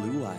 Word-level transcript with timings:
Blue 0.00 0.22
Wire. 0.22 0.38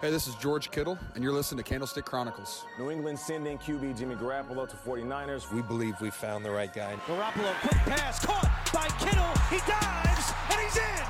Hey, 0.00 0.10
this 0.10 0.26
is 0.26 0.34
George 0.36 0.70
Kittle, 0.70 0.98
and 1.14 1.22
you're 1.22 1.34
listening 1.34 1.62
to 1.62 1.68
Candlestick 1.68 2.06
Chronicles. 2.06 2.64
New 2.78 2.90
England 2.90 3.18
sending 3.18 3.58
QB 3.58 3.98
Jimmy 3.98 4.14
Garoppolo 4.14 4.66
to 4.68 4.76
49ers. 4.76 5.52
We 5.52 5.60
believe 5.60 6.00
we 6.00 6.08
found 6.10 6.46
the 6.46 6.50
right 6.50 6.72
guy. 6.72 6.94
Garoppolo, 7.06 7.52
quick 7.60 7.76
pass, 7.84 8.24
caught 8.24 8.50
by 8.72 8.88
Kittle. 8.98 9.34
He 9.50 9.58
dives, 9.70 10.32
and 10.50 10.60
he's 10.60 10.76
in. 10.78 11.04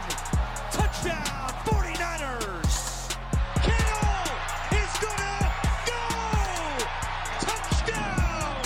Touchdown, 0.72 1.52
49ers. 1.64 3.16
Kittle 3.62 4.26
is 4.72 4.92
gonna 5.02 5.52
go. 5.86 6.02
Touchdown. 7.46 8.64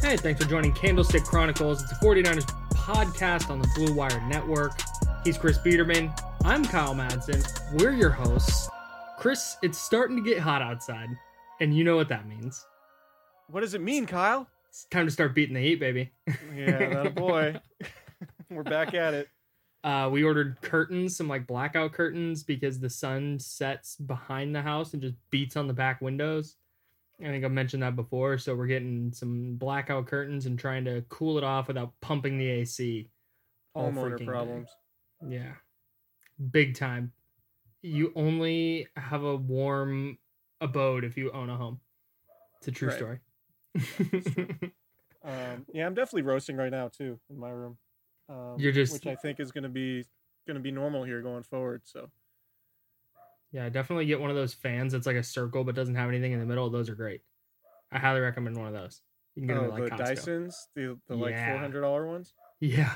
Hey, 0.00 0.16
thanks 0.16 0.42
for 0.42 0.48
joining 0.48 0.72
Candlestick 0.72 1.22
Chronicles. 1.22 1.82
It's 1.82 1.92
a 1.92 1.96
49ers 1.96 2.44
podcast 2.72 3.50
on 3.50 3.60
the 3.60 3.68
Blue 3.76 3.92
Wire 3.94 4.20
Network. 4.28 4.72
He's 5.24 5.36
Chris 5.36 5.58
Biderman. 5.58 6.18
I'm 6.44 6.64
Kyle 6.64 6.94
Madsen. 6.94 7.44
We're 7.74 7.92
your 7.92 8.10
hosts. 8.10 8.68
Chris, 9.18 9.56
it's 9.62 9.78
starting 9.78 10.16
to 10.16 10.22
get 10.22 10.38
hot 10.38 10.62
outside, 10.62 11.08
and 11.60 11.76
you 11.76 11.84
know 11.84 11.96
what 11.96 12.08
that 12.08 12.26
means. 12.26 12.64
What 13.48 13.60
does 13.60 13.74
it 13.74 13.80
mean, 13.82 14.06
Kyle? 14.06 14.48
It's 14.68 14.84
time 14.86 15.06
to 15.06 15.10
start 15.12 15.34
beating 15.34 15.54
the 15.54 15.60
heat, 15.60 15.80
baby. 15.80 16.12
Yeah, 16.54 17.02
that 17.02 17.14
boy. 17.14 17.56
We're 18.50 18.62
back 18.62 18.94
at 18.94 19.14
it. 19.14 19.28
Uh, 19.84 20.08
we 20.10 20.22
ordered 20.24 20.60
curtains, 20.62 21.16
some 21.16 21.28
like 21.28 21.46
blackout 21.46 21.92
curtains, 21.92 22.42
because 22.42 22.78
the 22.80 22.90
sun 22.90 23.38
sets 23.38 23.96
behind 23.96 24.54
the 24.54 24.62
house 24.62 24.92
and 24.92 25.02
just 25.02 25.14
beats 25.30 25.56
on 25.56 25.66
the 25.66 25.74
back 25.74 26.00
windows. 26.00 26.56
I 27.20 27.24
think 27.24 27.44
I 27.44 27.48
mentioned 27.48 27.82
that 27.82 27.96
before. 27.96 28.38
So 28.38 28.54
we're 28.54 28.66
getting 28.66 29.12
some 29.12 29.56
blackout 29.56 30.06
curtains 30.06 30.46
and 30.46 30.58
trying 30.58 30.84
to 30.84 31.04
cool 31.08 31.36
it 31.36 31.44
off 31.44 31.68
without 31.68 31.92
pumping 32.00 32.38
the 32.38 32.48
AC. 32.48 33.10
all 33.74 33.90
Homeowner 33.90 34.18
day. 34.18 34.24
problems. 34.24 34.68
Yeah. 35.26 35.54
Big 36.50 36.74
time. 36.76 37.12
You 37.82 38.12
only 38.16 38.86
have 38.96 39.22
a 39.22 39.36
warm 39.36 40.18
abode 40.60 41.04
if 41.04 41.16
you 41.16 41.30
own 41.32 41.50
a 41.50 41.56
home. 41.56 41.80
It's 42.58 42.68
a 42.68 42.72
true 42.72 42.88
Right. 42.88 42.96
story. 42.96 43.20
Um, 45.24 45.66
yeah, 45.72 45.84
I'm 45.84 45.94
definitely 45.94 46.22
roasting 46.22 46.56
right 46.56 46.70
now 46.70 46.88
too 46.88 47.18
in 47.28 47.38
my 47.38 47.50
room. 47.50 47.76
Um, 48.28 48.54
You're 48.56 48.72
just- 48.72 48.92
which 48.92 49.06
I 49.06 49.14
think 49.14 49.40
is 49.40 49.52
going 49.52 49.64
to 49.64 49.68
be 49.68 50.04
going 50.46 50.54
to 50.54 50.62
be 50.62 50.70
normal 50.70 51.04
here 51.04 51.20
going 51.20 51.42
forward. 51.42 51.82
So 51.84 52.10
yeah, 53.52 53.68
definitely 53.68 54.06
get 54.06 54.20
one 54.20 54.30
of 54.30 54.36
those 54.36 54.54
fans 54.54 54.92
that's 54.92 55.06
like 55.06 55.16
a 55.16 55.22
circle 55.22 55.64
but 55.64 55.74
doesn't 55.74 55.96
have 55.96 56.08
anything 56.08 56.32
in 56.32 56.40
the 56.40 56.46
middle. 56.46 56.70
Those 56.70 56.88
are 56.88 56.94
great. 56.94 57.22
I 57.90 57.98
highly 57.98 58.20
recommend 58.20 58.56
one 58.56 58.68
of 58.68 58.72
those. 58.72 59.02
You 59.34 59.42
can 59.42 59.48
get 59.48 59.54
them 59.54 59.64
oh, 59.64 59.74
at 59.74 59.80
like 59.80 59.98
the 59.98 60.04
Costco. 60.04 60.16
Dysons, 60.16 60.54
the 60.74 60.98
the 61.08 61.16
like 61.16 61.34
four 61.34 61.58
hundred 61.58 61.82
dollar 61.82 62.06
ones. 62.06 62.32
Yeah. 62.60 62.94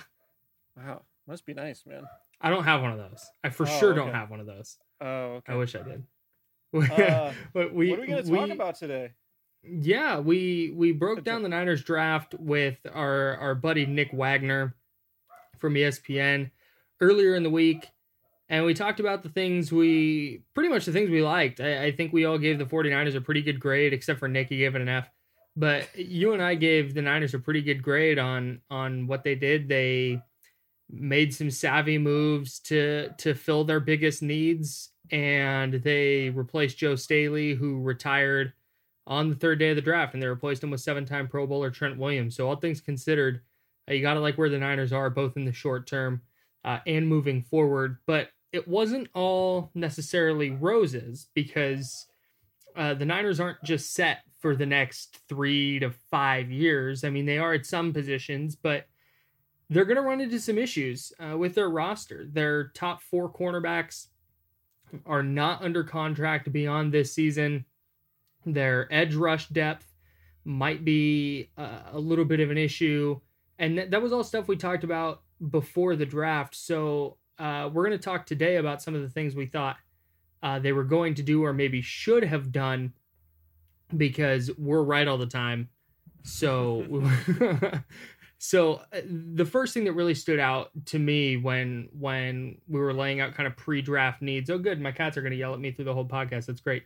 Wow, 0.77 1.03
must 1.33 1.47
be 1.47 1.55
nice, 1.55 1.85
man. 1.87 2.03
I 2.41 2.51
don't 2.51 2.65
have 2.65 2.83
one 2.83 2.93
of 2.93 2.99
those. 2.99 3.25
I 3.43 3.49
for 3.49 3.67
Oh, 3.67 3.79
sure 3.81 3.95
don't 3.95 4.13
have 4.13 4.31
one 4.31 4.39
of 4.41 4.47
those. 4.47 4.77
Oh, 5.01 5.07
okay. 5.37 5.53
I 5.55 5.57
wish 5.57 5.75
I 5.75 5.83
did. 5.83 6.05
Uh, 6.75 7.33
but 7.53 7.75
we 7.75 7.91
what 7.91 7.99
are 7.99 8.03
we 8.03 8.09
going 8.09 8.25
to 8.25 8.31
talk 8.31 8.49
about 8.49 8.75
today? 8.77 9.11
Yeah, 9.63 10.21
we 10.21 10.73
we 10.75 10.93
broke 10.93 11.23
down 11.23 11.43
the 11.43 11.49
Niners 11.51 11.83
draft 11.85 12.35
with 12.39 12.79
our 12.91 13.37
our 13.37 13.55
buddy 13.55 13.85
Nick 13.85 14.11
Wagoner 14.13 14.75
from 15.59 15.75
ESPN 15.75 16.51
earlier 17.01 17.35
in 17.35 17.43
the 17.43 17.51
week, 17.51 17.89
and 18.49 18.65
we 18.65 18.73
talked 18.73 19.01
about 19.01 19.23
the 19.23 19.29
things 19.29 19.71
we 19.71 20.45
pretty 20.55 20.71
much 20.71 20.87
the 20.87 20.93
things 20.93 21.11
we 21.11 21.23
liked. 21.23 21.61
I, 21.61 21.85
I 21.85 21.93
think 21.93 22.15
we 22.15 22.25
all 22.25 22.39
gave 22.39 22.59
the 22.59 22.65
49ers 22.65 23.17
a 23.17 23.21
pretty 23.21 23.43
good 23.43 23.61
grade, 23.61 23.93
except 23.93 24.19
for 24.19 24.29
Nick, 24.29 24.49
he 24.49 24.57
gave 24.57 24.75
it 24.75 24.81
an 24.81 24.89
F. 24.89 25.11
But 25.55 25.95
you 25.95 26.33
and 26.33 26.43
I 26.43 26.55
gave 26.55 26.95
the 26.95 27.03
Niners 27.03 27.35
a 27.35 27.39
pretty 27.39 27.61
good 27.61 27.83
grade 27.83 28.19
on 28.19 28.63
on 28.71 29.07
what 29.07 29.25
they 29.25 29.35
did. 29.35 29.69
They 29.69 30.23
made 30.93 31.35
some 31.35 31.51
savvy 31.51 31.97
moves 31.97 32.61
to 32.61 33.09
to 33.19 33.35
fill 33.35 33.65
their 33.65 33.81
biggest 33.81 34.23
needs, 34.23 34.91
and 35.11 35.75
they 35.75 36.31
replaced 36.31 36.79
Joe 36.79 36.97
Staley, 36.97 37.55
who 37.55 37.81
retired 37.81 38.53
on 39.07 39.31
the 39.31 39.35
third 39.35 39.59
day 39.59 39.71
of 39.71 39.77
the 39.77 39.83
draft, 39.83 40.15
and 40.15 40.23
they 40.23 40.27
replaced 40.29 40.63
him 40.63 40.71
with 40.71 40.81
seven-time 40.81 41.27
Pro 41.27 41.47
Bowler 41.47 41.71
Trent 41.71 41.99
Williams. 41.99 42.37
So 42.37 42.47
all 42.47 42.57
things 42.57 42.81
considered, 42.81 43.41
uh, 43.91 43.95
you 43.95 44.03
got 44.03 44.15
to 44.15 44.21
like 44.21 44.39
where 44.39 44.49
the 44.49 44.59
Niners 44.59 44.93
are, 44.93 45.11
both 45.11 45.37
in 45.37 45.45
the 45.45 45.53
short 45.53 45.87
term 45.87 46.21
uh, 46.65 46.79
and 46.87 47.09
moving 47.09 47.43
forward. 47.43 47.97
But 48.07 48.29
it 48.53 48.69
wasn't 48.69 49.09
all 49.15 49.71
necessarily 49.75 50.51
roses 50.51 51.29
because 51.35 52.07
uh, 52.77 52.95
the 52.95 53.07
Niners 53.07 53.41
aren't 53.41 53.63
just 53.65 53.93
set 53.93 54.19
for 54.39 54.55
the 54.55 54.67
next 54.67 55.19
three 55.29 55.81
to 55.81 55.91
five 56.11 56.51
years. 56.51 57.03
I 57.03 57.11
mean, 57.11 57.27
they 57.27 57.39
are 57.39 57.55
at 57.55 57.67
some 57.67 57.93
positions, 57.93 58.55
but 58.55 58.87
they're 59.73 59.85
going 59.85 59.97
to 59.97 60.03
run 60.03 60.21
into 60.21 60.39
some 60.39 60.59
issues 60.59 61.13
uh, 61.19 61.37
with 61.37 61.55
their 61.55 61.71
roster. 61.71 62.27
Their 62.31 62.69
top 62.69 63.01
four 63.03 63.33
cornerbacks 63.33 64.09
are 65.07 65.23
not 65.23 65.63
under 65.63 65.83
contract 65.83 66.53
beyond 66.53 66.93
this 66.93 67.15
season. 67.15 67.65
Their 68.45 68.93
edge 68.93 69.15
rush 69.15 69.49
depth 69.49 69.87
might 70.45 70.85
be 70.85 71.51
a, 71.57 71.69
a 71.93 71.99
little 71.99 72.25
bit 72.25 72.41
of 72.41 72.51
an 72.51 72.59
issue. 72.59 73.19
And 73.59 73.77
th- 73.77 73.91
that 73.91 74.03
was 74.03 74.13
all 74.13 74.25
stuff 74.25 74.49
we 74.49 74.57
talked 74.57 74.85
about 74.85 75.23
before 75.51 75.97
the 75.97 76.07
draft. 76.07 76.55
So 76.55 77.17
uh, 77.39 77.71
we're 77.73 77.87
going 77.87 77.99
to 77.99 78.05
talk 78.05 78.27
today 78.27 78.57
about 78.57 78.83
some 78.83 78.95
of 78.95 79.03
the 79.03 79.09
things 79.09 79.35
we 79.35 79.47
thought 79.47 79.77
uh, 80.43 80.59
they 80.59 80.73
were 80.73 80.85
going 80.85 81.15
to 81.15 81.23
do 81.23 81.45
or 81.45 81.53
maybe 81.53 81.81
should 81.81 82.25
have 82.25 82.53
done 82.53 82.93
because 83.97 84.51
we're 84.59 84.83
right 84.83 85.09
all 85.09 85.19
the 85.19 85.27
time. 85.27 85.69
So, 86.25 86.85
so 88.45 88.81
uh, 88.93 89.03
the 89.07 89.45
first 89.45 89.73
thing 89.73 89.85
that 89.85 89.93
really 89.93 90.17
stood 90.17 90.41
out 90.41 90.71
to 90.87 90.99
me 90.99 91.37
when 91.37 91.89
when 91.97 92.59
we 92.67 92.81
were 92.81 92.93
laying 92.93 93.21
out 93.21 93.35
kind 93.35 93.47
of 93.47 93.57
pre-draft 93.57 94.21
needs. 94.21 94.51
Oh, 94.51 94.59
good, 94.59 94.81
my 94.81 94.91
cats 94.91 95.17
are 95.17 95.23
going 95.23 95.31
to 95.31 95.39
yell 95.39 95.55
at 95.55 95.61
me 95.61 95.71
through 95.71 95.85
the 95.85 95.95
whole 95.95 96.05
podcast. 96.05 96.47
That's 96.47 96.61
great. 96.61 96.83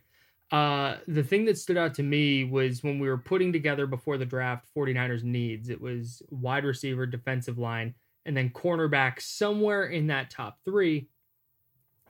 Uh, 0.51 0.97
the 1.07 1.23
thing 1.23 1.45
that 1.45 1.57
stood 1.57 1.75
out 1.75 1.95
to 1.95 2.03
me 2.03 2.43
was 2.43 2.83
when 2.83 2.99
we 2.99 3.09
were 3.09 3.17
putting 3.17 3.51
together 3.51 3.87
before 3.87 4.19
the 4.19 4.25
draft 4.25 4.67
49ers 4.77 5.23
needs. 5.23 5.69
It 5.69 5.81
was 5.81 6.21
wide 6.29 6.63
receiver, 6.63 7.07
defensive 7.07 7.57
line, 7.57 7.95
and 8.27 8.37
then 8.37 8.51
cornerback 8.51 9.19
somewhere 9.19 9.85
in 9.85 10.05
that 10.07 10.29
top 10.29 10.59
three. 10.63 11.09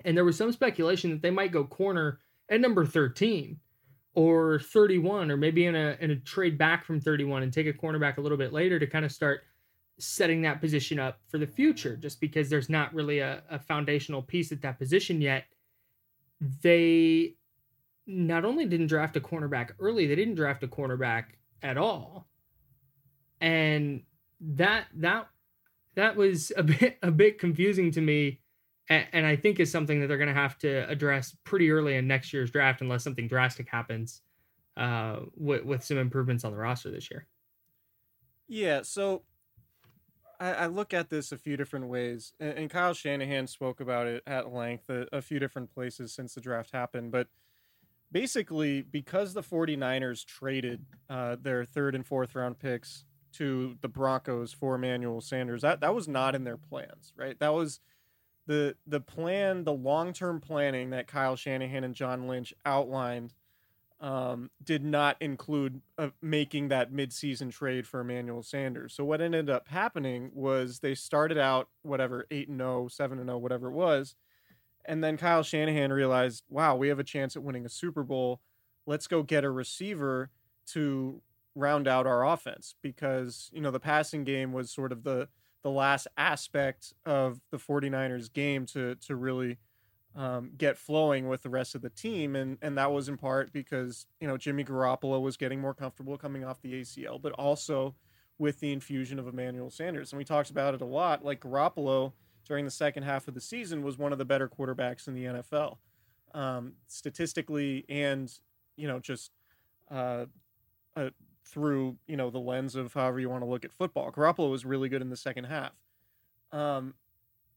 And 0.04 0.18
there 0.18 0.26
was 0.26 0.36
some 0.36 0.52
speculation 0.52 1.12
that 1.12 1.22
they 1.22 1.32
might 1.32 1.54
go 1.54 1.64
corner 1.64 2.20
at 2.50 2.60
number 2.60 2.86
13 2.86 3.62
or 4.18 4.58
31 4.58 5.30
or 5.30 5.38
maybe 5.38 5.68
in 5.68 5.76
a 5.76 5.96
in 6.02 6.10
a 6.10 6.16
trade 6.16 6.58
back 6.58 6.84
from 6.84 7.00
31 7.00 7.44
and 7.44 7.54
take 7.54 7.68
a 7.68 7.74
cornerback 7.74 8.18
a 8.18 8.22
little 8.22 8.38
bit 8.38 8.52
later 8.52 8.80
to 8.80 8.88
kind 8.88 9.06
of 9.06 9.12
start 9.12 9.42
setting 10.00 10.42
that 10.42 10.60
position 10.60 10.98
up 10.98 11.20
for 11.28 11.38
the 11.38 11.46
future 11.46 11.96
just 11.96 12.20
because 12.20 12.50
there's 12.50 12.68
not 12.68 12.92
really 12.96 13.20
a, 13.20 13.44
a 13.52 13.60
foundational 13.60 14.24
piece 14.24 14.52
at 14.52 14.60
that 14.60 14.80
position 14.80 15.22
yet. 15.22 15.46
They 16.64 17.36
not 18.08 18.44
only 18.44 18.66
didn't 18.66 18.88
draft 18.88 19.16
a 19.18 19.20
cornerback 19.20 19.72
early 19.80 20.08
they 20.08 20.16
didn't 20.16 20.34
draft 20.34 20.64
a 20.64 20.68
cornerback 20.68 21.26
at 21.62 21.78
all. 21.78 22.28
And 23.40 24.02
that 24.42 24.88
that 24.96 25.28
that 25.94 26.16
was 26.16 26.52
a 26.58 26.64
bit 26.64 26.98
a 27.04 27.12
bit 27.12 27.38
confusing 27.38 27.92
to 27.92 28.02
me 28.02 28.40
and, 28.90 29.26
I 29.26 29.36
think 29.36 29.60
is 29.60 29.72
something 29.72 30.00
that 30.00 30.08
they're 30.08 30.18
going 30.18 30.34
to 30.34 30.34
have 30.34 30.58
to 30.60 30.90
address 30.90 31.36
pretty 31.44 31.72
early 31.72 31.96
in 31.96 32.08
next 32.08 32.32
year's 32.32 32.52
draft, 32.52 32.82
unless 32.82 33.04
something 33.04 33.28
drastic 33.28 33.68
happens 33.70 34.22
uh, 34.78 35.18
with, 35.36 35.66
with 35.66 35.84
some 35.84 35.98
improvements 35.98 36.46
on 36.46 36.52
the 36.52 36.58
roster 36.58 36.90
this 36.90 37.12
year. 37.12 37.28
Yeah, 38.48 38.82
so 38.84 39.24
I, 40.40 40.52
I 40.54 40.66
look 40.68 40.94
at 40.94 41.10
this 41.10 41.32
a 41.32 41.38
few 41.38 41.58
different 41.58 41.88
ways, 41.88 42.34
and, 42.40 42.58
and 42.58 42.70
Kyle 42.70 42.94
Shanahan 42.94 43.48
spoke 43.48 43.80
about 43.82 44.08
it 44.08 44.24
at 44.26 44.54
length 44.54 44.90
a, 44.90 45.08
a 45.12 45.22
few 45.22 45.40
different 45.40 45.74
places 45.74 46.14
since 46.14 46.34
the 46.34 46.42
draft 46.42 46.72
happened. 46.72 47.12
But 47.12 47.28
basically, 48.12 48.82
because 48.82 49.34
the 49.34 49.44
49ers 49.44 50.26
traded 50.26 50.86
uh, 51.10 51.36
their 51.42 51.66
third 51.66 51.96
and 51.96 52.06
fourth 52.06 52.36
round 52.36 52.60
picks 52.60 53.06
to 53.34 53.78
the 53.82 53.90
Broncos 53.90 54.54
for 54.54 54.76
Emmanuel 54.76 55.22
Sanders, 55.22 55.62
that, 55.62 55.82
that 55.82 55.94
was 55.94 56.08
not 56.08 56.36
in 56.36 56.44
their 56.46 56.58
plans, 56.58 57.12
right? 57.18 57.38
That 57.40 57.54
was 57.54 57.82
the 58.48 58.76
the 58.88 59.00
plan, 59.00 59.64
the 59.66 59.74
long 59.74 60.14
term 60.14 60.40
planning 60.42 60.90
that 60.90 61.08
Kyle 61.08 61.36
Shanahan 61.36 61.84
and 61.84 61.94
John 61.94 62.28
Lynch 62.28 62.54
outlined 62.66 63.34
um, 64.00 64.50
did 64.64 64.84
not 64.84 65.18
include 65.20 65.82
uh, 65.98 66.10
making 66.22 66.70
that 66.70 66.92
midseason 66.92 67.52
trade 67.52 67.88
for 67.88 68.00
Emmanuel 68.00 68.44
Sanders. 68.44 68.94
So 68.94 69.04
what 69.04 69.22
ended 69.22 69.50
up 69.50 69.68
happening 69.68 70.32
was 70.34 70.80
they 70.80 70.96
started 70.96 71.38
out 71.38 71.70
whatever 71.82 72.26
8 72.32 72.50
and 72.50 72.60
0, 72.60 72.88
7 72.90 73.20
and 73.20 73.28
0, 73.28 73.38
whatever 73.38 73.68
it 73.68 73.74
was. 73.74 74.16
And 74.86 75.04
then 75.04 75.18
Kyle 75.18 75.44
Shanahan 75.44 75.92
realized, 75.92 76.44
wow, 76.50 76.76
we 76.76 76.88
have 76.88 77.00
a 77.00 77.04
chance 77.04 77.36
at 77.36 77.44
winning 77.44 77.66
a 77.66 77.70
Super 77.70 78.04
Bowl. 78.04 78.40
Let's 78.86 79.08
go 79.08 79.24
get 79.24 79.44
a 79.44 79.50
receiver 79.50 80.30
to 80.68 81.22
round 81.56 81.88
out 81.88 82.08
our 82.08 82.26
offense 82.26 82.76
because, 82.82 83.50
you 83.52 83.60
know, 83.60 83.72
the 83.72 83.80
passing 83.80 84.24
game 84.24 84.54
was 84.54 84.72
sort 84.72 84.92
of 84.92 85.04
the 85.04 85.28
the 85.64 85.72
last 85.72 86.08
aspect 86.18 86.94
of 87.06 87.42
the 87.52 87.58
49ers 87.58 88.32
game 88.32 88.66
to 88.68 88.96
to 88.96 89.16
really 89.16 89.58
um, 90.16 90.52
get 90.58 90.78
flowing 90.78 91.28
with 91.28 91.44
the 91.44 91.50
rest 91.50 91.76
of 91.76 91.82
the 91.82 91.90
team. 91.90 92.36
And 92.36 92.58
and 92.62 92.78
that 92.78 92.92
was 92.92 93.10
in 93.10 93.18
part 93.18 93.54
because 93.54 94.06
you 94.20 94.28
know 94.28 94.38
Jimmy 94.38 94.64
Garoppolo 94.64 95.22
was 95.22 95.38
getting 95.38 95.62
more 95.62 95.74
comfortable 95.74 96.18
coming 96.18 96.44
off 96.44 96.62
the 96.62 96.82
ACL 96.82 97.22
but 97.22 97.34
also 97.34 97.96
with 98.40 98.60
the 98.60 98.72
infusion 98.72 99.20
of 99.20 99.28
Emmanuel 99.28 99.70
Sanders. 99.70 100.12
And 100.12 100.18
we 100.18 100.24
talked 100.24 100.52
about 100.52 100.76
it 100.76 100.82
a 100.82 100.86
lot. 100.86 101.26
Like 101.26 101.42
Garoppolo 101.42 102.14
during 102.46 102.66
the 102.66 102.72
second 102.72 103.04
half 103.04 103.28
of 103.28 103.34
the 103.34 103.42
season 103.42 103.84
was 103.84 103.98
one 103.98 104.12
of 104.12 104.18
the 104.18 104.26
better 104.26 104.48
quarterbacks 104.48 105.08
in 105.08 105.14
the 105.14 105.26
NFL 105.26 105.78
um, 106.34 106.74
statistically 106.88 107.86
and 107.90 108.32
you 108.76 108.88
know 108.88 109.00
just 109.00 109.32
uh, 109.92 110.26
through 111.48 111.98
you 112.08 112.18
know 112.18 112.30
the 112.30 112.40
lens 112.40 112.76
of 112.76 112.94
however 112.94 113.20
you 113.20 113.30
want 113.30 113.44
to 113.44 113.50
look 113.50 113.66
at 113.66 113.72
football. 113.72 114.12
Garoppolo 114.12 114.52
was 114.52 114.66
really 114.66 114.90
good 114.90 115.02
in 115.02 115.10
the 115.10 115.18
second 115.18 115.46
half. 115.46 115.74
Um, 116.52 116.96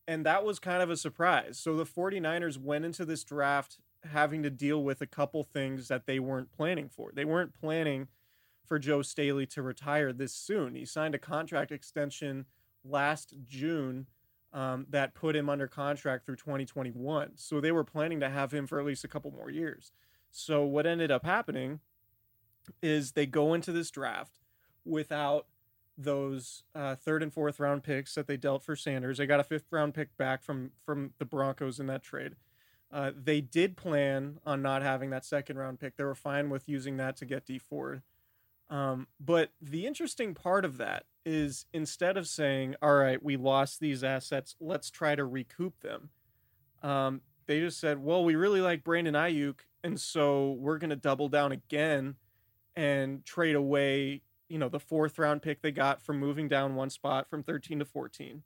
and 0.09 0.27
that 0.27 0.45
was 0.45 0.59
kind 0.59 0.83
of 0.83 0.91
a 0.91 0.97
surprise. 0.97 1.59
So 1.59 1.77
the 1.77 1.85
49ers 1.85 2.59
went 2.59 2.85
into 2.85 3.05
this 3.05 3.23
draft 3.23 3.79
having 4.11 4.43
to 4.43 4.51
deal 4.51 4.83
with 4.83 5.01
a 5.01 5.07
couple 5.07 5.45
things 5.45 5.89
that 5.89 6.07
they 6.07 6.19
weren't 6.19 6.51
planning 6.51 6.89
for. 6.89 7.13
They 7.15 7.25
weren't 7.25 7.55
planning 7.55 8.09
for 8.65 8.79
Joe 8.79 9.03
Staley 9.03 9.47
to 9.47 9.63
retire 9.63 10.13
this 10.13 10.33
soon. 10.33 10.75
He 10.75 10.85
signed 10.85 11.15
a 11.15 11.19
contract 11.19 11.71
extension 11.71 12.47
last 12.85 13.35
June 13.45 14.07
um, 14.53 14.87
that 14.91 15.15
put 15.15 15.37
him 15.37 15.49
under 15.49 15.69
contract 15.69 16.27
through 16.27 16.37
2021. 16.37 17.33
So 17.37 17.61
they 17.61 17.73
were 17.73 17.85
planning 17.85 18.21
to 18.21 18.31
have 18.31 18.53
him 18.53 18.67
for 18.67 18.81
at 18.81 18.87
least 18.87 19.05
a 19.05 19.09
couple 19.09 19.31
more 19.31 19.51
years. 19.51 19.93
So 20.31 20.65
what 20.65 20.87
ended 20.87 21.11
up 21.11 21.25
happening 21.25 21.81
is 22.83 23.13
they 23.13 23.27
go 23.27 23.55
into 23.55 23.73
this 23.73 23.91
draft 23.91 24.39
without 24.85 25.47
those 25.97 26.63
uh, 26.75 26.95
third 26.95 27.23
and 27.23 27.33
fourth 27.33 27.61
round 27.61 27.83
picks 27.83 28.15
that 28.15 28.27
they 28.27 28.37
dealt 28.37 28.63
for 28.63 28.75
Sanders. 28.75 29.19
They 29.19 29.27
got 29.27 29.41
a 29.41 29.45
fifth 29.45 29.67
round 29.71 29.95
pick 29.95 30.17
back 30.17 30.43
from 30.43 30.73
from 30.85 31.13
the 31.19 31.25
Broncos 31.25 31.79
in 31.79 31.87
that 31.87 32.03
trade. 32.03 32.37
Uh, 32.93 33.13
they 33.15 33.41
did 33.41 33.77
plan 33.77 34.39
on 34.45 34.63
not 34.63 34.83
having 34.83 35.11
that 35.11 35.25
second 35.25 35.59
round 35.59 35.79
pick. 35.79 35.97
They 35.97 36.05
were 36.05 36.15
fine 36.15 36.51
with 36.51 36.69
using 36.69 36.97
that 36.97 37.17
to 37.19 37.25
get 37.25 37.47
D 37.47 37.59
Ford. 37.59 38.03
Um, 38.69 39.09
but 39.19 39.51
the 39.61 39.87
interesting 39.87 40.35
part 40.35 40.65
of 40.65 40.79
that 40.79 41.05
is 41.25 41.67
instead 41.73 42.17
of 42.17 42.27
saying, 42.27 42.77
"All 42.81 42.95
right, 42.95 43.23
we 43.23 43.37
lost 43.37 43.81
these 43.81 44.03
assets, 44.03 44.57
let's 44.61 44.91
try 44.91 45.15
to 45.15 45.25
recoup 45.25 45.81
them," 45.81 46.11
um, 46.83 47.21
they 47.47 47.61
just 47.61 47.79
said, 47.79 47.99
"Well, 47.99 48.25
we 48.25 48.37
really 48.37 48.61
like 48.61 48.85
Brandon 48.85 49.15
Aiyuk, 49.15 49.61
and 49.85 50.01
so 50.01 50.53
we're 50.53 50.79
going 50.79 50.91
to 50.91 50.97
double 50.97 51.29
down 51.29 51.53
again." 51.53 52.17
And 52.77 53.25
trade 53.25 53.57
away, 53.57 54.23
you 54.49 54.59
know, 54.59 54.69
the 54.69 54.81
fourth 54.81 55.19
round 55.19 55.43
pick 55.43 55.63
they 55.63 55.71
got 55.71 56.03
from 56.03 56.19
moving 56.19 56.49
down 56.49 56.75
one 56.75 56.91
spot 56.91 57.29
from 57.29 57.43
13 57.43 57.79
to 57.81 57.85
14. 57.85 58.43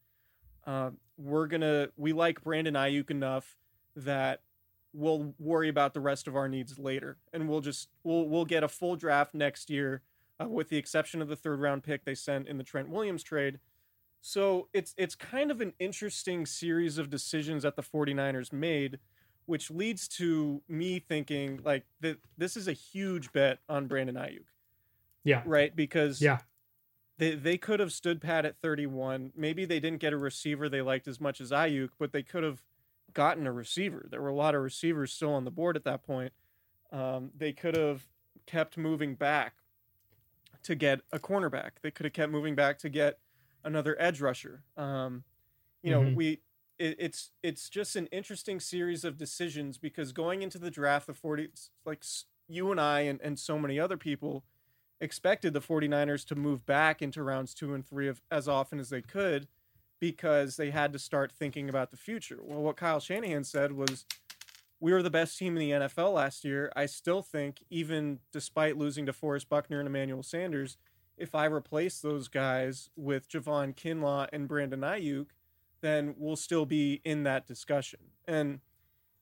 Uh, 0.67 0.91
we're 1.17 1.47
gonna 1.47 1.89
we 1.97 2.13
like 2.13 2.43
Brandon 2.43 2.75
Aiyuk 2.75 3.11
enough 3.11 3.57
that 3.97 4.41
we'll 4.93 5.35
worry 5.39 5.69
about 5.69 5.93
the 5.93 6.01
rest 6.01 6.27
of 6.27 6.37
our 6.37 6.49
needs 6.49 6.79
later, 6.79 7.19
and 7.33 7.49
we'll 7.49 7.61
just 7.61 7.89
we'll 8.03 8.29
we'll 8.29 8.45
get 8.45 8.63
a 8.63 8.69
full 8.69 8.97
draft 8.97 9.35
next 9.35 9.69
year, 9.69 10.03
uh, 10.41 10.49
with 10.49 10.69
the 10.71 10.77
exception 10.77 11.21
of 11.21 11.29
the 11.29 11.37
third 11.37 11.61
round 11.61 11.83
pick 11.83 12.05
they 12.05 12.15
sent 12.15 12.49
in 12.49 12.59
the 12.59 12.65
Trent 12.65 12.89
Williams 12.89 13.23
trade. 13.23 13.59
So 14.21 14.69
it's 14.73 14.95
it's 14.97 15.15
kind 15.15 15.51
of 15.51 15.61
an 15.61 15.75
interesting 15.79 16.47
series 16.47 16.97
of 16.97 17.11
decisions 17.11 17.63
that 17.65 17.77
the 17.77 17.83
49ers 17.83 18.53
made 18.53 18.99
which 19.47 19.71
leads 19.71 20.09
to 20.09 20.63
me 20.69 20.99
thinking 20.99 21.61
like 21.65 21.85
that 22.01 22.19
this 22.37 22.57
is 22.57 22.69
a 22.69 22.73
huge 22.73 23.33
bet 23.33 23.59
on 23.69 23.87
Brandon 23.87 24.17
Aiyuk. 24.17 24.47
Yeah. 25.25 25.43
Right? 25.45 25.75
Because 25.75 26.21
yeah. 26.21 26.39
They, 27.17 27.37
they 27.37 27.59
could 27.59 27.79
have 27.79 27.93
stood 27.93 28.21
pat 28.21 28.45
at 28.45 28.57
31. 28.61 29.33
Maybe 29.37 29.65
they 29.65 29.79
didn't 29.79 30.01
get 30.01 30.13
a 30.13 30.17
receiver 30.17 30.69
they 30.69 30.83
liked 30.83 31.07
as 31.07 31.21
much 31.21 31.41
as 31.41 31.53
Aiyuk, 31.53 31.91
but 31.99 32.13
they 32.13 32.25
could 32.25 32.43
have 32.43 32.63
gotten 33.13 33.47
a 33.47 33.53
receiver. 33.53 34.07
There 34.11 34.21
were 34.21 34.29
a 34.29 34.35
lot 34.35 34.55
of 34.55 34.63
receivers 34.63 35.13
still 35.13 35.33
on 35.33 35.45
the 35.45 35.51
board 35.51 35.77
at 35.77 35.85
that 35.85 36.03
point. 36.03 36.33
Um, 36.93 37.31
they 37.37 37.53
could 37.53 37.77
have 37.77 38.09
kept 38.47 38.77
moving 38.77 39.15
back 39.15 39.55
to 40.65 40.75
get 40.75 41.01
a 41.13 41.19
cornerback. 41.19 41.73
They 41.83 41.91
could 41.91 42.05
have 42.05 42.13
kept 42.13 42.33
moving 42.33 42.57
back 42.57 42.79
to 42.79 42.89
get 42.89 43.19
another 43.63 43.97
edge 44.01 44.21
rusher. 44.21 44.65
Um, 44.77 45.23
you 45.83 45.91
know, 45.91 46.01
mm-hmm. 46.01 46.15
we 46.17 46.41
it, 46.79 46.97
it's 46.99 47.31
it's 47.43 47.69
just 47.69 47.97
an 47.97 48.07
interesting 48.07 48.61
series 48.61 49.05
of 49.05 49.17
decisions 49.17 49.79
because 49.79 50.13
going 50.13 50.43
into 50.43 50.59
the 50.59 50.71
draft, 50.71 51.07
the 51.07 51.15
40 51.15 51.49
like 51.85 52.05
you 52.49 52.71
and 52.71 52.81
I 52.81 53.01
and, 53.01 53.21
and 53.23 53.39
so 53.39 53.59
many 53.59 53.79
other 53.79 53.97
people 53.97 54.45
expected 55.01 55.53
the 55.53 55.61
49ers 55.61 56.25
to 56.27 56.35
move 56.35 56.65
back 56.67 57.03
into 57.03 57.23
rounds 57.23 57.55
two 57.55 57.75
and 57.75 57.87
three 57.87 58.09
of 58.09 58.23
as 58.31 58.49
often 58.49 58.79
as 58.79 58.91
they 58.91 59.03
could 59.03 59.49
because 60.01 60.57
they 60.57 60.71
had 60.71 60.93
to 60.93 60.99
start 60.99 61.33
thinking 61.33 61.69
about 61.69 61.91
the 61.91 61.97
future. 61.97 62.39
Well, 62.43 62.61
what 62.61 62.77
Kyle 62.77 63.01
Shanahan 63.01 63.45
said 63.45 63.73
was 63.73 64.05
we 64.81 64.93
were 64.93 65.03
the 65.03 65.11
best 65.11 65.39
team 65.39 65.57
in 65.57 65.61
the 65.61 65.87
NFL 65.87 66.13
last 66.13 66.45
year. 66.45 66.71
I 66.77 66.87
still 66.87 67.23
think, 67.23 67.65
even 67.71 68.19
despite 68.33 68.77
losing 68.77 69.07
DeForest 69.07 69.49
Buckner 69.49 69.79
and 69.79 69.87
Emmanuel 69.87 70.23
Sanders, 70.23 70.77
if 71.17 71.35
I 71.35 71.47
replace 71.47 72.01
those 72.01 72.29
guys 72.29 72.91
with 72.97 73.29
Javon 73.29 73.75
Kinlaw 73.75 74.29
and 74.33 74.49
Brandon 74.49 74.81
Aiyuk, 74.81 75.29
then 75.85 76.15
we'll 76.17 76.35
still 76.37 76.65
be 76.65 77.03
in 77.05 77.25
that 77.25 77.47
discussion. 77.47 78.01
And, 78.27 78.61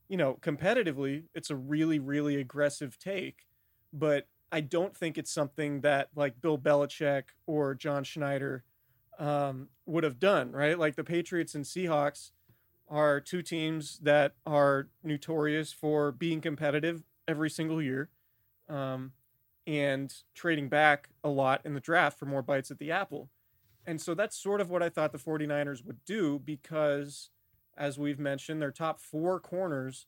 you 0.08 0.16
know, 0.16 0.38
competitively, 0.40 1.24
it's 1.34 1.50
a 1.50 1.56
really, 1.56 1.98
really 1.98 2.36
aggressive 2.36 2.98
take. 2.98 3.46
But 3.92 4.28
I 4.52 4.60
don't 4.60 4.96
think 4.96 5.18
it's 5.18 5.32
something 5.32 5.80
that 5.80 6.10
like 6.14 6.40
Bill 6.40 6.56
Belichick 6.56 7.24
or 7.46 7.74
John 7.74 8.04
Schneider 8.04 8.62
um, 9.18 9.70
would 9.86 10.04
have 10.04 10.20
done, 10.20 10.52
right? 10.52 10.78
Like 10.78 10.94
the 10.94 11.02
Patriots 11.02 11.54
and 11.56 11.64
Seahawks 11.64 12.30
are 12.88 13.20
two 13.20 13.42
teams 13.42 13.98
that 13.98 14.34
are 14.46 14.88
notorious 15.02 15.72
for 15.72 16.12
being 16.12 16.40
competitive 16.40 17.02
every 17.26 17.50
single 17.50 17.82
year 17.82 18.10
um, 18.68 19.12
and 19.66 20.14
trading 20.34 20.68
back 20.68 21.08
a 21.24 21.28
lot 21.28 21.60
in 21.64 21.74
the 21.74 21.80
draft 21.80 22.18
for 22.18 22.26
more 22.26 22.42
bites 22.42 22.70
at 22.70 22.78
the 22.78 22.90
apple. 22.92 23.30
And 23.86 24.00
so 24.00 24.14
that's 24.14 24.36
sort 24.36 24.60
of 24.60 24.70
what 24.70 24.82
I 24.82 24.88
thought 24.88 25.12
the 25.12 25.18
49ers 25.18 25.84
would 25.84 26.04
do 26.04 26.38
because, 26.38 27.30
as 27.76 27.98
we've 27.98 28.18
mentioned, 28.18 28.62
their 28.62 28.70
top 28.70 29.00
four 29.00 29.40
corners 29.40 30.06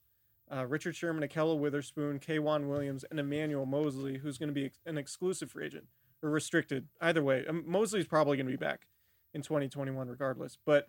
uh, 0.53 0.67
Richard 0.67 0.95
Sherman, 0.95 1.27
Ahkello 1.27 1.59
Witherspoon, 1.59 2.19
K'Waun 2.19 2.69
Williams, 2.69 3.05
and 3.11 3.19
Emmanuel 3.19 3.67
Moseley, 3.67 4.19
who's 4.19 4.39
going 4.39 4.49
to 4.49 4.55
be 4.55 4.71
an 4.87 4.99
exclusive 4.99 5.51
free 5.51 5.67
agent 5.67 5.87
or 6.23 6.31
restricted. 6.31 6.89
Either 7.01 7.23
way, 7.23 7.45
um, 7.47 7.65
probably 8.09 8.37
going 8.37 8.47
to 8.47 8.53
be 8.53 8.57
back 8.57 8.87
in 9.33 9.43
2021 9.43 10.09
regardless. 10.09 10.59
But 10.65 10.89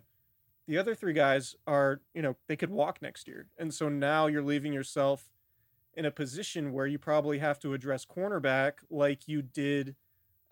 the 0.66 0.78
other 0.78 0.94
three 0.94 1.12
guys 1.12 1.54
are, 1.66 2.00
you 2.14 2.22
know, 2.22 2.36
they 2.48 2.56
could 2.56 2.70
walk 2.70 3.00
next 3.00 3.26
year. 3.26 3.46
And 3.58 3.72
so 3.72 3.88
now 3.88 4.26
you're 4.26 4.42
leaving 4.42 4.72
yourself 4.72 5.30
in 5.94 6.04
a 6.04 6.10
position 6.10 6.72
where 6.72 6.86
you 6.86 6.98
probably 6.98 7.38
have 7.38 7.58
to 7.60 7.72
address 7.72 8.04
cornerback 8.04 8.72
like 8.90 9.26
you 9.26 9.40
did 9.40 9.96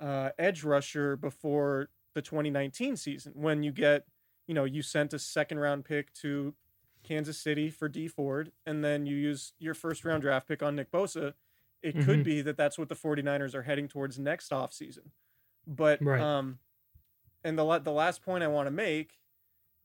uh, 0.00 0.30
edge 0.38 0.64
rusher 0.64 1.16
before 1.16 1.90
the 2.14 2.22
2019 2.22 2.96
season 2.96 3.32
when 3.34 3.62
you 3.62 3.72
get, 3.72 4.06
you 4.46 4.54
know, 4.54 4.64
you 4.64 4.82
sent 4.82 5.12
a 5.12 5.18
second 5.18 5.58
round 5.58 5.84
pick 5.84 6.12
to 6.14 6.54
Kansas 7.02 7.38
City 7.38 7.70
for 7.70 7.88
D 7.88 8.08
Ford, 8.08 8.52
and 8.66 8.82
then 8.82 9.06
you 9.06 9.16
use 9.16 9.52
your 9.58 9.74
first 9.74 10.04
round 10.04 10.22
draft 10.22 10.48
pick 10.48 10.62
on 10.62 10.74
Nick 10.74 10.90
Bosa, 10.90 11.34
it 11.82 11.94
mm-hmm. 11.94 12.04
could 12.04 12.24
be 12.24 12.40
that 12.40 12.56
that's 12.56 12.78
what 12.78 12.88
the 12.88 12.94
49ers 12.94 13.54
are 13.54 13.62
heading 13.62 13.88
towards 13.88 14.18
next 14.18 14.50
offseason. 14.50 15.10
But, 15.66 16.02
right. 16.02 16.20
um, 16.20 16.58
and 17.44 17.58
the, 17.58 17.78
the 17.78 17.92
last 17.92 18.22
point 18.22 18.42
I 18.42 18.48
want 18.48 18.66
to 18.66 18.70
make 18.70 19.18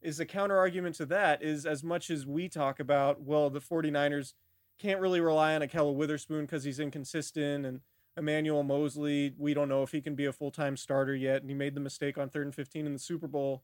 is 0.02 0.18
the 0.18 0.26
counter 0.26 0.58
argument 0.58 0.96
to 0.96 1.06
that 1.08 1.44
is 1.44 1.66
as 1.66 1.84
much 1.84 2.10
as 2.10 2.26
we 2.26 2.48
talk 2.48 2.80
about, 2.80 3.22
well, 3.22 3.50
the 3.50 3.60
49ers 3.60 4.34
can't 4.80 5.02
really 5.02 5.20
rely 5.20 5.56
on 5.56 5.62
Ahkello 5.62 5.94
Witherspoon 5.94 6.46
because 6.46 6.64
he's 6.64 6.80
inconsistent 6.80 7.66
and 7.66 7.82
Emmanuel 8.20 8.64
Moseley, 8.64 9.34
we 9.38 9.54
don't 9.54 9.70
know 9.70 9.82
if 9.82 9.92
he 9.92 10.02
can 10.02 10.14
be 10.14 10.26
a 10.26 10.34
full 10.34 10.52
time 10.52 10.78
starter 10.78 11.16
yet, 11.16 11.42
and 11.42 11.50
he 11.50 11.56
made 11.56 11.74
the 11.74 11.82
mistake 11.82 12.18
on 12.18 12.30
third 12.30 12.46
and 12.46 12.54
15 12.54 12.86
in 12.86 12.94
the 12.94 13.00
Super 13.00 13.28
Bowl. 13.28 13.64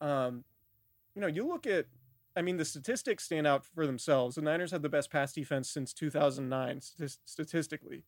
Um, 0.00 0.44
you 1.14 1.20
know, 1.20 1.26
you 1.26 1.46
look 1.46 1.66
at 1.66 1.86
I 2.36 2.42
mean, 2.42 2.58
the 2.58 2.66
statistics 2.66 3.24
stand 3.24 3.46
out 3.46 3.64
for 3.64 3.86
themselves. 3.86 4.36
The 4.36 4.42
Niners 4.42 4.70
had 4.70 4.82
the 4.82 4.90
best 4.90 5.10
pass 5.10 5.32
defense 5.32 5.70
since 5.70 5.94
2009, 5.94 6.80
statistically, 7.24 8.04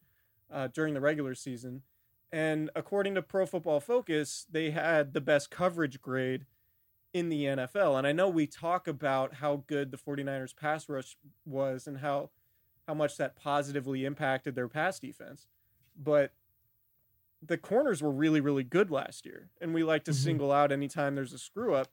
uh, 0.53 0.69
during 0.69 0.93
the 0.93 1.01
regular 1.01 1.35
season. 1.35 1.83
And 2.31 2.69
according 2.77 3.15
to 3.15 3.23
Pro 3.23 3.47
Football 3.47 3.81
Focus, 3.81 4.47
they 4.51 4.71
had 4.71 5.15
the 5.15 5.23
best 5.23 5.51
coverage 5.51 6.03
grade 6.03 6.45
in 7.15 7.31
the 7.31 7.45
NFL. 7.45 7.97
And 7.97 8.07
I 8.07 8.13
know 8.13 8.29
we 8.29 8.47
talk 8.47 8.87
about 8.87 9.37
how 9.37 9.65
good 9.67 9.91
the 9.91 9.97
49ers 9.97 10.55
pass 10.55 10.91
rush 10.91 11.17
was 11.47 11.87
and 11.87 11.99
how 11.99 12.29
how 12.87 12.95
much 12.95 13.19
that 13.19 13.37
positively 13.37 14.07
impacted 14.07 14.55
their 14.55 14.69
pass 14.69 14.99
defense. 14.99 15.47
But 15.99 16.33
the 17.43 17.59
corners 17.59 18.03
were 18.03 18.11
really, 18.11 18.41
really 18.41 18.65
good 18.65 18.91
last 18.91 19.27
year. 19.27 19.49
And 19.61 19.75
we 19.75 19.83
like 19.83 20.05
to 20.05 20.11
mm-hmm. 20.11 20.25
single 20.25 20.53
out 20.53 20.73
anytime 20.73 21.15
there's 21.15 21.33
a 21.33 21.39
screw 21.39 21.75
up. 21.75 21.89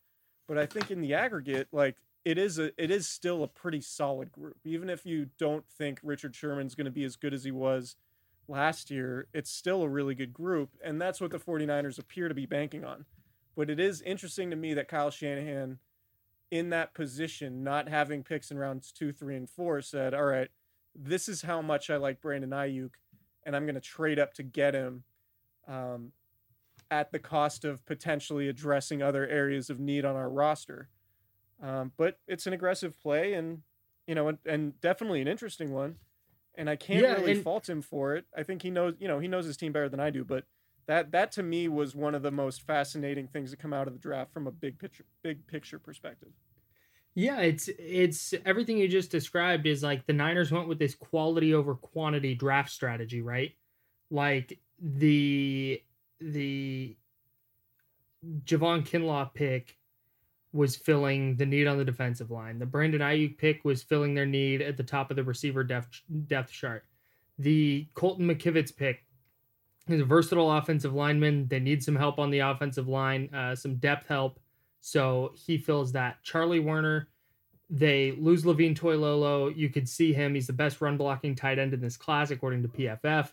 But 0.47 0.57
I 0.57 0.65
think 0.65 0.91
in 0.91 1.01
the 1.01 1.13
aggregate, 1.13 1.67
like 1.71 1.97
it 2.23 2.37
is 2.37 2.59
a 2.59 2.71
it 2.81 2.91
is 2.91 3.07
still 3.07 3.43
a 3.43 3.47
pretty 3.47 3.81
solid 3.81 4.31
group. 4.31 4.57
Even 4.63 4.89
if 4.89 5.05
you 5.05 5.29
don't 5.37 5.65
think 5.67 5.99
Richard 6.03 6.35
Sherman's 6.35 6.75
going 6.75 6.85
to 6.85 6.91
be 6.91 7.03
as 7.03 7.15
good 7.15 7.33
as 7.33 7.43
he 7.43 7.51
was 7.51 7.95
last 8.47 8.91
year, 8.91 9.27
it's 9.33 9.51
still 9.51 9.81
a 9.81 9.89
really 9.89 10.13
good 10.13 10.33
group 10.33 10.69
and 10.83 11.01
that's 11.01 11.19
what 11.19 11.31
the 11.31 11.39
49ers 11.39 11.97
appear 11.97 12.27
to 12.27 12.35
be 12.35 12.45
banking 12.45 12.83
on. 12.83 13.05
But 13.55 13.69
it 13.69 13.79
is 13.79 14.01
interesting 14.01 14.49
to 14.49 14.55
me 14.55 14.73
that 14.73 14.87
Kyle 14.87 15.09
Shanahan 15.09 15.79
in 16.51 16.69
that 16.69 16.93
position, 16.93 17.63
not 17.63 17.89
having 17.89 18.23
picks 18.23 18.51
in 18.51 18.57
rounds 18.59 18.91
2, 18.91 19.11
3 19.11 19.35
and 19.35 19.49
4 19.49 19.81
said, 19.81 20.13
"All 20.13 20.25
right, 20.25 20.49
this 20.93 21.27
is 21.27 21.41
how 21.41 21.61
much 21.61 21.89
I 21.89 21.97
like 21.97 22.21
Brandon 22.21 22.51
Aiyuk 22.51 22.91
and 23.45 23.55
I'm 23.55 23.65
going 23.65 23.75
to 23.75 23.81
trade 23.81 24.19
up 24.19 24.33
to 24.35 24.43
get 24.43 24.73
him." 24.73 25.03
Um, 25.67 26.11
at 26.91 27.11
the 27.11 27.19
cost 27.19 27.65
of 27.65 27.85
potentially 27.85 28.47
addressing 28.47 29.01
other 29.01 29.27
areas 29.27 29.69
of 29.69 29.79
need 29.79 30.05
on 30.05 30.15
our 30.15 30.29
roster. 30.29 30.89
Um, 31.61 31.91
but 31.97 32.19
it's 32.27 32.47
an 32.47 32.53
aggressive 32.53 32.99
play, 33.01 33.33
and 33.33 33.61
you 34.07 34.15
know, 34.15 34.27
and, 34.27 34.37
and 34.45 34.81
definitely 34.81 35.21
an 35.21 35.27
interesting 35.27 35.71
one. 35.71 35.95
And 36.57 36.69
I 36.69 36.75
can't 36.75 37.01
yeah, 37.01 37.13
really 37.13 37.33
and... 37.33 37.43
fault 37.43 37.67
him 37.67 37.81
for 37.81 38.15
it. 38.15 38.25
I 38.35 38.43
think 38.43 38.61
he 38.61 38.69
knows, 38.69 38.93
you 38.99 39.07
know, 39.07 39.19
he 39.19 39.27
knows 39.27 39.45
his 39.45 39.57
team 39.57 39.73
better 39.73 39.89
than 39.89 39.99
I 39.99 40.09
do. 40.09 40.23
But 40.23 40.45
that 40.87 41.11
that 41.11 41.31
to 41.33 41.43
me 41.43 41.67
was 41.67 41.95
one 41.95 42.15
of 42.15 42.21
the 42.21 42.31
most 42.31 42.61
fascinating 42.61 43.27
things 43.27 43.51
to 43.51 43.57
come 43.57 43.73
out 43.73 43.87
of 43.87 43.93
the 43.93 43.99
draft 43.99 44.31
from 44.31 44.47
a 44.47 44.51
big 44.51 44.77
picture 44.79 45.05
big 45.21 45.47
picture 45.47 45.79
perspective. 45.79 46.29
Yeah, 47.15 47.39
it's 47.39 47.69
it's 47.79 48.33
everything 48.45 48.77
you 48.77 48.89
just 48.89 49.09
described 49.09 49.65
is 49.65 49.81
like 49.81 50.05
the 50.05 50.13
Niners 50.13 50.51
went 50.51 50.67
with 50.67 50.79
this 50.79 50.95
quality 50.95 51.53
over 51.53 51.73
quantity 51.75 52.35
draft 52.35 52.69
strategy, 52.69 53.21
right? 53.21 53.53
Like 54.11 54.59
the 54.81 55.81
the 56.19 56.97
Javon 58.43 58.85
Kinlaw 58.85 59.33
pick 59.33 59.77
was 60.51 60.75
filling 60.75 61.37
the 61.37 61.45
need 61.45 61.67
on 61.67 61.77
the 61.77 61.85
defensive 61.85 62.31
line. 62.31 62.59
The 62.59 62.65
Brandon 62.65 63.01
Aiyuk 63.01 63.37
pick 63.37 63.63
was 63.63 63.81
filling 63.81 64.13
their 64.13 64.25
need 64.25 64.61
at 64.61 64.75
the 64.75 64.83
top 64.83 65.09
of 65.09 65.15
the 65.15 65.23
receiver 65.23 65.63
depth 65.63 66.01
depth 66.27 66.51
chart. 66.51 66.83
The 67.39 67.87
Colton 67.93 68.27
McKivitz 68.27 68.75
pick 68.75 69.05
is 69.87 70.01
a 70.01 70.05
versatile 70.05 70.51
offensive 70.51 70.93
lineman. 70.93 71.47
They 71.47 71.59
need 71.59 71.81
some 71.81 71.95
help 71.95 72.19
on 72.19 72.29
the 72.29 72.39
offensive 72.39 72.89
line, 72.89 73.33
uh, 73.33 73.55
some 73.55 73.75
depth 73.75 74.07
help. 74.07 74.39
So 74.85 75.31
he 75.33 75.57
fills 75.57 75.93
that. 75.93 76.21
Charlie 76.21 76.59
Woerner, 76.59 77.07
they 77.71 78.11
lose 78.19 78.45
Levine 78.45 78.75
Toilolo. 78.75 79.51
You 79.57 79.67
could 79.67 79.89
see 79.89 80.13
him. 80.13 80.35
He's 80.35 80.45
the 80.45 80.53
best 80.53 80.79
run 80.79 80.95
blocking 80.95 81.33
tight 81.33 81.57
end 81.57 81.73
in 81.73 81.81
this 81.81 81.97
class, 81.97 82.29
according 82.29 82.61
to 82.61 82.67
PFF. 82.67 83.31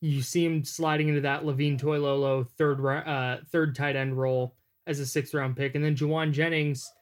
You 0.00 0.22
see 0.22 0.44
him 0.44 0.62
sliding 0.62 1.08
into 1.08 1.22
that 1.22 1.44
Levine 1.44 1.80
Toilolo 1.80 2.48
third 2.50 2.78
uh, 2.86 3.38
third 3.50 3.74
tight 3.74 3.96
end 3.96 4.16
role 4.16 4.54
as 4.86 5.00
a 5.00 5.06
sixth 5.06 5.34
round 5.34 5.56
pick. 5.56 5.74
And 5.74 5.84
then 5.84 5.96
Jauan 5.96 6.30
Jennings 6.30 6.92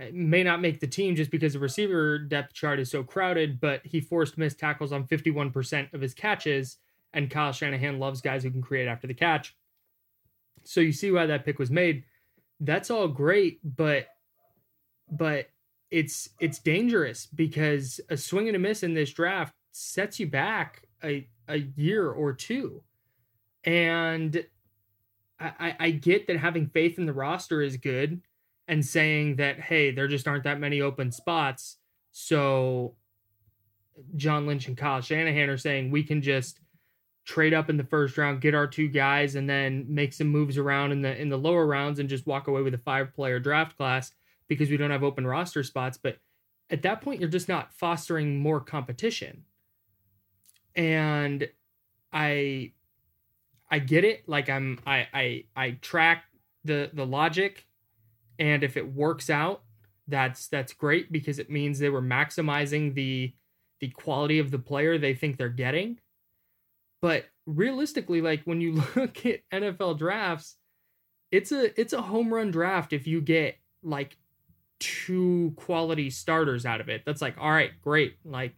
uh, 0.00 0.04
may 0.12 0.44
not 0.44 0.60
make 0.60 0.78
the 0.78 0.86
team 0.86 1.16
just 1.16 1.32
because 1.32 1.54
the 1.54 1.58
receiver 1.58 2.18
depth 2.18 2.54
chart 2.54 2.78
is 2.78 2.88
so 2.88 3.02
crowded, 3.02 3.58
but 3.58 3.84
he 3.84 4.00
forced 4.00 4.38
missed 4.38 4.60
tackles 4.60 4.92
on 4.92 5.08
51% 5.08 5.92
of 5.92 6.00
his 6.00 6.14
catches. 6.14 6.76
And 7.12 7.28
Kyle 7.28 7.50
Shanahan 7.50 7.98
loves 7.98 8.20
guys 8.20 8.44
who 8.44 8.52
can 8.52 8.62
create 8.62 8.86
after 8.86 9.08
the 9.08 9.14
catch. 9.14 9.56
So 10.62 10.80
you 10.80 10.92
see 10.92 11.10
why 11.10 11.26
that 11.26 11.44
pick 11.44 11.58
was 11.58 11.72
made. 11.72 12.04
That's 12.60 12.90
all 12.90 13.08
great, 13.08 13.60
but 13.64 14.06
but 15.10 15.48
it's 15.90 16.30
it's 16.40 16.58
dangerous 16.58 17.26
because 17.26 18.00
a 18.08 18.16
swing 18.16 18.48
and 18.48 18.56
a 18.56 18.58
miss 18.58 18.82
in 18.82 18.94
this 18.94 19.12
draft 19.12 19.54
sets 19.72 20.18
you 20.18 20.26
back 20.26 20.82
a, 21.02 21.28
a 21.48 21.58
year 21.76 22.10
or 22.10 22.32
two. 22.32 22.82
And 23.64 24.44
I, 25.40 25.76
I 25.78 25.90
get 25.90 26.26
that 26.26 26.36
having 26.36 26.68
faith 26.68 26.98
in 26.98 27.06
the 27.06 27.12
roster 27.12 27.60
is 27.60 27.76
good 27.76 28.22
and 28.68 28.84
saying 28.84 29.36
that, 29.36 29.60
hey, 29.60 29.90
there 29.90 30.08
just 30.08 30.28
aren't 30.28 30.44
that 30.44 30.60
many 30.60 30.80
open 30.80 31.12
spots. 31.12 31.78
So 32.12 32.94
John 34.16 34.46
Lynch 34.46 34.68
and 34.68 34.76
Kyle 34.76 35.00
Shanahan 35.00 35.48
are 35.48 35.58
saying 35.58 35.90
we 35.90 36.02
can 36.02 36.22
just 36.22 36.60
trade 37.24 37.54
up 37.54 37.70
in 37.70 37.76
the 37.76 37.84
first 37.84 38.18
round, 38.18 38.40
get 38.40 38.54
our 38.54 38.66
two 38.66 38.88
guys, 38.88 39.34
and 39.34 39.48
then 39.48 39.86
make 39.88 40.12
some 40.12 40.28
moves 40.28 40.58
around 40.58 40.92
in 40.92 41.02
the 41.02 41.20
in 41.20 41.28
the 41.28 41.38
lower 41.38 41.66
rounds 41.66 41.98
and 41.98 42.08
just 42.08 42.26
walk 42.26 42.48
away 42.48 42.62
with 42.62 42.74
a 42.74 42.78
five 42.78 43.14
player 43.14 43.38
draft 43.38 43.76
class 43.76 44.12
because 44.48 44.70
we 44.70 44.76
don't 44.76 44.90
have 44.90 45.04
open 45.04 45.26
roster 45.26 45.62
spots. 45.62 45.98
But 45.98 46.18
at 46.70 46.82
that 46.82 47.00
point, 47.00 47.20
you're 47.20 47.28
just 47.28 47.48
not 47.48 47.72
fostering 47.72 48.38
more 48.38 48.60
competition. 48.60 49.44
And 50.74 51.48
I 52.12 52.72
I 53.70 53.78
get 53.78 54.04
it. 54.04 54.28
Like 54.28 54.48
I'm 54.48 54.78
I 54.86 55.08
I 55.12 55.44
I 55.56 55.70
track 55.80 56.24
the 56.64 56.90
the 56.92 57.06
logic 57.06 57.66
and 58.38 58.64
if 58.64 58.76
it 58.76 58.92
works 58.92 59.30
out, 59.30 59.62
that's 60.08 60.48
that's 60.48 60.72
great 60.72 61.12
because 61.12 61.38
it 61.38 61.50
means 61.50 61.78
they 61.78 61.88
were 61.88 62.02
maximizing 62.02 62.94
the 62.94 63.32
the 63.80 63.88
quality 63.90 64.38
of 64.38 64.50
the 64.50 64.58
player 64.58 64.98
they 64.98 65.14
think 65.14 65.36
they're 65.36 65.48
getting. 65.48 65.98
But 67.04 67.26
realistically, 67.44 68.22
like 68.22 68.42
when 68.44 68.60
you 68.60 68.72
look 68.96 69.26
at 69.26 69.40
NFL 69.52 69.98
drafts, 69.98 70.56
it's 71.30 71.52
a 71.52 71.78
it's 71.78 71.92
a 71.92 72.00
home 72.00 72.32
run 72.32 72.50
draft 72.50 72.92
if 72.92 73.06
you 73.06 73.20
get 73.20 73.56
like 73.82 74.16
two 74.80 75.52
quality 75.56 76.08
starters 76.08 76.64
out 76.64 76.80
of 76.80 76.88
it. 76.88 77.02
That's 77.04 77.20
like, 77.20 77.36
all 77.38 77.50
right, 77.50 77.72
great. 77.82 78.16
Like 78.24 78.54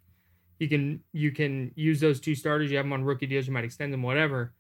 you 0.58 0.68
can 0.68 1.00
you 1.12 1.32
can 1.32 1.72
use 1.74 1.98
those 2.00 2.20
two 2.20 2.34
starters. 2.34 2.70
You 2.70 2.76
have 2.76 2.86
them 2.86 2.92
on 2.92 3.04
rookie 3.04 3.26
deals. 3.26 3.46
You 3.46 3.52
might 3.52 3.64
extend 3.64 3.92
them, 3.92 4.02
whatever 4.02 4.52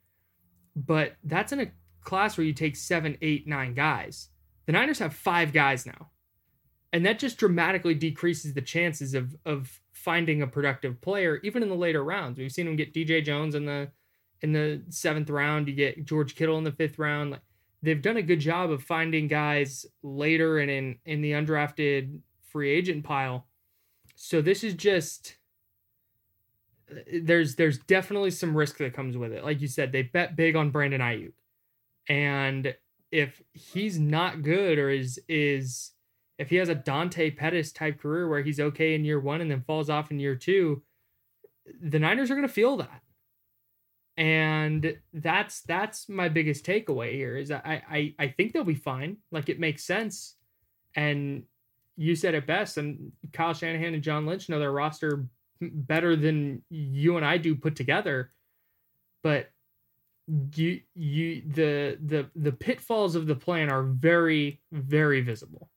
but 0.76 1.16
that's 1.24 1.52
in 1.52 1.60
a 1.60 1.70
class 2.02 2.36
where 2.36 2.46
you 2.46 2.52
take 2.52 2.76
seven, 2.76 3.16
eight, 3.22 3.48
nine 3.48 3.72
guys. 3.72 4.28
The 4.66 4.72
Niners 4.72 4.98
have 4.98 5.14
five 5.14 5.52
guys 5.52 5.86
now. 5.86 6.10
And 6.92 7.04
that 7.06 7.18
just 7.18 7.38
dramatically 7.38 7.94
decreases 7.94 8.52
the 8.54 8.60
chances 8.60 9.14
of 9.14 9.34
of 9.44 9.80
finding 10.06 10.40
a 10.40 10.46
productive 10.46 11.00
player, 11.00 11.40
even 11.42 11.64
in 11.64 11.68
the 11.68 11.74
later 11.74 12.04
rounds. 12.04 12.38
We've 12.38 12.52
seen 12.52 12.66
them 12.66 12.76
get 12.76 12.94
DJ 12.94 13.24
Jones 13.24 13.56
in 13.56 13.66
the 13.66 13.90
in 14.40 14.52
the 14.52 14.80
seventh 14.88 15.28
round. 15.28 15.66
You 15.66 15.74
get 15.74 16.04
George 16.04 16.36
Kittle 16.36 16.58
in 16.58 16.64
the 16.64 16.70
fifth 16.70 16.96
round. 16.96 17.32
Like 17.32 17.40
they've 17.82 18.00
done 18.00 18.16
a 18.16 18.22
good 18.22 18.38
job 18.38 18.70
of 18.70 18.84
finding 18.84 19.26
guys 19.26 19.84
later 20.04 20.60
and 20.60 20.70
in 20.70 20.98
in 21.06 21.22
the 21.22 21.32
undrafted 21.32 22.20
free 22.48 22.70
agent 22.70 23.02
pile. 23.02 23.48
So 24.14 24.40
this 24.40 24.62
is 24.62 24.74
just 24.74 25.38
there's 27.12 27.56
there's 27.56 27.78
definitely 27.78 28.30
some 28.30 28.56
risk 28.56 28.78
that 28.78 28.94
comes 28.94 29.16
with 29.16 29.32
it. 29.32 29.44
Like 29.44 29.60
you 29.60 29.66
said, 29.66 29.90
they 29.90 30.02
bet 30.02 30.36
big 30.36 30.54
on 30.54 30.70
Brandon 30.70 31.00
Aiyuk. 31.00 31.32
And 32.08 32.76
if 33.10 33.42
he's 33.54 33.98
not 33.98 34.42
good 34.42 34.78
or 34.78 34.88
is 34.88 35.18
is 35.28 35.90
if 36.38 36.50
he 36.50 36.56
has 36.56 36.68
a 36.68 36.74
Dante 36.74 37.30
Pettis 37.30 37.72
type 37.72 38.00
career 38.00 38.28
where 38.28 38.42
he's 38.42 38.60
okay 38.60 38.94
in 38.94 39.04
year 39.04 39.20
one 39.20 39.40
and 39.40 39.50
then 39.50 39.62
falls 39.62 39.88
off 39.88 40.10
in 40.10 40.18
year 40.18 40.34
two, 40.34 40.82
the 41.82 41.98
Niners 41.98 42.30
are 42.30 42.34
going 42.34 42.46
to 42.46 42.52
feel 42.52 42.76
that. 42.76 43.02
And 44.18 44.96
that's 45.12 45.60
that's 45.62 46.08
my 46.08 46.28
biggest 46.28 46.64
takeaway 46.64 47.12
here 47.12 47.36
is 47.36 47.50
I, 47.50 47.82
I 47.90 48.14
I 48.18 48.28
think 48.28 48.52
they'll 48.52 48.64
be 48.64 48.74
fine. 48.74 49.18
Like 49.30 49.50
it 49.50 49.60
makes 49.60 49.84
sense. 49.84 50.36
And 50.94 51.42
you 51.96 52.16
said 52.16 52.34
it 52.34 52.46
best. 52.46 52.78
And 52.78 53.12
Kyle 53.34 53.52
Shanahan 53.52 53.92
and 53.92 54.02
John 54.02 54.24
Lynch 54.24 54.48
know 54.48 54.58
their 54.58 54.72
roster 54.72 55.26
better 55.60 56.16
than 56.16 56.62
you 56.70 57.18
and 57.18 57.26
I 57.26 57.36
do 57.36 57.54
put 57.54 57.76
together. 57.76 58.32
But 59.22 59.50
you 60.54 60.80
you 60.94 61.42
the 61.46 61.98
the 62.04 62.30
the 62.34 62.52
pitfalls 62.52 63.16
of 63.16 63.26
the 63.26 63.36
plan 63.36 63.70
are 63.70 63.82
very 63.82 64.62
very 64.72 65.20
visible. 65.20 65.68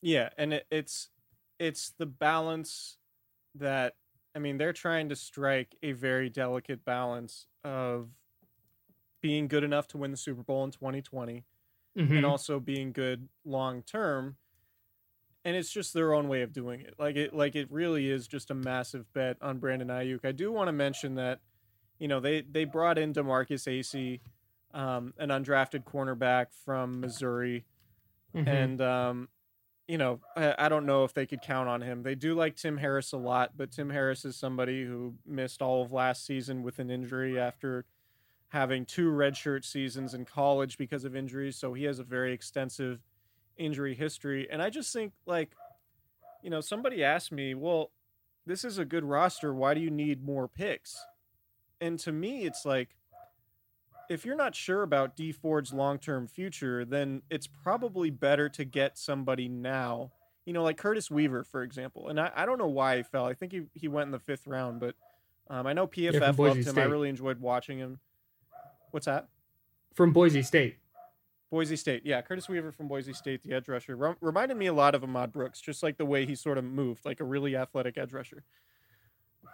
Yeah, 0.00 0.30
and 0.38 0.54
it, 0.54 0.66
it's 0.70 1.10
it's 1.58 1.90
the 1.90 2.06
balance 2.06 2.98
that 3.54 3.96
I 4.34 4.38
mean 4.38 4.58
they're 4.58 4.72
trying 4.72 5.08
to 5.08 5.16
strike 5.16 5.76
a 5.82 5.92
very 5.92 6.30
delicate 6.30 6.84
balance 6.84 7.46
of 7.64 8.10
being 9.20 9.48
good 9.48 9.64
enough 9.64 9.88
to 9.88 9.98
win 9.98 10.10
the 10.10 10.16
Super 10.16 10.42
Bowl 10.42 10.64
in 10.64 10.70
2020 10.70 11.44
Mhm. 11.96 12.16
and 12.16 12.24
also 12.26 12.60
being 12.60 12.92
good 12.92 13.28
long 13.44 13.82
term 13.82 14.36
and 15.44 15.56
it's 15.56 15.70
just 15.70 15.94
their 15.94 16.12
own 16.12 16.28
way 16.28 16.42
of 16.42 16.52
doing 16.52 16.80
it 16.80 16.94
like 16.98 17.16
it 17.16 17.34
like 17.34 17.56
it 17.56 17.70
really 17.70 18.10
is 18.10 18.26
just 18.28 18.50
a 18.50 18.54
massive 18.54 19.12
bet 19.12 19.36
on 19.40 19.58
Brandon 19.58 19.88
Aiyuk. 19.88 20.24
I 20.24 20.32
do 20.32 20.52
want 20.52 20.68
to 20.68 20.72
mention 20.72 21.14
that 21.16 21.40
you 21.98 22.08
know 22.08 22.20
they 22.20 22.42
they 22.42 22.64
brought 22.64 22.98
in 22.98 23.12
DeMarkus 23.12 23.66
Acy 23.66 24.20
um, 24.74 25.14
an 25.18 25.30
undrafted 25.30 25.84
cornerback 25.84 26.52
from 26.52 27.00
Missouri 27.00 27.64
Mhm. 28.34 28.46
and 28.46 28.80
um, 28.80 29.28
you 29.88 29.98
know 29.98 30.20
I, 30.36 30.68
don't 30.68 30.86
know 30.86 31.04
if 31.04 31.14
they 31.14 31.26
could 31.26 31.40
count 31.40 31.68
on 31.68 31.80
him. 31.80 32.02
They 32.02 32.14
do 32.14 32.34
like 32.34 32.54
Tim 32.54 32.76
Harris 32.76 33.12
a 33.12 33.16
lot, 33.16 33.52
but 33.56 33.72
Tim 33.72 33.90
Harris 33.90 34.24
is 34.24 34.36
somebody 34.36 34.84
who 34.84 35.14
missed 35.26 35.62
all 35.62 35.82
of 35.82 35.92
last 35.92 36.24
season 36.24 36.62
with 36.62 36.78
an 36.78 36.90
injury 36.90 37.40
after 37.40 37.86
having 38.48 38.84
two 38.84 39.10
redshirt 39.10 39.64
seasons 39.64 40.14
in 40.14 40.24
college 40.24 40.78
because 40.78 41.04
of 41.04 41.16
injuries. 41.16 41.56
So 41.56 41.72
he 41.72 41.84
has 41.84 41.98
a 41.98 42.04
very 42.04 42.32
extensive 42.32 43.00
injury 43.56 43.94
history. 43.94 44.46
And 44.50 44.62
I 44.62 44.70
just 44.70 44.92
think 44.92 45.12
like, 45.26 45.52
you 46.42 46.50
know, 46.50 46.60
somebody 46.60 47.02
asked 47.02 47.32
me, 47.32 47.54
well, 47.54 47.90
this 48.46 48.64
is 48.64 48.78
a 48.78 48.84
good 48.84 49.04
roster. 49.04 49.52
Why 49.52 49.74
do 49.74 49.80
you 49.80 49.90
need 49.90 50.22
more 50.22 50.48
picks? 50.48 51.04
And 51.80 51.98
to 52.00 52.12
me, 52.12 52.44
it's 52.44 52.64
like, 52.64 52.96
if 54.08 54.24
you're 54.24 54.36
not 54.36 54.54
sure 54.54 54.82
about 54.82 55.16
D 55.16 55.32
Ford's 55.32 55.72
long 55.72 55.98
term 55.98 56.26
future, 56.26 56.84
then 56.84 57.22
it's 57.30 57.46
probably 57.46 58.10
better 58.10 58.48
to 58.50 58.64
get 58.64 58.98
somebody 58.98 59.48
now. 59.48 60.12
You 60.44 60.54
know, 60.54 60.62
like 60.62 60.78
Curtis 60.78 61.10
Weaver, 61.10 61.44
for 61.44 61.62
example. 61.62 62.08
And 62.08 62.18
I, 62.18 62.30
I 62.34 62.46
don't 62.46 62.58
know 62.58 62.68
why 62.68 62.96
he 62.98 63.02
fell. 63.02 63.26
I 63.26 63.34
think 63.34 63.52
he, 63.52 63.62
he 63.74 63.86
went 63.86 64.06
in 64.06 64.12
the 64.12 64.18
fifth 64.18 64.46
round, 64.46 64.80
but 64.80 64.94
um, 65.50 65.66
I 65.66 65.74
know 65.74 65.86
PFF 65.86 66.36
Boise 66.36 66.62
loved 66.62 66.68
him. 66.68 66.78
I 66.78 66.86
really 66.86 67.10
enjoyed 67.10 67.38
watching 67.40 67.78
him. 67.78 68.00
What's 68.90 69.06
that? 69.06 69.28
From 69.94 70.12
Boise 70.12 70.42
State. 70.42 70.76
Boise 71.50 71.76
State. 71.76 72.02
Yeah, 72.04 72.20
Curtis 72.22 72.48
Weaver 72.48 72.72
from 72.72 72.88
Boise 72.88 73.12
State, 73.12 73.42
the 73.42 73.54
edge 73.54 73.68
rusher. 73.68 73.96
Rem- 73.96 74.16
reminded 74.20 74.56
me 74.56 74.66
a 74.66 74.72
lot 74.72 74.94
of 74.94 75.02
Ahmad 75.02 75.32
Brooks, 75.32 75.60
just 75.60 75.82
like 75.82 75.96
the 75.96 76.04
way 76.04 76.26
he 76.26 76.34
sort 76.34 76.58
of 76.58 76.64
moved, 76.64 77.04
like 77.04 77.20
a 77.20 77.24
really 77.24 77.56
athletic 77.56 77.96
edge 77.98 78.12
rusher. 78.12 78.44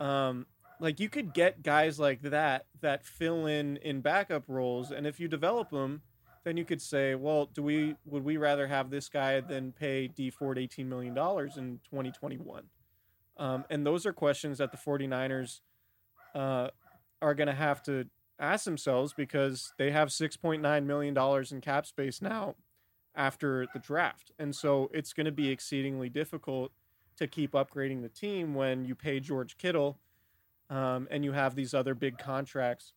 Um, 0.01 0.47
like 0.81 1.01
you 1.01 1.09
could 1.09 1.33
get 1.33 1.63
guys 1.63 1.99
like 1.99 2.23
that 2.23 2.67
that 2.81 3.05
fill 3.05 3.47
in 3.47 3.77
in 3.79 4.01
backup 4.01 4.45
roles, 4.49 4.91
and 4.91 5.07
if 5.07 5.21
you 5.21 5.29
develop 5.29 5.71
them, 5.71 6.03
then 6.45 6.57
you 6.57 6.65
could 6.65 6.83
say, 6.83 7.15
well, 7.15 7.47
do 7.47 7.63
we 7.63 7.97
would 8.05 8.25
we 8.25 8.37
rather 8.37 8.67
have 8.67 8.91
this 8.91 9.09
guy 9.09 9.41
than 9.41 9.73
pay 9.73 10.09
D 10.09 10.31
Ford 10.31 10.59
eighteen 10.59 10.89
million 10.89 11.15
dollars 11.15 11.57
in 11.57 11.81
twenty 11.89 12.11
twenty 12.11 12.37
one? 12.37 12.65
Um, 13.37 13.65
and 13.71 13.85
those 13.85 14.07
are 14.07 14.13
questions 14.13 14.59
that 14.59 14.71
the 14.71 14.79
49ers 14.79 15.61
uh, 16.35 16.69
are 17.21 17.35
going 17.35 17.49
to 17.49 17.55
have 17.55 17.83
to 17.85 18.07
ask 18.39 18.65
themselves 18.65 19.13
because 19.13 19.73
they 19.79 19.91
have 19.91 20.09
$6.9 20.09 20.85
million 20.85 21.45
in 21.51 21.61
cap 21.61 21.87
space 21.87 22.21
now 22.23 22.55
after 23.15 23.67
the 23.73 23.79
draft. 23.79 24.33
And 24.39 24.55
so 24.55 24.91
it's 24.93 25.13
going 25.13 25.27
to 25.27 25.33
be 25.33 25.51
exceedingly 25.51 26.09
difficult 26.09 26.73
to 27.17 27.27
keep 27.27 27.53
upgrading 27.53 28.03
the 28.03 28.09
team 28.09 28.55
when 28.55 28.85
you 28.85 28.95
pay 28.95 29.21
George 29.21 29.57
Kittle 29.57 29.99
um, 30.71 31.09
and 31.11 31.25
you 31.25 31.33
have 31.33 31.55
these 31.55 31.75
other 31.75 31.95
big 31.95 32.19
contracts 32.19 32.93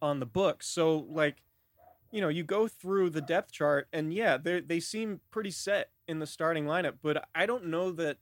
on 0.00 0.20
the 0.20 0.26
books. 0.26 0.66
So, 0.66 1.06
like, 1.10 1.42
you 2.10 2.20
know, 2.20 2.28
you 2.28 2.44
go 2.44 2.68
through 2.68 3.10
the 3.10 3.20
depth 3.20 3.52
chart 3.52 3.88
and 3.92 4.12
yeah, 4.12 4.36
they 4.36 4.60
they 4.60 4.80
seem 4.80 5.20
pretty 5.30 5.50
set 5.50 5.90
in 6.08 6.18
the 6.18 6.26
starting 6.26 6.64
lineup, 6.64 6.94
but 7.02 7.28
I 7.34 7.46
don't 7.46 7.66
know 7.66 7.90
that 7.92 8.18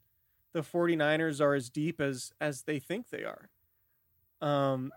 the 0.52 0.62
49ers 0.62 1.40
are 1.40 1.54
as 1.54 1.68
deep 1.70 2.00
as 2.00 2.32
as 2.40 2.62
they 2.62 2.78
think 2.78 3.10
they 3.10 3.24
are. 3.24 3.50
Um 4.40 4.92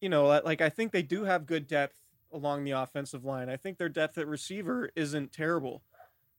you 0.00 0.08
know, 0.08 0.26
like 0.44 0.60
I 0.60 0.68
think 0.70 0.92
they 0.92 1.02
do 1.02 1.24
have 1.24 1.46
good 1.46 1.66
depth 1.66 1.98
along 2.32 2.64
the 2.64 2.70
offensive 2.72 3.24
line. 3.24 3.48
I 3.48 3.56
think 3.56 3.78
their 3.78 3.88
depth 3.88 4.18
at 4.18 4.26
receiver 4.26 4.90
isn't 4.96 5.32
terrible. 5.32 5.82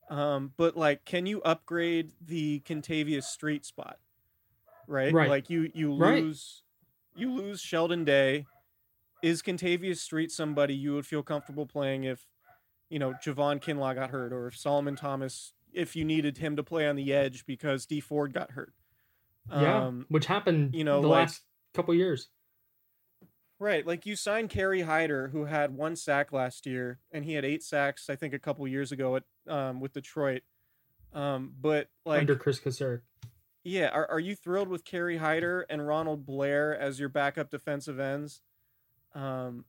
Um 0.10 0.54
but 0.58 0.76
like 0.76 1.06
can 1.06 1.26
you 1.26 1.42
upgrade 1.44 2.12
the 2.20 2.60
Kentavius 2.62 3.24
Street 3.24 3.66
spot? 3.66 3.98
Right? 4.88 5.14
Right. 5.14 5.30
Like 5.30 5.50
you 5.50 5.72
you 5.74 5.96
Right. 5.96 6.24
lose 6.24 6.64
you 7.16 7.32
lose 7.32 7.62
Sheldon 7.62 8.04
Day. 8.06 8.46
Is 9.22 9.42
Kentavius 9.44 9.98
Street 9.98 10.32
somebody 10.32 10.74
you 10.74 10.94
would 10.96 11.06
feel 11.06 11.22
comfortable 11.22 11.66
playing 11.68 12.06
if 12.06 12.26
you 12.90 12.98
know 13.00 13.14
Javon 13.24 13.62
Kinlaw 13.62 13.94
got 13.96 14.10
hurt 14.10 14.34
or 14.34 14.48
if 14.48 14.58
Solomon 14.58 14.96
Thomas 14.96 15.54
if 15.74 15.96
you 15.96 16.04
needed 16.04 16.38
him 16.40 16.56
to 16.56 16.64
play 16.64 16.88
on 16.88 16.96
the 16.96 17.14
edge 17.14 17.46
because 17.46 17.86
D 17.86 18.00
Ford 18.00 18.34
got 18.34 18.52
hurt. 18.52 18.74
Yeah, 19.50 19.86
Um, 19.86 20.06
which 20.10 20.26
happened 20.26 20.74
you 20.76 20.84
know, 20.84 21.02
the 21.02 21.08
like- 21.08 21.28
last 21.28 21.44
couple 21.74 21.94
years. 21.94 22.30
Right, 23.60 23.86
like 23.86 24.08
you 24.08 24.16
signed 24.16 24.50
Kerry 24.50 24.82
Hyder, 24.82 25.28
who 25.28 25.46
had 25.46 25.76
one 25.76 25.96
sack 25.96 26.34
last 26.34 26.66
year, 26.66 27.00
and 27.12 27.24
he 27.24 27.34
had 27.34 27.46
eight 27.46 27.62
sacks, 27.62 28.10
I 28.10 28.16
think, 28.16 28.34
a 28.34 28.40
couple 28.40 28.68
years 28.68 28.92
ago 28.92 29.18
at 29.18 29.24
um, 29.48 29.80
with 29.80 29.94
Detroit. 29.94 30.42
Um, 31.14 31.54
but 31.62 31.88
like, 32.04 32.22
under 32.22 32.36
Kris 32.36 32.60
Kocurek. 32.60 33.02
Yeah, 33.64 33.90
are 33.90 34.10
are 34.10 34.20
you 34.20 34.36
thrilled 34.36 34.68
with 34.70 34.84
Kerry 34.86 35.18
Hyder 35.18 35.66
and 35.70 35.88
Ronald 35.88 36.26
Blair 36.26 36.78
as 36.78 37.00
your 37.00 37.10
backup 37.10 37.50
defensive 37.50 38.00
ends? 38.00 38.42
Um, 39.14 39.66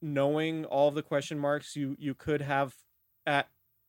knowing 0.00 0.64
all 0.64 0.88
of 0.88 0.94
the 0.94 1.02
question 1.02 1.38
marks 1.38 1.74
you 1.76 1.96
you 1.98 2.14
could 2.14 2.40
have 2.42 2.74
at 3.26 3.48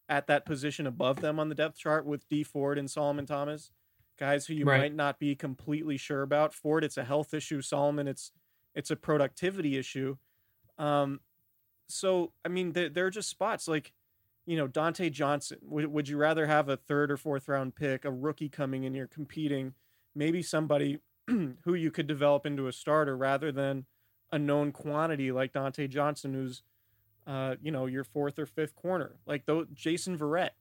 at 0.09 0.25
that 0.27 0.45
position 0.45 0.87
above 0.87 1.21
them 1.21 1.39
on 1.39 1.49
the 1.49 1.55
depth 1.55 1.77
chart 1.77 2.05
with 2.05 2.27
D 2.29 2.43
Ford 2.43 2.77
and 2.77 2.89
Solomon 2.89 3.25
Thomas, 3.27 3.71
guys 4.17 4.47
who 4.47 4.55
you 4.55 4.65
Right. 4.65 4.79
might 4.79 4.95
not 4.95 5.19
be 5.19 5.35
completely 5.35 5.97
sure 5.97 6.23
about. 6.23 6.53
Ford, 6.53 6.83
it's 6.83 6.97
a 6.97 7.03
health 7.05 7.33
issue. 7.33 7.61
Solomon, 7.61 8.07
it's 8.07 8.31
it's 8.73 8.91
a 8.91 8.95
productivity 8.95 9.77
issue. 9.77 10.17
Um, 10.77 11.19
so 11.87 12.33
I 12.43 12.49
mean, 12.49 12.71
there, 12.73 12.89
there 12.89 13.05
are 13.05 13.11
just 13.11 13.29
spots 13.29 13.67
like, 13.67 13.93
you 14.49 14.57
know, 14.57 14.67
Dontae 14.67 15.11
Johnson. 15.11 15.59
Would 15.61 15.85
would 15.87 16.09
you 16.09 16.17
rather 16.17 16.47
have 16.47 16.69
a 16.69 16.75
third 16.75 17.11
or 17.11 17.17
fourth 17.17 17.47
round 17.47 17.75
pick, 17.75 18.03
a 18.03 18.11
rookie 18.11 18.49
coming 18.49 18.83
in 18.83 18.95
here 18.95 19.05
competing, 19.05 19.75
maybe 20.15 20.41
somebody 20.41 20.97
who 21.27 21.73
you 21.75 21.91
could 21.91 22.07
develop 22.07 22.47
into 22.47 22.67
a 22.67 22.73
starter 22.73 23.15
rather 23.15 23.51
than 23.51 23.85
a 24.31 24.39
known 24.39 24.71
quantity 24.71 25.31
like 25.31 25.53
Dontae 25.53 25.87
Johnson, 25.87 26.33
who's, 26.33 26.63
uh, 27.27 27.57
you 27.61 27.69
know, 27.71 27.85
your 27.85 28.03
fourth 28.03 28.39
or 28.39 28.47
fifth 28.47 28.75
corner, 28.75 29.17
like 29.27 29.45
though 29.45 29.65
Jason 29.71 30.17
Verrett. 30.17 30.51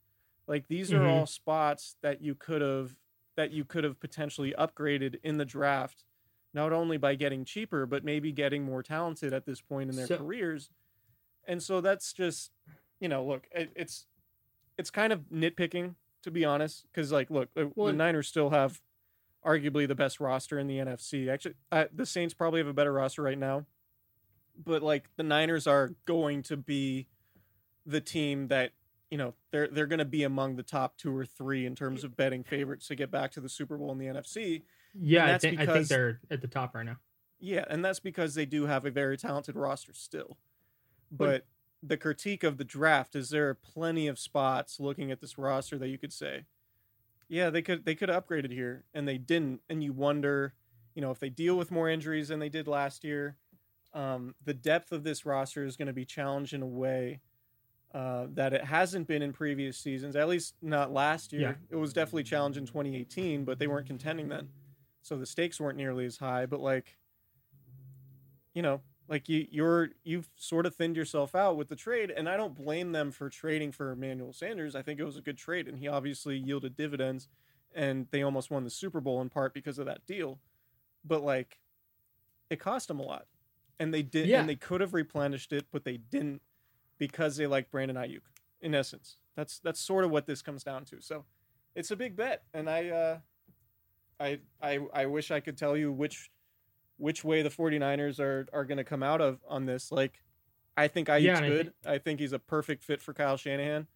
Like 0.46 0.68
these 0.68 0.92
are 0.92 1.00
Mhm. 1.00 1.08
all 1.10 1.26
spots 1.26 1.96
that 2.02 2.20
you 2.20 2.34
could 2.34 2.60
have 2.60 2.94
that 3.36 3.52
you 3.52 3.64
could 3.64 3.84
have 3.84 3.98
potentially 4.00 4.52
upgraded 4.58 5.18
in 5.22 5.38
the 5.38 5.44
draft, 5.46 6.04
not 6.52 6.72
only 6.74 6.98
by 6.98 7.14
getting 7.14 7.44
cheaper, 7.44 7.86
but 7.86 8.04
maybe 8.04 8.32
getting 8.32 8.64
more 8.64 8.82
talented 8.82 9.32
at 9.32 9.46
this 9.46 9.60
point 9.62 9.88
in 9.88 9.96
their 9.96 10.06
So- 10.08 10.18
careers. 10.18 10.70
And 11.46 11.62
so 11.62 11.80
that's 11.80 12.12
just, 12.12 12.52
you 13.00 13.08
know, 13.08 13.24
look, 13.24 13.46
it, 13.52 13.70
it's 13.74 14.06
it's 14.76 14.90
kind 14.90 15.12
of 15.12 15.20
nitpicking 15.32 15.94
to 16.22 16.30
be 16.30 16.44
honest, 16.44 16.84
because 16.92 17.12
like, 17.12 17.30
look, 17.30 17.52
the, 17.54 17.70
Well, 17.74 17.88
the 17.88 17.92
Niners 17.92 18.28
still 18.28 18.50
have 18.50 18.80
arguably 19.44 19.86
the 19.86 19.94
best 19.94 20.20
roster 20.20 20.58
in 20.58 20.66
the 20.66 20.78
NFC. 20.78 21.28
Actually, 21.28 21.54
uh, 21.70 21.84
the 21.94 22.06
Saints 22.06 22.34
probably 22.34 22.60
have 22.60 22.66
a 22.66 22.72
better 22.72 22.92
roster 22.92 23.22
right 23.22 23.38
now, 23.38 23.66
but 24.62 24.82
like 24.82 25.08
the 25.16 25.22
Niners 25.22 25.66
are 25.66 25.94
going 26.04 26.42
to 26.44 26.56
be 26.56 27.08
the 27.86 28.00
team 28.00 28.48
that 28.48 28.72
you 29.10 29.16
know 29.16 29.34
they're 29.50 29.68
they're 29.68 29.86
going 29.86 30.00
to 30.00 30.04
be 30.04 30.22
among 30.22 30.56
the 30.56 30.62
top 30.62 30.96
two 30.96 31.16
or 31.16 31.24
three 31.24 31.64
in 31.64 31.74
terms 31.74 32.04
of 32.04 32.16
betting 32.16 32.44
favorites 32.44 32.88
to 32.88 32.94
get 32.94 33.10
back 33.10 33.30
to 33.32 33.40
the 33.40 33.48
Super 33.48 33.76
Bowl 33.76 33.92
in 33.92 33.98
the 33.98 34.06
NFC. 34.06 34.62
Yeah, 34.94 35.24
I 35.24 35.26
that's 35.28 35.42
think 35.42 35.54
I 35.54 35.64
think 35.64 35.68
because- 35.74 35.88
they're 35.88 36.20
at 36.30 36.40
the 36.42 36.48
top 36.48 36.74
right 36.74 36.84
now. 36.84 36.96
Yeah, 37.40 37.64
and 37.70 37.84
that's 37.84 38.00
because 38.00 38.34
they 38.34 38.46
do 38.46 38.66
have 38.66 38.84
a 38.84 38.90
very 38.90 39.16
talented 39.16 39.54
roster 39.54 39.92
still. 39.94 40.36
But 41.10 41.46
the 41.82 41.96
critique 41.96 42.42
of 42.42 42.56
the 42.58 42.64
draft 42.64 43.14
is 43.14 43.30
there 43.30 43.48
are 43.48 43.54
plenty 43.54 44.08
of 44.08 44.18
spots 44.18 44.80
looking 44.80 45.10
at 45.10 45.20
this 45.20 45.38
roster 45.38 45.78
that 45.78 45.88
you 45.88 45.98
could 45.98 46.12
say, 46.12 46.44
yeah, 47.28 47.50
they 47.50 47.62
could 47.62 47.84
they 47.84 47.94
could 47.94 48.08
have 48.08 48.26
upgraded 48.26 48.52
here 48.52 48.84
and 48.94 49.06
they 49.06 49.18
didn't, 49.18 49.60
and 49.68 49.82
you 49.82 49.92
wonder, 49.92 50.54
you 50.94 51.02
know, 51.02 51.10
if 51.10 51.20
they 51.20 51.28
deal 51.28 51.56
with 51.56 51.70
more 51.70 51.88
injuries 51.88 52.28
than 52.28 52.40
they 52.40 52.48
did 52.48 52.66
last 52.66 53.04
year, 53.04 53.36
um, 53.94 54.34
the 54.44 54.54
depth 54.54 54.92
of 54.92 55.04
this 55.04 55.24
roster 55.24 55.64
is 55.64 55.76
going 55.76 55.86
to 55.86 55.92
be 55.92 56.04
challenged 56.04 56.54
in 56.54 56.62
a 56.62 56.66
way 56.66 57.20
uh, 57.94 58.26
that 58.34 58.52
it 58.52 58.64
hasn't 58.64 59.06
been 59.06 59.22
in 59.22 59.32
previous 59.32 59.78
seasons. 59.78 60.16
At 60.16 60.28
least 60.28 60.54
not 60.60 60.92
last 60.92 61.32
year. 61.32 61.58
Yeah. 61.70 61.76
It 61.76 61.76
was 61.76 61.92
definitely 61.92 62.24
challenged 62.24 62.58
in 62.58 62.66
2018, 62.66 63.44
but 63.44 63.58
they 63.58 63.66
weren't 63.66 63.86
contending 63.86 64.28
then, 64.28 64.48
so 65.02 65.16
the 65.16 65.26
stakes 65.26 65.60
weren't 65.60 65.76
nearly 65.76 66.06
as 66.06 66.18
high. 66.18 66.46
But 66.46 66.60
like, 66.60 66.96
you 68.54 68.62
know, 68.62 68.80
like 69.08 69.28
you 69.28 69.46
you're 69.50 69.90
you've 70.04 70.28
sort 70.36 70.66
of 70.66 70.74
thinned 70.74 70.96
yourself 70.96 71.34
out 71.34 71.56
with 71.56 71.68
the 71.68 71.76
trade, 71.76 72.10
and 72.10 72.28
I 72.28 72.36
don't 72.36 72.54
blame 72.54 72.92
them 72.92 73.10
for 73.10 73.28
trading 73.30 73.72
for 73.72 73.90
Emmanuel 73.90 74.32
Sanders. 74.32 74.76
I 74.76 74.82
think 74.82 75.00
it 75.00 75.04
was 75.04 75.16
a 75.16 75.22
good 75.22 75.38
trade, 75.38 75.66
and 75.66 75.78
he 75.78 75.88
obviously 75.88 76.36
yielded 76.36 76.76
dividends, 76.76 77.28
and 77.74 78.06
they 78.10 78.22
almost 78.22 78.50
won 78.50 78.64
the 78.64 78.70
Super 78.70 79.00
Bowl 79.00 79.20
in 79.20 79.30
part 79.30 79.54
because 79.54 79.78
of 79.78 79.86
that 79.86 80.04
deal. 80.06 80.38
But 81.04 81.22
like, 81.22 81.58
it 82.50 82.60
cost 82.60 82.88
them 82.88 83.00
a 83.00 83.04
lot, 83.04 83.26
and 83.78 83.92
they 83.94 84.02
did, 84.02 84.26
Yeah. 84.28 84.40
and 84.40 84.48
they 84.48 84.56
could 84.56 84.80
have 84.80 84.92
replenished 84.94 85.52
it, 85.52 85.66
but 85.72 85.84
they 85.84 85.96
didn't 85.96 86.42
because 86.98 87.36
they 87.36 87.46
like 87.46 87.70
Brandon 87.70 87.96
Aiyuk. 87.96 88.20
In 88.60 88.74
essence, 88.74 89.16
that's 89.36 89.58
that's 89.60 89.80
sort 89.80 90.04
of 90.04 90.10
what 90.10 90.26
this 90.26 90.42
comes 90.42 90.64
down 90.64 90.84
to. 90.86 91.00
So, 91.00 91.24
it's 91.74 91.90
a 91.92 91.96
big 91.96 92.16
bet, 92.16 92.42
and 92.52 92.68
I, 92.68 92.88
uh, 92.88 93.18
I, 94.20 94.40
I, 94.60 94.80
I 94.92 95.06
wish 95.06 95.30
I 95.30 95.38
could 95.38 95.56
tell 95.56 95.76
you 95.76 95.92
which 95.92 96.30
which 96.98 97.24
way 97.24 97.42
the 97.42 97.48
49ers 97.48 98.20
are 98.20 98.46
are 98.52 98.64
going 98.64 98.78
to 98.78 98.84
come 98.84 99.02
out 99.02 99.20
of 99.20 99.40
on 99.48 99.64
this. 99.64 99.90
Like, 99.90 100.20
I 100.76 100.88
think 100.88 101.08
Aiyuk's 101.08 101.24
Yeah, 101.24 101.36
and 101.36 101.46
I 101.46 101.48
good. 101.48 101.72
I 101.86 101.98
think 101.98 102.20
he's 102.20 102.32
a 102.32 102.38
perfect 102.38 102.84
fit 102.84 103.00
for 103.00 103.14
Kyle 103.14 103.36
Shanahan. 103.36 103.86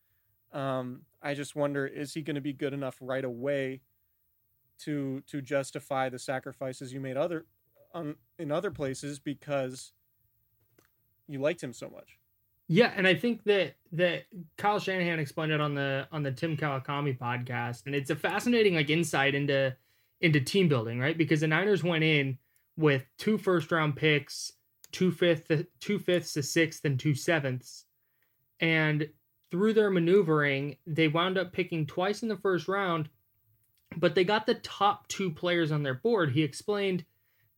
Um, 0.53 1.03
I 1.23 1.35
just 1.35 1.55
wonder 1.55 1.87
is 1.87 2.15
he 2.15 2.23
going 2.23 2.35
to 2.35 2.41
be 2.41 2.53
good 2.53 2.73
enough 2.73 2.97
right 3.01 3.25
away 3.25 3.83
to 4.81 5.23
to 5.27 5.41
justify 5.41 6.09
the 6.09 6.19
sacrifices 6.19 6.93
you 6.93 7.01
made 7.01 7.17
other 7.17 7.47
on 7.95 8.17
in 8.39 8.51
other 8.51 8.71
places 8.71 9.19
because 9.19 9.93
you 11.29 11.41
liked 11.41 11.63
him 11.63 11.73
so 11.73 11.89
much. 11.89 12.19
Yeah, 12.69 12.93
and 12.97 13.07
I 13.07 13.15
think 13.15 13.45
that 13.45 13.75
that 13.93 14.25
Kyle 14.57 14.79
Shanahan 14.79 15.19
explained 15.19 15.53
it 15.53 15.61
on 15.61 15.75
the 15.75 16.07
on 16.13 16.23
the 16.23 16.33
Tim 16.33 16.57
Kawakami 16.57 17.19
podcast, 17.19 17.87
and 17.87 17.95
it's 17.95 18.11
a 18.11 18.17
fascinating 18.17 18.75
like 18.75 18.91
insight 18.91 19.35
into 19.35 19.77
into 20.21 20.41
team 20.41 20.69
building, 20.69 20.99
right? 20.99 21.19
Because 21.19 21.41
the 21.41 21.49
Niners 21.49 21.83
went 21.83 22.05
in 22.05 22.39
with 22.77 23.05
two 23.19 23.39
first 23.39 23.71
round 23.71 23.97
picks, 23.97 24.53
two 24.91 25.11
fifth, 25.11 25.51
two 25.81 25.99
fifths, 25.99 26.37
a 26.37 26.43
sixth, 26.43 26.85
and 26.85 26.99
two 26.99 27.15
sevenths, 27.15 27.85
and 28.61 29.09
through 29.51 29.75
their 29.75 29.91
maneuvering, 29.91 30.77
they 30.87 31.09
wound 31.09 31.37
up 31.37 31.53
picking 31.53 31.87
twice 31.87 32.23
in 32.23 32.29
the 32.29 32.37
first 32.37 32.69
round, 32.69 33.11
but 33.97 34.15
they 34.15 34.25
got 34.25 34.47
the 34.47 34.55
top 34.55 35.07
two 35.09 35.31
players 35.31 35.71
on 35.71 35.83
their 35.83 35.95
board. 35.95 36.31
He 36.33 36.43
explained 36.43 37.05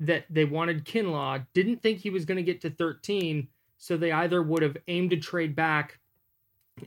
that 0.00 0.24
they 0.28 0.44
wanted 0.44 0.84
Kinlaw, 0.84 1.46
didn't 1.54 1.82
think 1.82 2.00
he 2.00 2.10
was 2.10 2.24
going 2.24 2.36
to 2.36 2.42
get 2.42 2.60
to 2.62 2.70
13 2.70 3.46
so 3.78 3.96
they 3.96 4.12
either 4.12 4.42
would 4.42 4.62
have 4.62 4.76
aimed 4.88 5.10
to 5.10 5.16
trade 5.18 5.54
back 5.54 5.98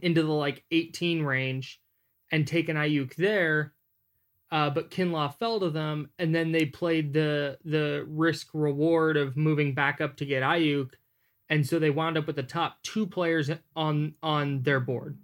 into 0.02 0.24
the 0.24 0.32
like 0.32 0.63
18 0.72 1.22
range 1.24 1.80
and 2.32 2.48
taken 2.48 2.76
Aiyuk 2.76 3.16
there, 3.16 3.74
uh, 4.51 4.69
but 4.69 4.89
Kinlaw 4.89 5.36
fell 5.38 5.60
to 5.60 5.69
them, 5.69 6.10
and 6.19 6.33
then 6.33 6.51
they 6.51 6.65
played 6.65 7.13
the 7.13 7.57
the 7.65 8.05
risk 8.07 8.49
reward 8.53 9.17
of 9.17 9.36
moving 9.36 9.73
back 9.73 9.99
up 9.99 10.15
to 10.17 10.25
get 10.25 10.43
Aiyuk, 10.43 10.91
and 11.49 11.65
so 11.67 11.79
they 11.79 11.89
wound 11.89 12.17
up 12.17 12.27
with 12.27 12.38
the 12.38 12.43
top 12.43 12.81
two 12.81 13.05
players 13.05 13.49
on 13.75 14.13
on 14.23 14.62
their 14.62 14.79
board, 14.79 15.17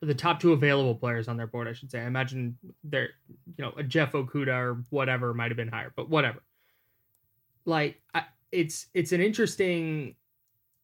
the 0.00 0.14
top 0.14 0.38
two 0.40 0.52
available 0.52 0.94
players 0.94 1.26
on 1.26 1.36
their 1.36 1.48
board, 1.48 1.66
I 1.66 1.72
should 1.72 1.90
say. 1.90 2.00
I 2.00 2.06
imagine 2.06 2.56
they're 2.84 3.10
you 3.56 3.64
know 3.64 3.72
a 3.76 3.82
Jeff 3.82 4.12
Okudah 4.12 4.48
or 4.48 4.84
whatever 4.90 5.34
might 5.34 5.50
have 5.50 5.56
been 5.56 5.68
higher, 5.68 5.92
but 5.96 6.08
whatever. 6.08 6.40
Like 7.64 8.00
I, 8.14 8.24
it's 8.52 8.86
it's 8.94 9.10
an 9.10 9.20
interesting 9.20 10.14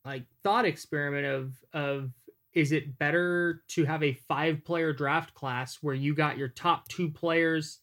like 0.05 0.25
thought 0.42 0.64
experiment 0.64 1.27
of 1.27 1.55
of 1.72 2.11
is 2.57 2.73
it 2.73 2.99
better 2.99 3.62
to 3.69 3.85
have 3.85 4.03
a 4.03 4.14
five 4.14 4.64
player 4.64 4.90
draft 4.95 5.35
class 5.35 5.77
where 5.83 5.95
you 5.95 6.14
got 6.14 6.38
your 6.38 6.49
top 6.49 6.88
two 6.88 7.11
players 7.11 7.81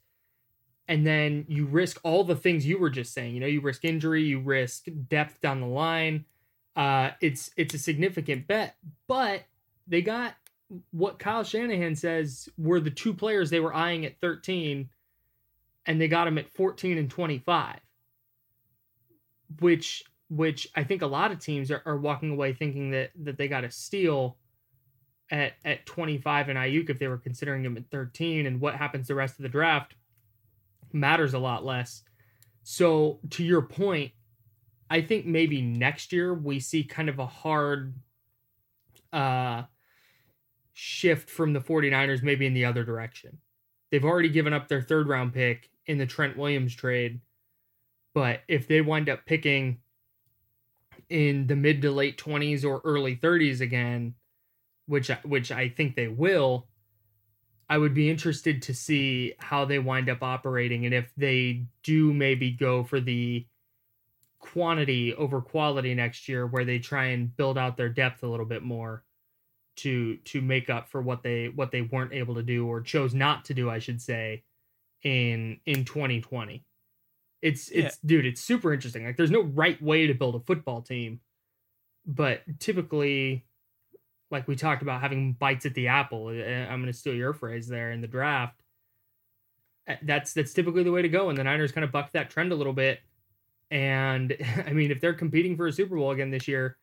and 0.88 1.05
then 1.05 1.45
you 1.47 1.67
risk 1.67 1.99
all 2.03 2.23
the 2.23 2.36
things 2.36 2.65
you 2.65 2.79
were 2.79 2.89
just 2.89 3.13
saying? 3.13 3.36
You 3.36 3.39
know 3.39 3.47
you 3.47 3.62
risk 3.62 3.86
injury 3.86 4.23
you 4.23 4.39
risk 4.39 4.88
depth 5.07 5.39
down 5.41 5.62
the 5.62 5.67
line. 5.67 6.25
Uh 6.75 7.12
it's 7.21 7.51
it's 7.55 7.75
a 7.75 7.77
significant 7.77 8.47
bet 8.47 8.75
but 9.07 9.43
they 9.88 10.01
got 10.01 10.33
what 10.89 11.19
Kyle 11.19 11.43
Shanahan 11.43 11.95
says 11.95 12.49
were 12.57 12.79
the 12.79 12.89
two 12.89 13.13
players 13.13 13.51
they 13.51 13.59
were 13.59 13.75
eyeing 13.75 14.07
at 14.07 14.19
13 14.21 14.89
and 15.86 16.01
they 16.01 16.07
got 16.07 16.25
them 16.25 16.39
at 16.39 16.49
14 16.49 16.97
and 16.97 17.12
25 17.12 17.79
which 19.59 20.03
which 20.29 20.67
I 20.75 20.83
think 20.83 21.03
a 21.03 21.07
lot 21.07 21.31
of 21.31 21.38
teams 21.38 21.69
are, 21.69 21.83
are 21.86 21.97
walking 21.97 22.31
away 22.31 22.53
thinking 22.53 22.89
that 22.89 23.12
that 23.21 23.38
they 23.38 23.47
got 23.47 23.65
a 23.65 23.69
steal 23.69 24.39
at 25.34 25.54
at 25.65 25.86
25 25.88 26.50
and 26.50 26.60
Aiyuk 26.60 26.89
if 26.89 27.00
they 27.00 27.08
were 27.08 27.17
considering 27.17 27.65
him 27.65 27.76
at 27.76 27.89
13 27.89 28.46
and 28.46 28.62
what 28.62 28.76
happens 28.76 29.08
the 29.08 29.15
rest 29.15 29.39
of 29.39 29.43
the 29.43 29.50
draft 29.50 29.96
matters 30.93 31.34
a 31.34 31.39
lot 31.39 31.65
less. 31.65 32.04
So 32.62 33.19
to 33.32 33.43
your 33.43 33.63
point, 33.63 34.12
I 34.91 35.02
think 35.02 35.26
maybe 35.26 35.60
next 35.60 36.13
year 36.13 36.36
we 36.36 36.60
see 36.60 36.84
kind 36.84 37.10
of 37.10 37.19
a 37.19 37.26
hard 37.26 37.96
uh 39.12 39.63
shift 40.74 41.30
from 41.30 41.54
the 41.54 41.60
49ers 41.60 42.24
maybe 42.24 42.46
in 42.46 42.54
the 42.54 42.65
other 42.65 42.84
direction. 42.84 43.39
They've 43.91 44.06
already 44.06 44.30
given 44.30 44.54
up 44.54 44.67
their 44.67 44.82
third 44.82 45.08
round 45.08 45.34
pick 45.34 45.69
in 45.88 45.98
the 45.98 46.06
Trent 46.06 46.38
Williams 46.38 46.76
trade. 46.76 47.22
But 48.13 48.41
if 48.48 48.67
they 48.67 48.82
wind 48.82 49.10
up 49.10 49.26
picking 49.26 49.80
in 51.10 51.48
the 51.48 51.56
mid 51.56 51.82
to 51.82 51.91
late 51.91 52.17
20s 52.17 52.63
or 52.63 52.82
early 52.86 53.15
30s 53.15 53.62
again, 53.62 54.13
which 54.86 55.10
which 55.24 55.52
I 55.52 55.69
think 55.69 55.96
they 55.96 56.08
will, 56.08 56.67
I 57.69 57.78
would 57.78 57.93
be 57.93 58.10
interested 58.10 58.62
to 58.63 58.74
see 58.74 59.34
how 59.39 59.65
they 59.65 59.80
wind 59.80 60.10
up 60.10 60.22
operating 60.22 60.86
and 60.86 60.93
if 60.93 61.12
they 61.15 61.65
do 61.84 62.13
maybe 62.13 62.52
go 62.52 62.84
for 62.84 63.00
the 63.00 63.46
quantity 64.39 65.13
over 65.15 65.41
quality 65.41 65.96
next 65.96 66.28
year 66.28 66.46
where 66.46 66.65
they 66.65 66.78
try 66.78 67.06
and 67.06 67.36
build 67.38 67.58
out 67.58 67.78
their 67.78 67.89
depth 67.89 68.24
a 68.24 68.28
little 68.28 68.46
bit 68.46 68.62
more 68.62 69.04
to 69.76 70.17
to 70.17 70.41
make 70.41 70.69
up 70.69 70.89
for 70.89 71.02
what 71.02 71.24
they 71.24 71.48
what 71.48 71.72
they 71.72 71.82
weren't 71.82 72.13
able 72.13 72.36
to 72.36 72.43
do 72.43 72.67
or 72.67 72.82
chose 72.82 73.13
not 73.13 73.46
to 73.46 73.54
do 73.54 73.69
I 73.69 73.80
should 73.80 74.02
say 74.02 74.43
in 75.02 75.60
in 75.65 75.86
2020 75.86 76.65
it's 77.41 77.69
it's 77.69 77.98
dude 78.00 78.26
it's 78.26 78.41
super 78.41 78.74
interesting. 78.74 79.06
Like 79.06 79.17
there's 79.17 79.32
no 79.32 79.41
right 79.41 79.82
way 79.82 80.08
to 80.08 80.13
build 80.13 80.36
a 80.36 80.39
football 80.39 80.82
team 80.82 81.22
but 82.06 82.41
typically 82.60 83.46
like 84.34 84.48
we 84.48 84.56
talked 84.56 84.82
about 84.82 85.00
having 85.00 85.34
bites 85.34 85.65
at 85.65 85.74
the 85.74 85.88
apple 85.88 86.28
uh, 86.28 86.72
i'm 86.72 86.82
going 86.82 86.91
to 86.91 86.98
steal 86.98 87.13
your 87.13 87.34
phrase 87.34 87.67
there 87.67 87.91
in 87.91 88.02
the 88.02 88.08
draft 88.08 88.62
uh, 89.88 89.96
that's 90.04 90.34
that's 90.34 90.54
typically 90.54 90.84
the 90.84 90.91
way 90.91 91.02
to 91.02 91.10
go 91.10 91.30
and 91.30 91.38
the 91.38 91.43
niners 91.43 91.72
kind 91.72 91.86
of 91.86 91.91
bucked 91.91 92.13
that 92.13 92.30
trend 92.30 92.52
a 92.52 92.56
little 92.56 92.74
bit 92.74 93.00
and 93.72 94.36
i 94.67 94.74
mean 94.74 94.91
if 94.91 95.00
they're 95.00 95.13
competing 95.13 95.56
for 95.56 95.67
a 95.67 95.72
super 95.72 95.96
bowl 95.96 96.12
again 96.12 96.32
this 96.32 96.48
year 96.48 96.78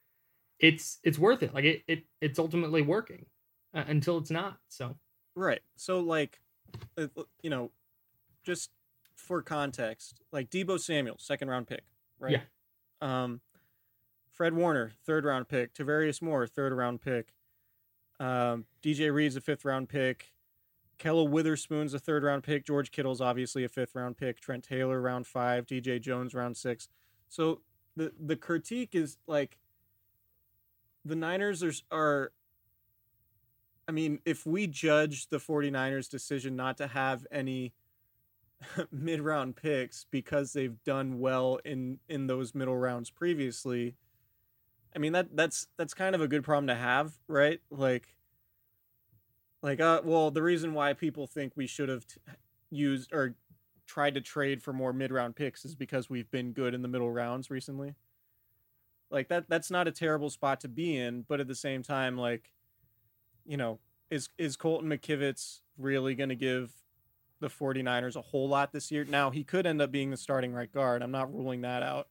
it's 0.59 0.99
it's 1.05 1.19
worth 1.19 1.43
it 1.43 1.53
like 1.53 1.65
it, 1.65 1.83
it 1.87 2.05
it's 2.23 2.39
ultimately 2.39 2.81
working 2.81 3.27
uh, 3.75 3.85
until 3.89 4.17
it's 4.17 4.31
not 4.31 4.57
so 4.69 4.97
Right. 5.35 5.61
So 5.77 6.01
like, 6.01 6.41
uh, 6.99 7.07
you 7.43 7.51
know, 7.51 7.71
just 8.45 8.71
for 9.15 9.43
context, 9.43 10.21
like 10.33 10.51
Deebo 10.51 10.81
Samuel, 10.81 11.17
second 11.19 11.49
round 11.49 11.67
pick, 11.67 11.85
right? 12.19 12.33
Yeah. 12.33 12.43
Um, 13.01 13.41
Fred 14.33 14.55
Warner, 14.55 14.93
third 15.05 15.25
round 15.25 15.49
pick. 15.49 15.75
Tarvarius 15.75 16.23
Moore, 16.23 16.47
third 16.47 16.73
round 16.73 17.01
pick. 17.01 17.29
Um, 18.20 18.66
DJ 18.83 19.12
Reed's 19.12 19.35
a 19.35 19.40
fifth 19.40 19.64
round 19.64 19.88
pick. 19.88 20.33
Kella 20.98 21.24
Witherspoon's 21.24 21.94
a 21.94 21.98
third 21.98 22.22
round 22.22 22.42
pick. 22.42 22.66
George 22.66 22.92
Kittle's 22.92 23.22
obviously 23.22 23.64
a 23.64 23.68
fifth 23.68 23.94
round 23.94 24.18
pick. 24.18 24.38
Trent 24.38 24.62
Taylor 24.62 25.00
round 25.00 25.26
five. 25.26 25.66
DJ 25.66 26.00
Jones 26.00 26.35
round 26.35 26.56
six. 26.56 26.88
So 27.28 27.62
the 27.96 28.12
the 28.20 28.37
critique 28.37 28.94
is 28.94 29.16
like 29.26 29.56
the 31.04 31.16
Niners 31.16 31.62
are 31.62 31.72
are 31.90 32.33
I 33.88 33.92
mean, 33.92 34.20
if 34.24 34.46
we 34.46 34.68
judge 34.68 35.30
the 35.30 35.38
49ers 35.38 36.09
decision 36.09 36.54
not 36.54 36.76
to 36.76 36.87
have 36.87 37.26
any 37.33 37.72
mid-round 38.92 39.56
picks 39.56 40.06
because 40.11 40.52
they've 40.52 40.80
done 40.85 41.18
well 41.18 41.59
in 41.64 41.98
in 42.09 42.26
those 42.26 42.54
middle 42.54 42.76
rounds 42.76 43.11
previously, 43.11 43.96
I 44.94 44.98
mean 44.98 45.12
that 45.12 45.37
that's 45.37 45.68
that's 45.76 45.94
kind 45.94 46.14
of 46.14 46.20
a 46.20 46.29
good 46.29 46.44
problem 46.44 46.66
to 46.66 46.74
have, 46.74 47.12
right? 47.29 47.61
Like 47.70 48.16
like 49.62 49.81
uh 49.81 50.03
well, 50.05 50.31
the 50.31 50.42
reason 50.42 50.74
why 50.74 50.92
people 50.92 51.26
think 51.26 51.53
we 51.57 51.66
should 51.66 51.88
have 51.88 52.07
t- 52.07 52.20
used 52.70 53.12
or 53.12 53.35
tried 53.87 54.14
to 54.14 54.20
trade 54.20 54.62
for 54.62 54.72
more 54.72 54.92
mid 54.92 55.12
round 55.12 55.37
picks 55.37 55.64
is 55.64 55.74
because 55.74 56.09
we've 56.09 56.31
been 56.31 56.53
good 56.53 56.74
in 56.74 56.83
the 56.83 56.88
middle 56.88 57.11
rounds 57.11 57.50
recently. 57.50 57.94
Like 59.11 59.29
that 59.29 59.48
that's 59.48 59.70
not 59.70 59.88
a 59.88 59.92
terrible 59.92 60.31
spot 60.31 60.61
to 60.61 60.68
be 60.68 60.96
in, 60.96 61.22
but 61.29 61.40
at 61.40 61.48
the 61.48 61.55
same 61.55 61.83
time, 61.83 62.16
like, 62.16 62.53
you 63.44 63.57
know, 63.57 63.81
is 64.11 64.29
is 64.38 64.57
Colton 64.57 64.88
McKivitz 64.88 65.61
really 65.76 66.14
gonna 66.14 66.37
give 66.37 66.72
the 67.40 67.48
49ers 67.48 68.16
a 68.16 68.20
whole 68.20 68.48
lot 68.48 68.72
this 68.72 68.90
year? 68.90 69.05
Now 69.05 69.31
he 69.31 69.42
could 69.44 69.66
end 69.66 69.83
up 69.83 69.90
being 69.90 70.11
the 70.11 70.16
starting 70.16 70.53
right 70.53 70.72
guard. 70.72 71.03
I'm 71.03 71.11
not 71.11 71.35
ruling 71.35 71.62
that 71.62 71.83
out. 71.83 72.09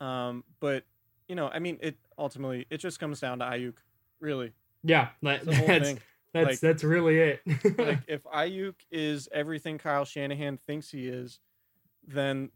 Um, 0.00 0.44
but 0.60 0.84
you 1.28 1.34
know, 1.34 1.48
I 1.48 1.58
mean 1.58 1.78
it 1.80 1.96
ultimately 2.18 2.66
it 2.70 2.78
just 2.78 2.98
comes 3.00 3.20
down 3.20 3.38
to 3.40 3.44
Aiyuk, 3.44 3.76
really. 4.20 4.52
Yeah, 4.82 5.08
that, 5.22 5.36
It's 5.36 5.44
the 5.46 5.54
whole 5.56 5.66
that's 5.66 5.88
thing. 5.88 5.98
that's 6.32 6.46
Like- 6.48 6.60
that's 6.60 6.84
really 6.84 7.18
it. 7.18 7.40
like 7.78 8.00
if 8.08 8.22
Aiyuk 8.24 8.74
is 8.90 9.28
everything 9.32 9.78
Kyle 9.78 10.04
Shanahan 10.04 10.58
thinks 10.66 10.90
he 10.90 11.08
is, 11.08 11.40
then 12.06 12.50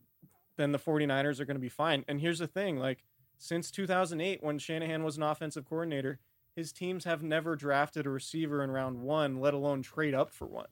then 0.57 0.73
the 0.73 0.79
49ers 0.79 1.41
are 1.41 1.45
going 1.47 1.55
to 1.57 1.61
be 1.61 1.69
fine. 1.71 2.05
And 2.07 2.21
here's 2.21 2.39
the 2.39 2.47
thing, 2.47 2.79
like 2.79 3.03
since 3.39 3.71
2008 3.71 4.43
when 4.43 4.59
Shanahan 4.59 5.03
was 5.03 5.17
an 5.17 5.23
offensive 5.23 5.65
coordinator, 5.65 6.19
his 6.55 6.73
teams 6.73 7.05
have 7.05 7.23
never 7.23 7.57
drafted 7.57 8.05
a 8.07 8.11
receiver 8.11 8.63
in 8.63 8.71
round 8.71 9.01
1, 9.01 9.41
let 9.41 9.55
alone 9.55 9.81
trade 9.83 10.13
up 10.15 10.31
for 10.31 10.47
one, 10.47 10.67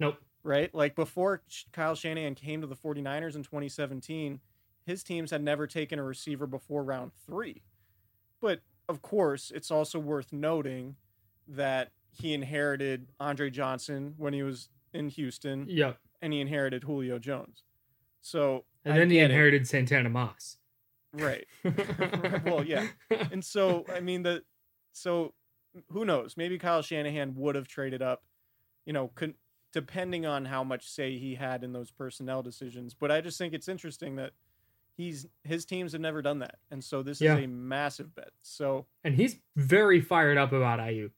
nope. 0.00 0.16
right? 0.42 0.74
Like 0.74 0.94
before 0.94 1.42
Kyle 1.72 1.94
Shanahan 1.94 2.34
came 2.34 2.62
to 2.62 2.66
the 2.66 2.76
49ers 2.76 3.36
in 3.36 3.42
2017, 3.42 4.40
his 4.86 5.02
teams 5.02 5.30
had 5.32 5.42
never 5.42 5.66
taken 5.66 5.98
a 5.98 6.02
receiver 6.04 6.46
before 6.46 6.82
round 6.84 7.12
3. 7.26 7.62
But 8.40 8.60
of 8.88 9.02
course, 9.02 9.50
it's 9.54 9.70
also 9.70 9.98
worth 9.98 10.32
noting 10.32 10.96
that 11.48 11.90
he 12.12 12.32
inherited 12.32 13.08
Andre 13.20 13.50
Johnson 13.50 14.14
when 14.16 14.32
he 14.32 14.42
was 14.42 14.68
in 14.94 15.08
Houston, 15.08 15.66
Yep. 15.68 15.98
and 16.22 16.32
he 16.32 16.40
inherited 16.40 16.84
Julio 16.84 17.18
Jones. 17.18 17.64
So 18.20 18.64
And 18.84 18.94
I 18.94 18.98
then 18.98 19.10
he 19.10 19.16
get 19.16 19.22
it. 19.22 19.30
inherited 19.32 19.66
Santana 19.68 20.08
Moss. 20.08 20.56
right? 21.12 21.46
well, 22.44 22.64
yeah, 22.64 22.86
and 23.30 23.44
so 23.44 23.84
I 23.92 24.00
mean 24.00 24.22
the 24.22 24.42
so 24.92 25.34
who 25.90 26.04
knows? 26.04 26.36
Maybe 26.36 26.58
Kyle 26.58 26.82
Shanahan 26.82 27.34
would 27.36 27.54
have 27.54 27.68
traded 27.68 28.02
up, 28.02 28.22
you 28.86 28.92
know, 28.92 29.08
con- 29.14 29.34
depending 29.72 30.24
on 30.26 30.44
how 30.46 30.62
much 30.64 30.88
say 30.88 31.18
he 31.18 31.34
had 31.34 31.62
in 31.64 31.72
those 31.72 31.90
personnel 31.90 32.42
decisions. 32.42 32.94
But 32.94 33.10
I 33.10 33.20
just 33.20 33.36
think 33.38 33.52
it's 33.54 33.68
interesting 33.68 34.16
that 34.16 34.32
he's 34.96 35.26
his 35.44 35.64
teams 35.64 35.92
have 35.92 36.00
never 36.00 36.22
done 36.22 36.38
that, 36.40 36.56
and 36.70 36.82
so 36.82 37.02
this 37.02 37.20
Yeah. 37.20 37.36
is 37.36 37.44
a 37.44 37.48
massive 37.48 38.14
bet. 38.14 38.30
So 38.42 38.86
and 39.04 39.14
he's 39.14 39.36
very 39.56 40.00
fired 40.00 40.38
up 40.38 40.52
about 40.52 40.78
Aiyuk. 40.80 41.10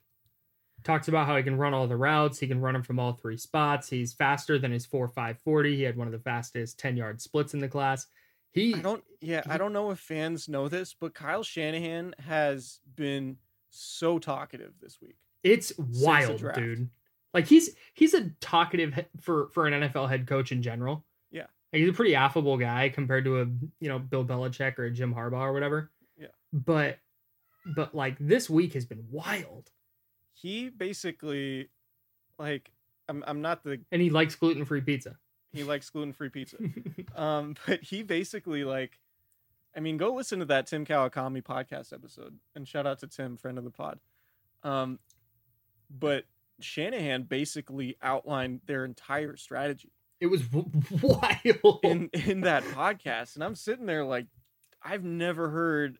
Talks 0.85 1.09
about 1.09 1.27
how 1.27 1.37
he 1.37 1.43
can 1.43 1.57
run 1.57 1.75
all 1.75 1.89
the 1.89 1.97
routes. 1.97 2.39
He 2.39 2.47
can 2.47 2.61
run 2.61 2.75
them 2.75 2.83
from 2.85 3.01
all 3.01 3.13
three 3.13 3.37
spots. 3.37 3.89
He's 3.91 4.13
faster 4.13 4.59
than 4.59 4.71
his 4.71 4.87
four 4.87 5.09
five 5.09 5.39
forty. 5.41 5.75
He 5.77 5.83
had 5.83 5.97
one 5.97 6.07
of 6.07 6.13
the 6.13 6.21
fastest 6.21 6.79
ten 6.79 6.97
yard 6.97 7.21
splits 7.21 7.53
in 7.55 7.61
the 7.61 7.69
class. 7.69 8.07
He 8.53 8.75
I 8.75 8.81
don't, 8.81 9.05
yeah, 9.21 9.43
I 9.47 9.59
don't 9.59 9.73
know 9.73 9.91
if 9.91 9.99
fans 9.99 10.49
know 10.49 10.69
this, 10.69 10.95
but 10.95 11.15
Kyle 11.15 11.43
Shanahan 11.43 12.15
has 12.21 12.81
been 12.97 13.37
so 13.71 14.19
talkative 14.19 14.73
this 14.81 14.99
week. 15.03 15.17
it's 15.43 15.73
wild, 15.79 16.43
dude. 16.55 16.89
Like 17.35 17.47
he's 17.47 17.75
he's 17.95 18.15
a 18.15 18.31
talkative 18.41 19.05
for 19.21 19.49
for 19.49 19.67
an 19.67 19.83
NFL 19.83 20.09
head 20.09 20.27
coach 20.27 20.51
in 20.53 20.63
general. 20.63 21.05
Like, 21.73 21.81
he's 21.81 21.91
a 21.91 21.93
pretty 21.93 22.15
affable 22.15 22.57
guy 22.57 22.89
compared 22.89 23.25
to 23.25 23.41
a 23.41 23.47
you 23.81 23.89
know 23.89 23.99
Bill 23.99 24.25
Belichick 24.25 24.79
or 24.79 24.85
a 24.85 24.91
Jim 24.91 25.15
Harbaugh 25.15 25.41
or 25.41 25.53
whatever. 25.53 25.91
Yeah. 26.19 26.29
But 26.53 26.99
but 27.75 27.95
like 27.95 28.17
this 28.19 28.49
week 28.49 28.75
has 28.75 28.87
been 28.87 29.05
wild, 29.11 29.71
He 30.35 30.69
basically, 30.71 31.69
like, 32.39 32.73
I'm, 33.09 33.23
I'm 33.27 33.43
not 33.43 33.63
the 33.65 33.81
and 33.93 34.01
he 34.01 34.11
likes 34.11 34.35
gluten 34.35 34.65
free 34.65 34.81
pizza. 34.81 35.17
he 35.53 35.65
likes 35.65 35.91
gluten 35.91 36.13
free 36.13 36.31
pizza. 36.31 36.57
um, 37.17 37.55
but 37.67 37.83
he 37.83 38.03
basically 38.03 38.65
like, 38.65 38.99
I 39.77 39.81
mean, 39.81 39.97
go 39.97 40.15
listen 40.15 40.39
to 40.39 40.45
that 40.47 40.67
Tim 40.67 40.87
Kawakami 40.87 41.43
podcast 41.43 41.93
episode, 41.93 42.39
and 42.55 42.67
shout 42.67 42.87
out 42.87 42.99
to 43.01 43.07
Tim, 43.07 43.37
friend 43.37 43.59
of 43.59 43.65
the 43.65 43.71
pod. 43.71 44.01
Um, 44.63 44.99
but 45.91 46.25
Shanahan 46.61 47.25
basically 47.25 47.97
outlined 48.03 48.61
their 48.67 48.85
entire 48.85 49.37
strategy 49.37 49.93
it 50.21 50.27
was 50.27 50.43
wild. 51.03 51.81
in 51.83 52.11
in 52.13 52.41
that 52.43 52.65
podcast, 52.65 53.35
and 53.35 53.45
I'm 53.45 53.55
sitting 53.55 53.87
there 53.87 54.05
like, 54.05 54.27
I've 54.83 55.05
never 55.05 55.51
heard 55.51 55.99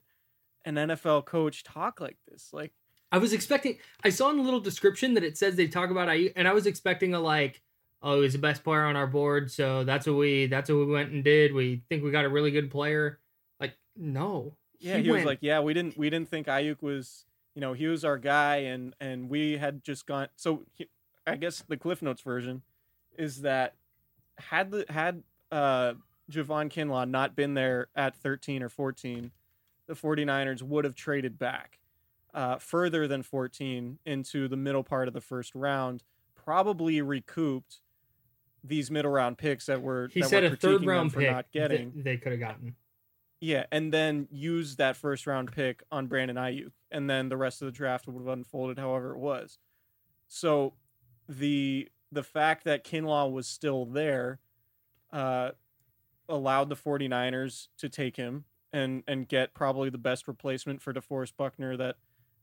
an 0.65 0.75
NFL 0.75 1.25
coach 1.25 1.63
talk 1.63 2.01
like 2.01 2.17
this. 2.27 2.49
Like, 2.51 2.73
I 3.11 3.17
was 3.17 3.33
expecting. 3.33 3.77
I 4.03 4.09
saw 4.09 4.29
in 4.29 4.37
the 4.37 4.43
little 4.43 4.59
description 4.59 5.13
that 5.15 5.23
it 5.23 5.37
says 5.37 5.55
they 5.55 5.67
talk 5.67 5.89
about 5.89 6.09
Aiyuk, 6.09 6.33
and 6.35 6.47
I 6.47 6.53
was 6.53 6.65
expecting 6.65 7.13
a 7.13 7.19
like, 7.19 7.61
oh, 8.01 8.21
he's 8.21 8.33
the 8.33 8.39
best 8.39 8.63
player 8.63 8.85
on 8.85 8.95
our 8.95 9.07
board, 9.07 9.51
so 9.51 9.83
that's 9.83 10.05
what 10.05 10.17
we 10.17 10.47
that's 10.47 10.69
what 10.69 10.79
we 10.79 10.85
went 10.85 11.11
and 11.11 11.23
did. 11.23 11.53
We 11.53 11.83
think 11.89 12.03
we 12.03 12.11
got 12.11 12.25
a 12.25 12.29
really 12.29 12.51
good 12.51 12.71
player. 12.71 13.19
Like, 13.59 13.77
no, 13.95 14.55
yeah, 14.79 14.97
he, 14.97 15.11
was 15.11 15.25
like, 15.25 15.39
yeah, 15.41 15.59
we 15.59 15.73
didn't 15.73 15.97
we 15.97 16.09
didn't 16.09 16.29
think 16.29 16.47
Aiyuk 16.47 16.81
was, 16.81 17.25
you 17.55 17.61
know, 17.61 17.73
he 17.73 17.87
was 17.87 18.05
our 18.05 18.17
guy, 18.17 18.57
and 18.57 18.95
and 18.99 19.29
we 19.29 19.57
had 19.57 19.83
just 19.83 20.05
gone. 20.05 20.27
So 20.35 20.63
he, 20.73 20.87
I 21.25 21.35
guess 21.35 21.63
the 21.67 21.77
Cliff 21.77 22.01
Notes 22.01 22.21
version 22.21 22.61
is 23.17 23.41
that 23.41 23.75
had 24.39 24.71
the 24.71 24.85
had 24.89 25.23
uh 25.51 25.93
Javon 26.31 26.71
Kinlaw 26.71 27.09
not 27.09 27.35
been 27.35 27.53
there 27.55 27.87
at 27.95 28.15
13 28.15 28.61
or 28.61 28.69
14, 28.69 29.31
the 29.87 29.93
49ers 29.95 30.61
would 30.61 30.85
have 30.85 30.95
traded 30.95 31.39
back 31.39 31.79
uh, 32.33 32.57
further 32.57 33.07
than 33.07 33.23
14 33.23 33.97
into 34.05 34.47
the 34.47 34.55
middle 34.57 34.83
part 34.83 35.07
of 35.07 35.13
the 35.13 35.21
first 35.21 35.55
round, 35.55 36.03
probably 36.35 37.01
recouped 37.01 37.81
these 38.63 38.91
middle 38.91 39.11
round 39.11 39.37
picks 39.37 39.65
that 39.65 39.81
were 39.81 40.09
he 40.13 40.21
that 40.21 40.29
said 40.29 40.43
we're 40.43 40.53
a 40.53 40.55
third 40.55 40.85
round 40.85 41.13
for 41.13 41.19
pick 41.19 41.31
not 41.31 41.51
getting. 41.51 41.91
they 41.95 42.17
could 42.17 42.31
have 42.33 42.41
gotten. 42.41 42.75
Yeah, 43.41 43.65
and 43.71 43.93
then 43.93 44.27
use 44.29 44.75
that 44.75 44.97
first 44.97 45.25
round 45.25 45.51
pick 45.51 45.81
on 45.91 46.07
Brandon 46.07 46.35
Aiyuk, 46.35 46.71
and 46.91 47.09
then 47.09 47.29
the 47.29 47.37
rest 47.37 47.61
of 47.61 47.67
the 47.67 47.71
draft 47.71 48.05
would 48.07 48.17
have 48.17 48.27
unfolded 48.27 48.77
however 48.77 49.15
it 49.15 49.19
was. 49.19 49.57
So 50.27 50.73
the 51.27 51.87
the 52.11 52.23
fact 52.23 52.63
that 52.63 52.83
Kinlaw 52.83 53.31
was 53.31 53.47
still 53.47 53.85
there 53.85 54.39
uh, 55.11 55.51
allowed 56.27 56.69
the 56.69 56.75
49ers 56.75 57.67
to 57.77 57.89
take 57.89 58.15
him 58.15 58.45
and 58.71 59.03
and 59.07 59.27
get 59.27 59.53
probably 59.53 59.89
the 59.89 59.97
best 59.97 60.27
replacement 60.27 60.81
for 60.81 60.93
DeForest 60.93 61.33
Buckner 61.37 61.75
that 61.77 61.95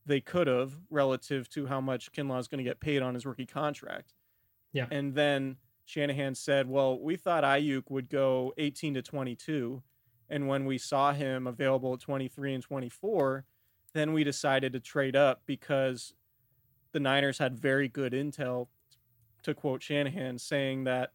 they 0.04 0.20
could 0.20 0.46
have 0.46 0.72
relative 0.90 1.48
to 1.50 1.66
how 1.66 1.80
much 1.80 2.12
Kinlaw 2.12 2.38
is 2.38 2.48
going 2.48 2.58
to 2.58 2.68
get 2.68 2.80
paid 2.80 3.02
on 3.02 3.14
his 3.14 3.26
rookie 3.26 3.46
contract. 3.46 4.14
Yeah. 4.72 4.86
And 4.90 5.14
then 5.14 5.56
Shanahan 5.84 6.34
said, 6.34 6.68
"Well, 6.68 6.98
we 7.00 7.16
thought 7.16 7.44
Aiyuk 7.44 7.90
would 7.90 8.08
go 8.08 8.52
18 8.58 8.94
to 8.94 9.02
22." 9.02 9.82
And 10.28 10.48
when 10.48 10.64
we 10.64 10.78
saw 10.78 11.12
him 11.12 11.46
available 11.46 11.94
at 11.94 12.00
23 12.00 12.54
and 12.54 12.62
24, 12.62 13.44
then 13.94 14.12
we 14.12 14.24
decided 14.24 14.72
to 14.72 14.80
trade 14.80 15.14
up 15.14 15.42
because 15.46 16.14
the 16.90 16.98
Niners 16.98 17.38
had 17.38 17.56
very 17.56 17.88
good 17.88 18.12
intel, 18.12 18.66
to 19.46 19.54
quote 19.54 19.82
Shanahan, 19.82 20.38
saying 20.38 20.84
that 20.84 21.12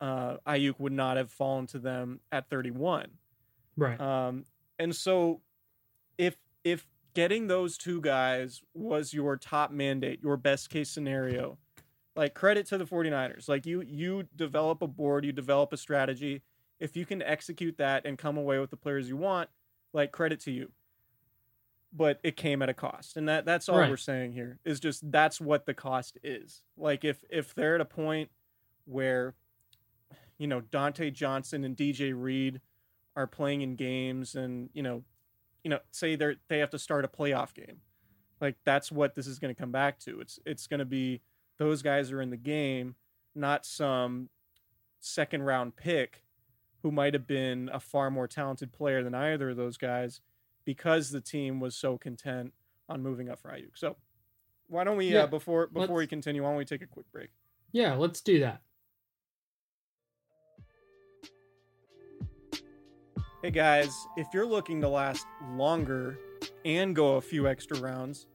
uh, 0.00 0.36
Aiyuk 0.46 0.78
would 0.78 0.92
not 0.92 1.16
have 1.16 1.30
fallen 1.30 1.66
to 1.68 1.78
them 1.78 2.20
at 2.30 2.48
31. 2.48 3.08
Right. 3.76 4.00
Um, 4.00 4.44
and 4.78 4.94
so, 4.94 5.40
if 6.18 6.36
if 6.64 6.86
getting 7.14 7.46
those 7.46 7.76
two 7.76 8.00
guys 8.00 8.62
was 8.74 9.12
your 9.12 9.36
top 9.36 9.70
mandate, 9.70 10.20
your 10.22 10.36
best 10.36 10.70
case 10.70 10.90
scenario, 10.90 11.58
like 12.16 12.34
credit 12.34 12.66
to 12.66 12.78
the 12.78 12.84
49ers. 12.84 13.48
Like 13.48 13.66
you 13.66 13.82
you 13.82 14.24
develop 14.36 14.82
a 14.82 14.86
board, 14.86 15.24
you 15.24 15.32
develop 15.32 15.72
a 15.72 15.76
strategy. 15.76 16.42
If 16.78 16.96
you 16.96 17.06
can 17.06 17.22
execute 17.22 17.78
that 17.78 18.04
and 18.04 18.18
come 18.18 18.36
away 18.36 18.58
with 18.58 18.70
the 18.70 18.76
players 18.76 19.08
you 19.08 19.16
want, 19.16 19.48
like 19.92 20.12
credit 20.12 20.40
to 20.40 20.50
you. 20.50 20.72
But 21.94 22.20
it 22.22 22.36
came 22.36 22.62
at 22.62 22.68
a 22.68 22.74
cost. 22.74 23.16
And 23.16 23.28
that 23.28 23.44
that's 23.44 23.68
all 23.68 23.78
Right. 23.78 23.90
we're 23.90 23.96
saying 23.98 24.32
here 24.32 24.58
is 24.64 24.80
just 24.80 25.10
that's 25.12 25.40
what 25.40 25.66
the 25.66 25.74
cost 25.74 26.18
is. 26.22 26.62
Like 26.76 27.04
if 27.04 27.22
if 27.28 27.54
they're 27.54 27.74
at 27.74 27.80
a 27.80 27.86
point 27.86 28.30
where 28.86 29.34
you 30.38 30.46
know 30.46 30.60
Dontae 30.60 31.12
Johnson 31.12 31.64
and 31.64 31.76
DJ 31.76 32.12
Reed 32.16 32.60
are 33.14 33.26
playing 33.26 33.60
in 33.60 33.76
games 33.76 34.34
and 34.34 34.70
you 34.72 34.82
know 34.82 35.04
you 35.62 35.70
know 35.70 35.78
say 35.90 36.16
they're 36.16 36.36
they 36.48 36.58
have 36.58 36.70
to 36.70 36.78
start 36.78 37.04
a 37.04 37.08
playoff 37.08 37.52
game 37.52 37.80
like 38.40 38.56
that's 38.64 38.90
what 38.90 39.14
this 39.14 39.26
is 39.26 39.38
going 39.38 39.54
to 39.54 39.60
come 39.60 39.70
back 39.70 39.98
to 40.00 40.18
it's 40.20 40.38
it's 40.46 40.66
going 40.66 40.78
to 40.80 40.86
be 40.86 41.20
those 41.58 41.82
guys 41.82 42.10
are 42.10 42.22
in 42.22 42.30
the 42.30 42.36
game 42.38 42.94
not 43.34 43.64
some 43.66 44.30
second 45.00 45.42
round 45.42 45.76
pick 45.76 46.24
who 46.82 46.90
might 46.90 47.12
have 47.14 47.26
been 47.26 47.70
a 47.72 47.78
far 47.78 48.10
more 48.10 48.26
talented 48.26 48.72
player 48.72 49.04
than 49.04 49.14
either 49.14 49.50
of 49.50 49.56
those 49.56 49.76
guys 49.76 50.20
because 50.64 51.10
the 51.10 51.20
team 51.20 51.60
was 51.60 51.76
so 51.76 51.98
content 51.98 52.52
on 52.88 53.02
moving 53.02 53.28
up 53.28 53.40
for 53.40 53.50
Aiyuk. 53.50 53.72
So 53.74 53.96
why 54.68 54.84
don't 54.84 54.96
we 54.96 55.12
Yeah, 55.12 55.24
uh, 55.24 55.26
before 55.26 55.66
before 55.66 55.96
we 55.96 56.06
continue 56.06 56.42
why 56.42 56.50
don't 56.50 56.58
we 56.58 56.64
take 56.64 56.82
a 56.82 56.86
quick 56.86 57.10
break 57.12 57.30
Yeah, 57.72 57.94
let's 57.94 58.20
do 58.20 58.40
that. 58.40 58.62
Hey 63.42 63.50
guys, 63.50 63.92
if 64.16 64.28
you're 64.32 64.46
looking 64.46 64.80
to 64.82 64.88
last 64.88 65.26
longer 65.56 66.16
and 66.64 66.94
go 66.94 67.16
a 67.16 67.20
few 67.20 67.48
extra 67.48 67.76
rounds, 67.80 68.28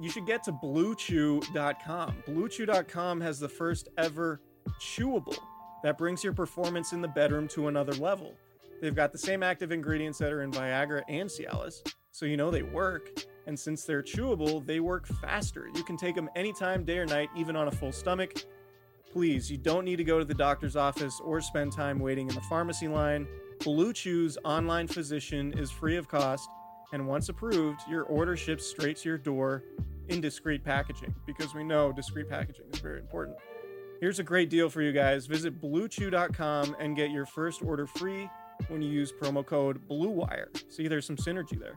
you 0.00 0.08
should 0.08 0.26
get 0.26 0.42
to 0.44 0.52
bluechew.com. 0.52 2.22
Bluechew.com 2.26 3.20
has 3.20 3.38
the 3.38 3.48
first 3.48 3.88
ever 3.98 4.40
chewable 4.80 5.36
that 5.82 5.98
brings 5.98 6.24
your 6.24 6.32
performance 6.32 6.92
in 6.92 7.02
the 7.02 7.08
bedroom 7.08 7.46
to 7.48 7.68
another 7.68 7.92
level. 7.94 8.34
They've 8.80 8.94
got 8.94 9.12
the 9.12 9.18
same 9.18 9.42
active 9.42 9.72
ingredients 9.72 10.18
that 10.18 10.32
are 10.32 10.42
in 10.42 10.52
Viagra 10.52 11.02
and 11.08 11.28
Cialis, 11.28 11.82
so 12.12 12.26
you 12.26 12.36
know 12.36 12.50
they 12.50 12.62
work. 12.62 13.10
And 13.46 13.58
since 13.58 13.84
they're 13.84 14.02
chewable, 14.02 14.64
they 14.64 14.78
work 14.78 15.06
faster. 15.06 15.68
You 15.74 15.82
can 15.82 15.96
take 15.96 16.14
them 16.14 16.28
anytime, 16.36 16.84
day 16.84 16.98
or 16.98 17.06
night, 17.06 17.30
even 17.34 17.56
on 17.56 17.68
a 17.68 17.70
full 17.70 17.92
stomach. 17.92 18.44
Please, 19.10 19.50
you 19.50 19.56
don't 19.56 19.84
need 19.84 19.96
to 19.96 20.04
go 20.04 20.18
to 20.18 20.24
the 20.24 20.34
doctor's 20.34 20.76
office 20.76 21.18
or 21.24 21.40
spend 21.40 21.72
time 21.72 21.98
waiting 21.98 22.28
in 22.28 22.34
the 22.34 22.42
pharmacy 22.42 22.88
line. 22.88 23.26
Blue 23.64 23.92
Chew's 23.92 24.36
online 24.44 24.86
physician 24.86 25.52
is 25.58 25.70
free 25.70 25.96
of 25.96 26.08
cost, 26.08 26.48
and 26.92 27.06
once 27.06 27.30
approved, 27.30 27.80
your 27.88 28.04
order 28.04 28.36
ships 28.36 28.66
straight 28.66 28.98
to 28.98 29.08
your 29.08 29.18
door 29.18 29.64
in 30.08 30.20
discreet 30.20 30.62
packaging 30.62 31.14
because 31.26 31.54
we 31.54 31.64
know 31.64 31.90
discreet 31.90 32.28
packaging 32.28 32.66
is 32.72 32.80
very 32.80 33.00
important. 33.00 33.36
Here's 34.00 34.20
a 34.20 34.22
great 34.22 34.48
deal 34.48 34.68
for 34.68 34.82
you 34.82 34.92
guys. 34.92 35.26
Visit 35.26 35.60
bluechew.com 35.60 36.76
and 36.78 36.94
get 36.94 37.10
your 37.10 37.26
first 37.26 37.62
order 37.62 37.86
free 37.86 38.30
when 38.68 38.82
you 38.82 38.90
use 38.90 39.12
promo 39.12 39.44
code 39.44 39.86
BLUEWIRE. 39.88 40.72
See, 40.72 40.88
there's 40.88 41.06
some 41.06 41.16
synergy 41.16 41.58
there. 41.58 41.76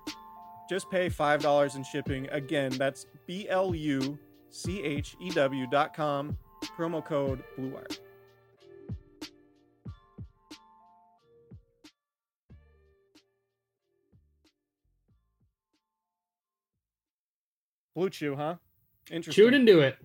Just 0.70 0.90
pay 0.90 1.10
$5 1.10 1.76
in 1.76 1.84
shipping. 1.84 2.28
Again, 2.30 2.72
that's 2.72 3.06
B 3.28 3.48
L 3.50 3.76
U 3.76 4.18
C 4.50 4.82
H 4.82 5.16
E 5.22 5.30
W.com, 5.30 6.38
promo 6.78 7.04
code 7.04 7.44
BLUEWIRE. 7.58 8.00
Blue 17.96 18.10
Chew, 18.10 18.36
huh? 18.36 18.56
Interesting. 19.12 19.44
Chewed 19.44 19.54
into 19.54 19.82
it. 19.82 19.98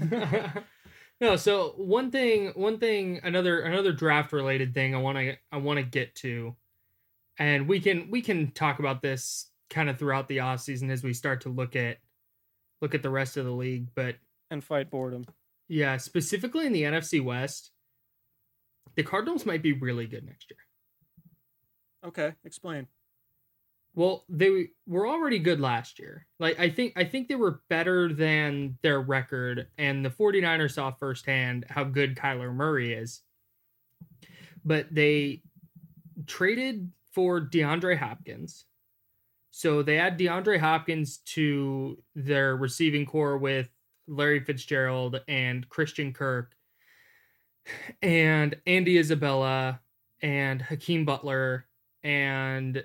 no, 1.20 1.36
so 1.36 1.74
one 1.76 2.10
thing, 2.10 2.52
one 2.54 2.78
thing, 2.78 3.20
another 3.22 3.60
another 3.60 3.92
draft 3.92 4.32
related 4.32 4.74
thing 4.74 4.94
I 4.94 4.98
want 4.98 5.18
to 5.18 5.36
I 5.50 5.56
want 5.56 5.78
to 5.78 5.82
get 5.82 6.14
to, 6.16 6.54
and 7.38 7.66
we 7.66 7.80
can 7.80 8.10
we 8.10 8.20
can 8.20 8.50
talk 8.50 8.78
about 8.78 9.00
this 9.00 9.50
kind 9.70 9.88
of 9.88 9.98
throughout 9.98 10.28
the 10.28 10.40
off 10.40 10.60
season 10.60 10.90
as 10.90 11.02
we 11.02 11.14
start 11.14 11.40
to 11.42 11.48
look 11.48 11.74
at 11.74 11.98
look 12.82 12.94
at 12.94 13.02
the 13.02 13.10
rest 13.10 13.36
of 13.36 13.44
the 13.46 13.50
league, 13.50 13.88
but 13.94 14.16
and 14.50 14.62
fight 14.62 14.90
boredom. 14.90 15.24
Yeah, 15.68 15.96
specifically 15.96 16.66
in 16.66 16.72
the 16.72 16.82
NFC 16.82 17.22
West, 17.22 17.70
the 18.94 19.02
Cardinals 19.02 19.46
might 19.46 19.62
be 19.62 19.72
really 19.72 20.06
good 20.06 20.24
next 20.24 20.50
year. 20.50 20.60
Okay, 22.06 22.34
explain. 22.44 22.86
Well, 23.96 24.26
they 24.28 24.68
were 24.86 25.08
already 25.08 25.38
good 25.38 25.58
last 25.58 25.98
year. 25.98 26.26
Like 26.38 26.60
I 26.60 26.68
think 26.68 26.92
I 26.96 27.04
think 27.04 27.28
they 27.28 27.34
were 27.34 27.62
better 27.70 28.12
than 28.12 28.78
their 28.82 29.00
record 29.00 29.68
and 29.78 30.04
the 30.04 30.10
49ers 30.10 30.74
saw 30.74 30.90
firsthand 30.90 31.64
how 31.70 31.82
good 31.84 32.14
Kyler 32.14 32.52
Murray 32.54 32.92
is. 32.92 33.22
But 34.64 34.94
they 34.94 35.42
traded 36.26 36.92
for 37.12 37.40
DeAndre 37.40 37.96
Hopkins. 37.96 38.66
So 39.50 39.82
they 39.82 39.98
add 39.98 40.18
DeAndre 40.18 40.60
Hopkins 40.60 41.18
to 41.34 41.96
their 42.14 42.54
receiving 42.56 43.06
corps 43.06 43.38
with 43.38 43.70
Larry 44.06 44.40
Fitzgerald 44.40 45.22
and 45.26 45.66
Christian 45.70 46.12
Kirk 46.12 46.54
and 48.02 48.54
Andy 48.66 48.98
Isabella 48.98 49.80
and 50.20 50.60
Hakeem 50.60 51.06
Butler 51.06 51.64
and 52.02 52.84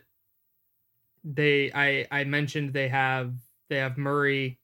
they 1.23 1.71
I 1.73 2.07
I 2.11 2.23
mentioned 2.23 2.73
they 2.73 2.89
have 2.89 3.33
they 3.69 3.77
have 3.77 3.97
Murray 3.97 4.59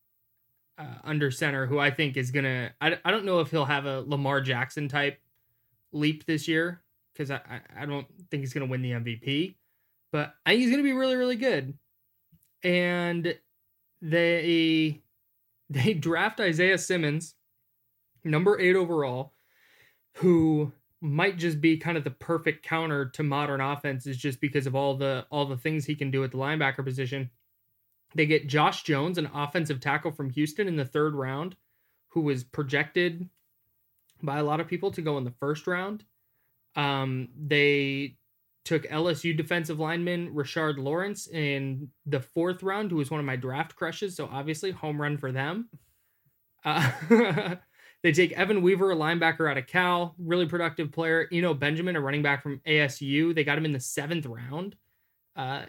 uh, 0.78 0.96
under 1.04 1.32
center 1.32 1.66
who 1.66 1.80
I 1.80 1.92
think 1.92 2.18
is 2.18 2.32
gonna 2.32 2.72
I, 2.82 2.98
I 3.04 3.12
don't 3.12 3.26
know 3.26 3.40
if 3.40 3.52
he'll 3.52 3.66
have 3.66 3.86
a 3.86 4.02
Lamar 4.02 4.42
Jackson 4.42 4.88
type 4.88 5.20
leap 5.92 6.26
this 6.26 6.48
year 6.48 6.82
because 7.14 7.32
I, 7.32 7.62
I 7.76 7.86
don't 7.86 8.08
think 8.30 8.42
he's 8.42 8.54
gonna 8.54 8.66
win 8.66 8.82
the 8.82 8.92
MVP 8.92 9.56
but 10.12 10.36
I 10.46 10.52
think 10.52 10.62
he's 10.62 10.72
gonna 10.72 10.84
be 10.84 10.94
really 10.94 11.16
really 11.16 11.36
good. 11.36 11.78
And 12.64 13.38
they 14.02 15.02
they 15.70 15.94
draft 15.94 16.40
Isaiah 16.40 16.78
Simmons 16.78 17.36
number 18.24 18.60
eight 18.60 18.76
overall 18.76 19.34
who 20.16 20.72
might 21.02 21.38
just 21.38 21.62
be 21.62 21.78
kind 21.78 21.98
of 21.98 22.04
the 22.04 22.12
perfect 22.12 22.66
counter 22.66 23.10
to 23.10 23.24
modern 23.24 23.62
offenses 23.62 24.18
just 24.18 24.42
because 24.42 24.66
of 24.66 24.76
all 24.76 24.96
the 24.96 25.26
all 25.30 25.46
the 25.46 25.58
things 25.58 25.86
he 25.86 25.96
can 25.96 26.12
do 26.12 26.24
at 26.24 26.32
the 26.32 26.38
linebacker 26.38 26.84
position. 26.84 27.30
They 28.16 28.26
get 28.26 28.48
Josh 28.48 28.84
Jones, 28.84 29.18
an 29.18 29.30
offensive 29.34 29.80
tackle 29.80 30.12
from 30.12 30.30
Houston 30.32 30.68
in 30.68 30.76
the 30.76 30.86
third 30.86 31.14
round, 31.14 31.56
who 32.10 32.22
was 32.22 32.44
projected 32.44 33.30
by 34.24 34.40
a 34.40 34.44
lot 34.44 34.60
of 34.60 34.68
people 34.68 34.92
to 34.92 35.02
go 35.02 35.18
in 35.18 35.24
the 35.24 35.34
first 35.40 35.68
round. 35.68 36.04
Um, 36.76 37.30
they 37.38 38.18
took 38.66 38.84
LSU 38.84 39.36
defensive 39.36 39.80
lineman 39.80 40.34
Rashard 40.34 40.78
Lawrence 40.78 41.28
in 41.28 41.90
the 42.06 42.20
fourth 42.20 42.64
round, 42.64 42.92
who 42.92 42.98
was 42.98 43.12
one 43.12 43.20
of 43.20 43.26
my 43.26 43.36
draft 43.36 43.76
crushes. 43.76 44.16
So 44.16 44.28
obviously, 44.32 44.72
home 44.72 45.02
run 45.02 45.18
for 45.18 45.32
them. 45.32 45.70
Uh, 46.66 47.56
They 48.04 48.12
take 48.12 48.32
Evan 48.34 48.62
Weaver, 48.62 48.92
a 48.92 48.96
linebacker 48.96 49.50
out 49.50 49.58
of 49.58 49.68
Cal, 49.68 50.16
really 50.20 50.46
productive 50.46 50.92
player. 50.92 51.28
Eno 51.32 51.54
Benjamin, 51.54 51.96
a 51.96 52.02
running 52.02 52.22
back 52.22 52.44
from 52.44 52.62
ASU. 52.68 53.34
They 53.34 53.44
got 53.44 53.58
him 53.58 53.66
in 53.66 53.74
the 53.74 53.80
seventh 53.80 54.26
round. 54.26 54.76
Uh, 55.36 55.66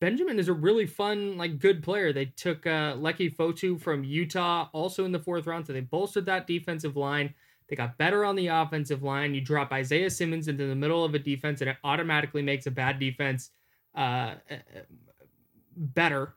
Benjamin 0.00 0.38
is 0.38 0.48
a 0.48 0.52
really 0.52 0.86
fun, 0.86 1.36
like 1.36 1.58
good 1.58 1.82
player. 1.82 2.12
They 2.12 2.26
took 2.26 2.66
uh, 2.66 2.94
Leki 2.94 3.34
Fotu 3.34 3.80
from 3.80 4.04
Utah, 4.04 4.68
also 4.72 5.04
in 5.04 5.12
the 5.12 5.18
fourth 5.18 5.46
round, 5.46 5.66
so 5.66 5.72
they 5.72 5.80
bolstered 5.80 6.26
that 6.26 6.46
defensive 6.46 6.96
line. 6.96 7.34
They 7.68 7.74
got 7.74 7.98
better 7.98 8.24
on 8.24 8.36
the 8.36 8.46
offensive 8.46 9.02
line. 9.02 9.34
You 9.34 9.40
drop 9.40 9.72
Isaiah 9.72 10.10
Simmons 10.10 10.46
into 10.46 10.66
the 10.66 10.74
middle 10.74 11.04
of 11.04 11.14
a 11.14 11.18
defense, 11.18 11.60
and 11.60 11.70
it 11.70 11.76
automatically 11.82 12.42
makes 12.42 12.66
a 12.66 12.70
bad 12.70 12.98
defense 13.00 13.50
uh, 13.94 14.34
better. 15.76 16.34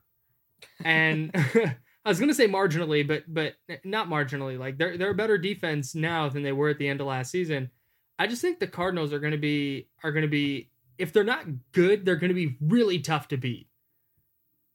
And 0.84 1.34
I 2.04 2.10
was 2.10 2.20
gonna 2.20 2.34
say 2.34 2.48
marginally, 2.48 3.08
but 3.08 3.24
but 3.28 3.56
not 3.84 4.10
marginally. 4.10 4.58
Like 4.58 4.78
they're 4.78 4.98
they're 4.98 5.12
a 5.12 5.16
better 5.16 5.38
defense 5.38 5.94
now 5.94 6.30
than 6.30 6.44
they 6.44 6.52
were 6.52 6.70
at 6.70 6.78
the 6.78 6.88
end 6.88 7.02
of 7.02 7.08
last 7.08 7.32
season. 7.32 7.70
I 8.18 8.28
just 8.28 8.42
think 8.42 8.60
the 8.60 8.68
Cardinals 8.68 9.14
are 9.14 9.20
gonna 9.20 9.38
be 9.38 9.88
are 10.04 10.12
gonna 10.12 10.28
be 10.28 10.70
if 10.98 11.14
they're 11.14 11.24
not 11.24 11.46
good, 11.72 12.06
they're 12.06 12.16
gonna 12.16 12.34
be 12.34 12.58
really 12.60 13.00
tough 13.00 13.28
to 13.30 13.38
beat. 13.38 13.68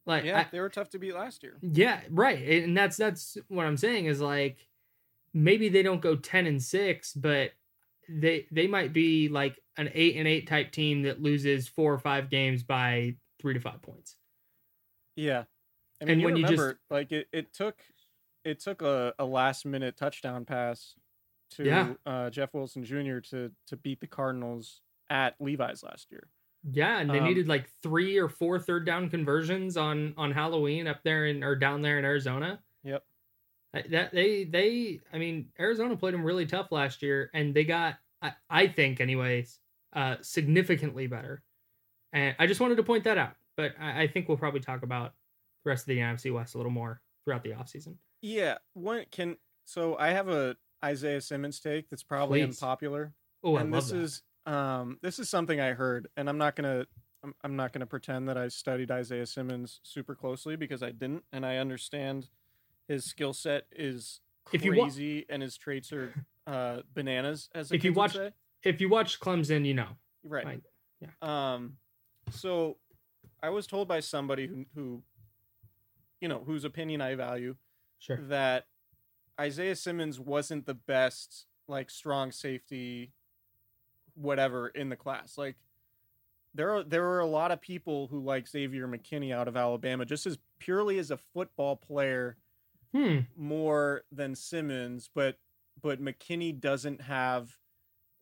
Like 0.07 0.25
yeah, 0.25 0.41
I, 0.41 0.47
they 0.51 0.61
were 0.61 0.69
tough 0.69 0.91
to 0.91 0.99
beat 0.99 1.15
last 1.15 1.43
year. 1.43 1.59
Yeah, 1.61 2.01
right. 2.11 2.63
And 2.63 2.77
that's 2.77 2.97
that's 2.97 3.37
what 3.49 3.67
I'm 3.67 3.77
saying 3.77 4.07
is 4.07 4.21
like 4.21 4.59
maybe 5.35 5.69
they 5.69 5.83
don't 5.83 6.01
go 6.01 6.15
ten 6.15 6.47
and 6.47 6.63
six, 6.63 7.13
but 7.13 7.53
they 8.09 8.47
they 8.53 8.69
might 8.69 8.93
be 8.93 9.29
like 9.29 9.61
an 9.77 9.91
eight 9.95 10.17
and 10.17 10.29
eight 10.29 10.47
type 10.47 10.71
team 10.71 11.03
that 11.03 11.21
loses 11.21 11.67
four 11.67 11.93
or 11.93 11.99
five 11.99 12.31
games 12.31 12.63
by 12.63 13.17
three 13.41 13.55
to 13.55 13.61
five 13.61 13.83
points. 13.83 14.15
Yeah, 15.17 15.45
I 16.01 16.05
mean, 16.05 16.13
and 16.13 16.21
you 16.21 16.27
when 16.27 16.35
remember, 16.35 16.53
you 16.53 16.69
just 16.71 16.77
like 16.91 17.13
it, 17.13 17.29
it 17.33 17.53
took 17.53 17.77
it 18.45 18.61
took 18.61 18.83
a, 18.83 19.15
a 19.19 19.25
last 19.25 19.67
minute 19.67 19.97
touchdown 19.97 20.45
pass 20.45 20.95
to 21.53 21.65
yeah. 21.65 21.93
uh, 22.05 22.31
Jeff 22.31 22.55
Wilson 22.55 22.85
Jr. 22.85 23.19
to 23.31 23.51
to 23.69 23.77
beat 23.77 24.01
the 24.01 24.07
Cardinals 24.07 24.81
at 25.11 25.35
Levi's 25.41 25.83
last 25.83 26.11
year. 26.11 26.29
Yeah, 26.71 26.99
and 26.99 27.09
they 27.09 27.19
um, 27.19 27.25
needed 27.25 27.49
like 27.49 27.69
three 27.83 28.19
or 28.19 28.29
four 28.29 28.59
third 28.59 28.85
down 28.85 29.09
conversions 29.09 29.77
on 29.77 30.15
on 30.17 30.33
Halloween 30.33 30.87
up 30.87 31.03
there 31.05 31.27
in 31.27 31.45
or 31.45 31.55
down 31.55 31.83
there 31.83 31.99
in 31.99 32.05
Arizona. 32.05 32.61
Yep. 32.85 33.05
That 33.91 34.13
they 34.13 34.45
they 34.45 35.01
I 35.13 35.19
mean 35.19 35.49
Arizona 35.61 35.97
played 35.97 36.15
them 36.15 36.25
really 36.25 36.47
tough 36.47 36.73
last 36.73 37.03
year, 37.03 37.31
and 37.35 37.55
they 37.55 37.65
got 37.65 37.97
I, 38.23 38.33
I 38.51 38.67
think 38.67 39.01
anyways 39.01 39.59
uh 39.93 40.17
significantly 40.23 41.07
better. 41.07 41.43
And 42.13 42.35
I 42.39 42.47
just 42.47 42.61
wanted 42.61 42.77
to 42.77 42.83
point 42.83 43.05
that 43.05 43.19
out, 43.19 43.35
but 43.57 43.73
I, 43.79 44.03
I 44.03 44.07
think 44.09 44.29
we'll 44.29 44.39
probably 44.39 44.61
talk 44.61 44.83
about 44.83 45.13
rest 45.67 45.83
of 45.83 45.89
the 45.89 45.99
NFC 45.99 46.33
West 46.33 46.55
a 46.55 46.59
little 46.59 46.73
more 46.73 47.01
throughout 47.25 47.43
the 47.43 47.51
offseason. 47.51 47.97
Yeah. 48.23 48.59
When 48.75 49.05
can 49.11 49.37
so 49.65 49.97
I 49.99 50.11
have 50.11 50.29
a 50.29 50.57
Isaiah 50.85 51.21
Simmons 51.21 51.61
take 51.61 51.91
that's 51.91 52.03
probably 52.03 52.41
Please. 52.41 52.63
unpopular. 52.63 53.13
Oh, 53.43 53.57
and 53.57 53.75
I 53.75 53.79
this 53.79 53.91
that. 53.91 53.99
is 53.99 54.23
um 54.47 54.99
this 55.03 55.19
is 55.19 55.29
something 55.29 55.61
I 55.61 55.73
heard, 55.73 56.09
and 56.17 56.29
I'm 56.29 56.39
not 56.39 56.57
gonna 56.57 56.87
I'm, 57.23 57.35
I'm 57.43 57.57
not 57.57 57.73
gonna 57.73 57.87
pretend 57.87 58.29
that 58.29 58.39
I 58.39 58.49
studied 58.49 58.91
Isaiah 58.91 59.27
Simmons 59.27 59.81
super 59.83 60.15
closely 60.15 60.57
because 60.57 60.83
I 60.83 60.93
didn't, 60.93 61.25
and 61.33 61.45
I 61.45 61.57
understand 61.57 62.29
his 62.89 63.05
skill 63.05 63.33
set 63.33 63.67
is 63.73 64.21
crazy 64.45 64.69
if 64.69 64.75
you 64.75 64.81
wa- 64.81 65.25
and 65.29 65.43
his 65.43 65.57
traits 65.57 65.93
are 65.93 66.15
uh 66.47 66.83
bananas 66.95 67.49
as 67.55 67.73
if 67.73 67.85
you 67.85 67.93
watch 67.93 68.13
say. 68.13 68.31
if 68.63 68.81
you 68.81 68.89
watch 68.89 69.19
Clemson, 69.19 69.67
you 69.67 69.75
know. 69.75 69.89
Right. 70.23 70.63
yeah. 71.01 71.09
Um 71.21 71.77
so 72.31 72.77
I 73.43 73.51
was 73.51 73.67
told 73.67 73.89
by 73.89 74.01
somebody 74.01 74.47
who 74.47 74.65
who 74.75 75.03
you 76.21 76.29
know, 76.29 76.43
whose 76.45 76.65
opinion 76.65 77.01
I 77.01 77.15
value, 77.15 77.57
sure. 77.99 78.19
that 78.29 78.67
Isaiah 79.41 79.77
Simmons 79.77 80.19
wasn't 80.19 80.67
the 80.67 80.75
best 80.75 81.47
like 81.69 81.91
strong 81.91 82.33
safety 82.33 83.13
whatever 84.15 84.69
in 84.69 84.89
the 84.89 84.97
class. 84.97 85.37
Like 85.37 85.57
there 86.55 86.75
are 86.75 86.83
there 86.83 87.07
are 87.09 87.21
a 87.21 87.27
lot 87.27 87.53
of 87.53 87.61
people 87.61 88.09
who 88.09 88.21
like 88.21 88.49
Xavier 88.49 88.89
McKinney 88.89 89.33
out 89.33 89.49
of 89.49 89.57
Alabama 89.57 90.05
just 90.05 90.27
as 90.27 90.39
purely 90.59 90.99
as 90.99 91.11
a 91.11 91.17
football 91.17 91.77
player 91.77 92.37
hmm. 92.93 93.21
more 93.37 94.03
than 94.11 94.35
Simmons, 94.35 95.11
but 95.15 95.39
but 95.83 96.03
McKinney 96.03 96.59
doesn't 96.59 97.03
have 97.03 97.57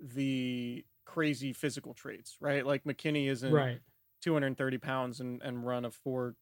the 0.00 0.84
crazy 1.04 1.52
physical 1.52 1.94
traits, 1.94 2.36
right? 2.40 2.66
Like 2.66 2.84
McKinney 2.84 3.28
isn't 3.28 3.52
Right. 3.52 3.80
230 4.22 4.78
pounds 4.78 5.20
and, 5.20 5.42
and 5.42 5.66
run 5.66 5.84
a 5.84 5.90
four, 5.90 6.34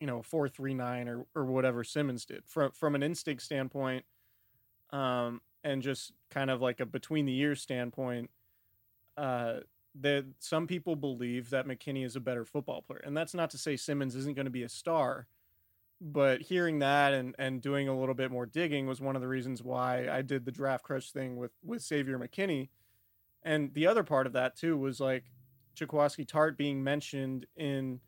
you 0.00 0.06
know, 0.06 0.22
four 0.22 0.48
three 0.48 0.74
nine 0.74 1.08
or 1.08 1.26
or 1.34 1.44
whatever 1.44 1.84
Simmons 1.84 2.24
did. 2.24 2.42
From 2.46 2.72
from 2.72 2.94
an 2.94 3.02
instinct 3.02 3.42
standpoint, 3.42 4.04
um, 4.90 5.40
and 5.62 5.82
just 5.82 6.12
kind 6.30 6.50
of 6.50 6.60
like 6.60 6.80
a 6.80 6.86
between 6.86 7.26
the 7.26 7.32
years 7.32 7.60
standpoint, 7.60 8.30
uh, 9.16 9.60
that 10.00 10.24
some 10.38 10.66
people 10.66 10.96
believe 10.96 11.50
that 11.50 11.66
McKinney 11.66 12.04
is 12.04 12.16
a 12.16 12.20
better 12.20 12.44
football 12.44 12.82
player, 12.82 13.02
and 13.04 13.16
that's 13.16 13.34
not 13.34 13.50
to 13.50 13.58
say 13.58 13.76
Simmons 13.76 14.16
isn't 14.16 14.34
going 14.34 14.46
to 14.46 14.50
be 14.50 14.62
a 14.62 14.68
star. 14.68 15.26
But 16.02 16.40
hearing 16.40 16.78
that 16.78 17.12
and, 17.12 17.34
and 17.38 17.60
doing 17.60 17.88
a 17.88 17.98
little 17.98 18.14
bit 18.14 18.30
more 18.30 18.46
digging 18.46 18.86
was 18.86 19.02
one 19.02 19.16
of 19.16 19.22
the 19.22 19.28
reasons 19.28 19.62
why 19.62 20.08
I 20.08 20.22
did 20.22 20.46
the 20.46 20.50
draft 20.50 20.82
crush 20.82 21.12
thing 21.12 21.36
with 21.36 21.52
with 21.62 21.82
Xavier 21.82 22.18
McKinney. 22.18 22.70
And 23.42 23.74
the 23.74 23.86
other 23.86 24.02
part 24.02 24.26
of 24.26 24.32
that 24.32 24.56
too 24.56 24.78
was 24.78 24.98
like 24.98 25.24
Jaquiski 25.76 26.26
Tartt 26.26 26.56
being 26.56 26.82
mentioned 26.82 27.44
in 27.54 28.00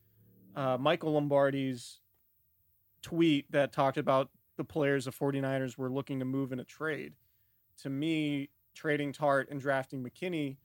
uh, 0.57 0.76
Michael 0.78 1.12
Lombardi's 1.12 2.00
tweet 3.03 3.50
that 3.50 3.72
talked 3.72 3.96
about 3.96 4.30
the 4.57 4.64
players 4.64 5.07
the 5.07 5.11
49ers 5.11 5.76
were 5.76 5.90
looking 5.90 6.18
to 6.18 6.24
move 6.24 6.53
in 6.53 6.61
a 6.61 6.64
trade. 6.64 7.14
To 7.82 7.90
me, 7.90 8.50
trading 8.74 9.12
Tartt 9.12 9.50
and 9.50 9.61
drafting 9.61 10.05
McKinney 10.05 10.57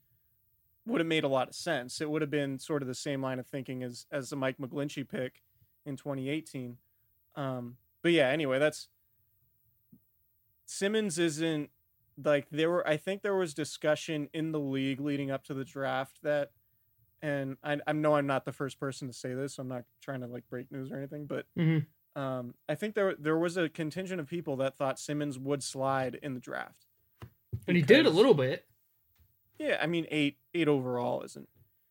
would 0.86 1.00
have 1.00 1.06
made 1.06 1.24
a 1.24 1.28
lot 1.28 1.48
of 1.48 1.54
sense. 1.54 2.00
It 2.00 2.10
would 2.10 2.22
have 2.22 2.30
been 2.30 2.58
sort 2.58 2.82
of 2.82 2.88
the 2.88 2.94
same 2.94 3.22
line 3.22 3.38
of 3.38 3.46
thinking 3.46 3.82
as 3.82 4.06
as 4.10 4.30
the 4.30 4.36
Mike 4.36 4.58
McGlinchey 4.58 5.08
pick 5.08 5.42
in 5.84 5.96
2018. 5.96 6.78
Um, 7.36 7.76
but 8.02 8.12
yeah, 8.12 8.28
anyway, 8.28 8.58
that's 8.58 8.88
Simmons 10.64 11.18
isn't 11.18 11.70
like 12.22 12.46
there 12.50 12.70
were 12.70 12.86
I 12.86 12.96
think 12.96 13.22
there 13.22 13.36
was 13.36 13.54
discussion 13.54 14.28
in 14.32 14.52
the 14.52 14.60
league 14.60 15.00
leading 15.00 15.30
up 15.30 15.44
to 15.44 15.54
the 15.54 15.64
draft 15.64 16.22
that 16.22 16.52
and 17.22 17.56
I, 17.62 17.78
I 17.86 17.92
know 17.92 18.14
I'm 18.14 18.26
not 18.26 18.44
the 18.44 18.52
first 18.52 18.78
person 18.78 19.08
to 19.08 19.14
say 19.14 19.34
this, 19.34 19.54
so 19.54 19.62
I'm 19.62 19.68
not 19.68 19.84
trying 20.00 20.20
to 20.20 20.26
like 20.26 20.48
break 20.48 20.70
news 20.70 20.90
or 20.92 20.96
anything, 20.98 21.26
but 21.26 21.46
Mhm. 21.56 21.86
um, 22.16 22.54
I 22.68 22.74
think 22.74 22.94
there 22.94 23.14
there 23.18 23.38
was 23.38 23.56
a 23.56 23.68
contingent 23.68 24.20
of 24.20 24.26
people 24.28 24.56
that 24.56 24.76
thought 24.76 24.98
Simmons 24.98 25.38
would 25.38 25.62
slide 25.62 26.14
in 26.22 26.34
the 26.34 26.40
draft. 26.40 26.86
And 27.66 27.76
he 27.76 27.82
did 27.82 28.06
a 28.06 28.10
little 28.10 28.34
bit, 28.34 28.66
Yeah, 29.58 29.78
I 29.82 29.86
mean 29.86 30.06
eight 30.10 30.38
eight 30.54 30.68
overall 30.68 31.22
isn't. 31.22 31.48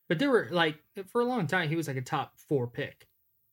but 0.07 0.19
there 0.19 0.30
were 0.30 0.47
like 0.51 0.82
for 1.07 1.21
a 1.21 1.25
long 1.25 1.47
time 1.47 1.69
he 1.69 1.75
was 1.75 1.88
like 1.88 1.97
a 1.97 2.01
top 2.01 2.38
four 2.39 2.67
pick. 2.67 3.07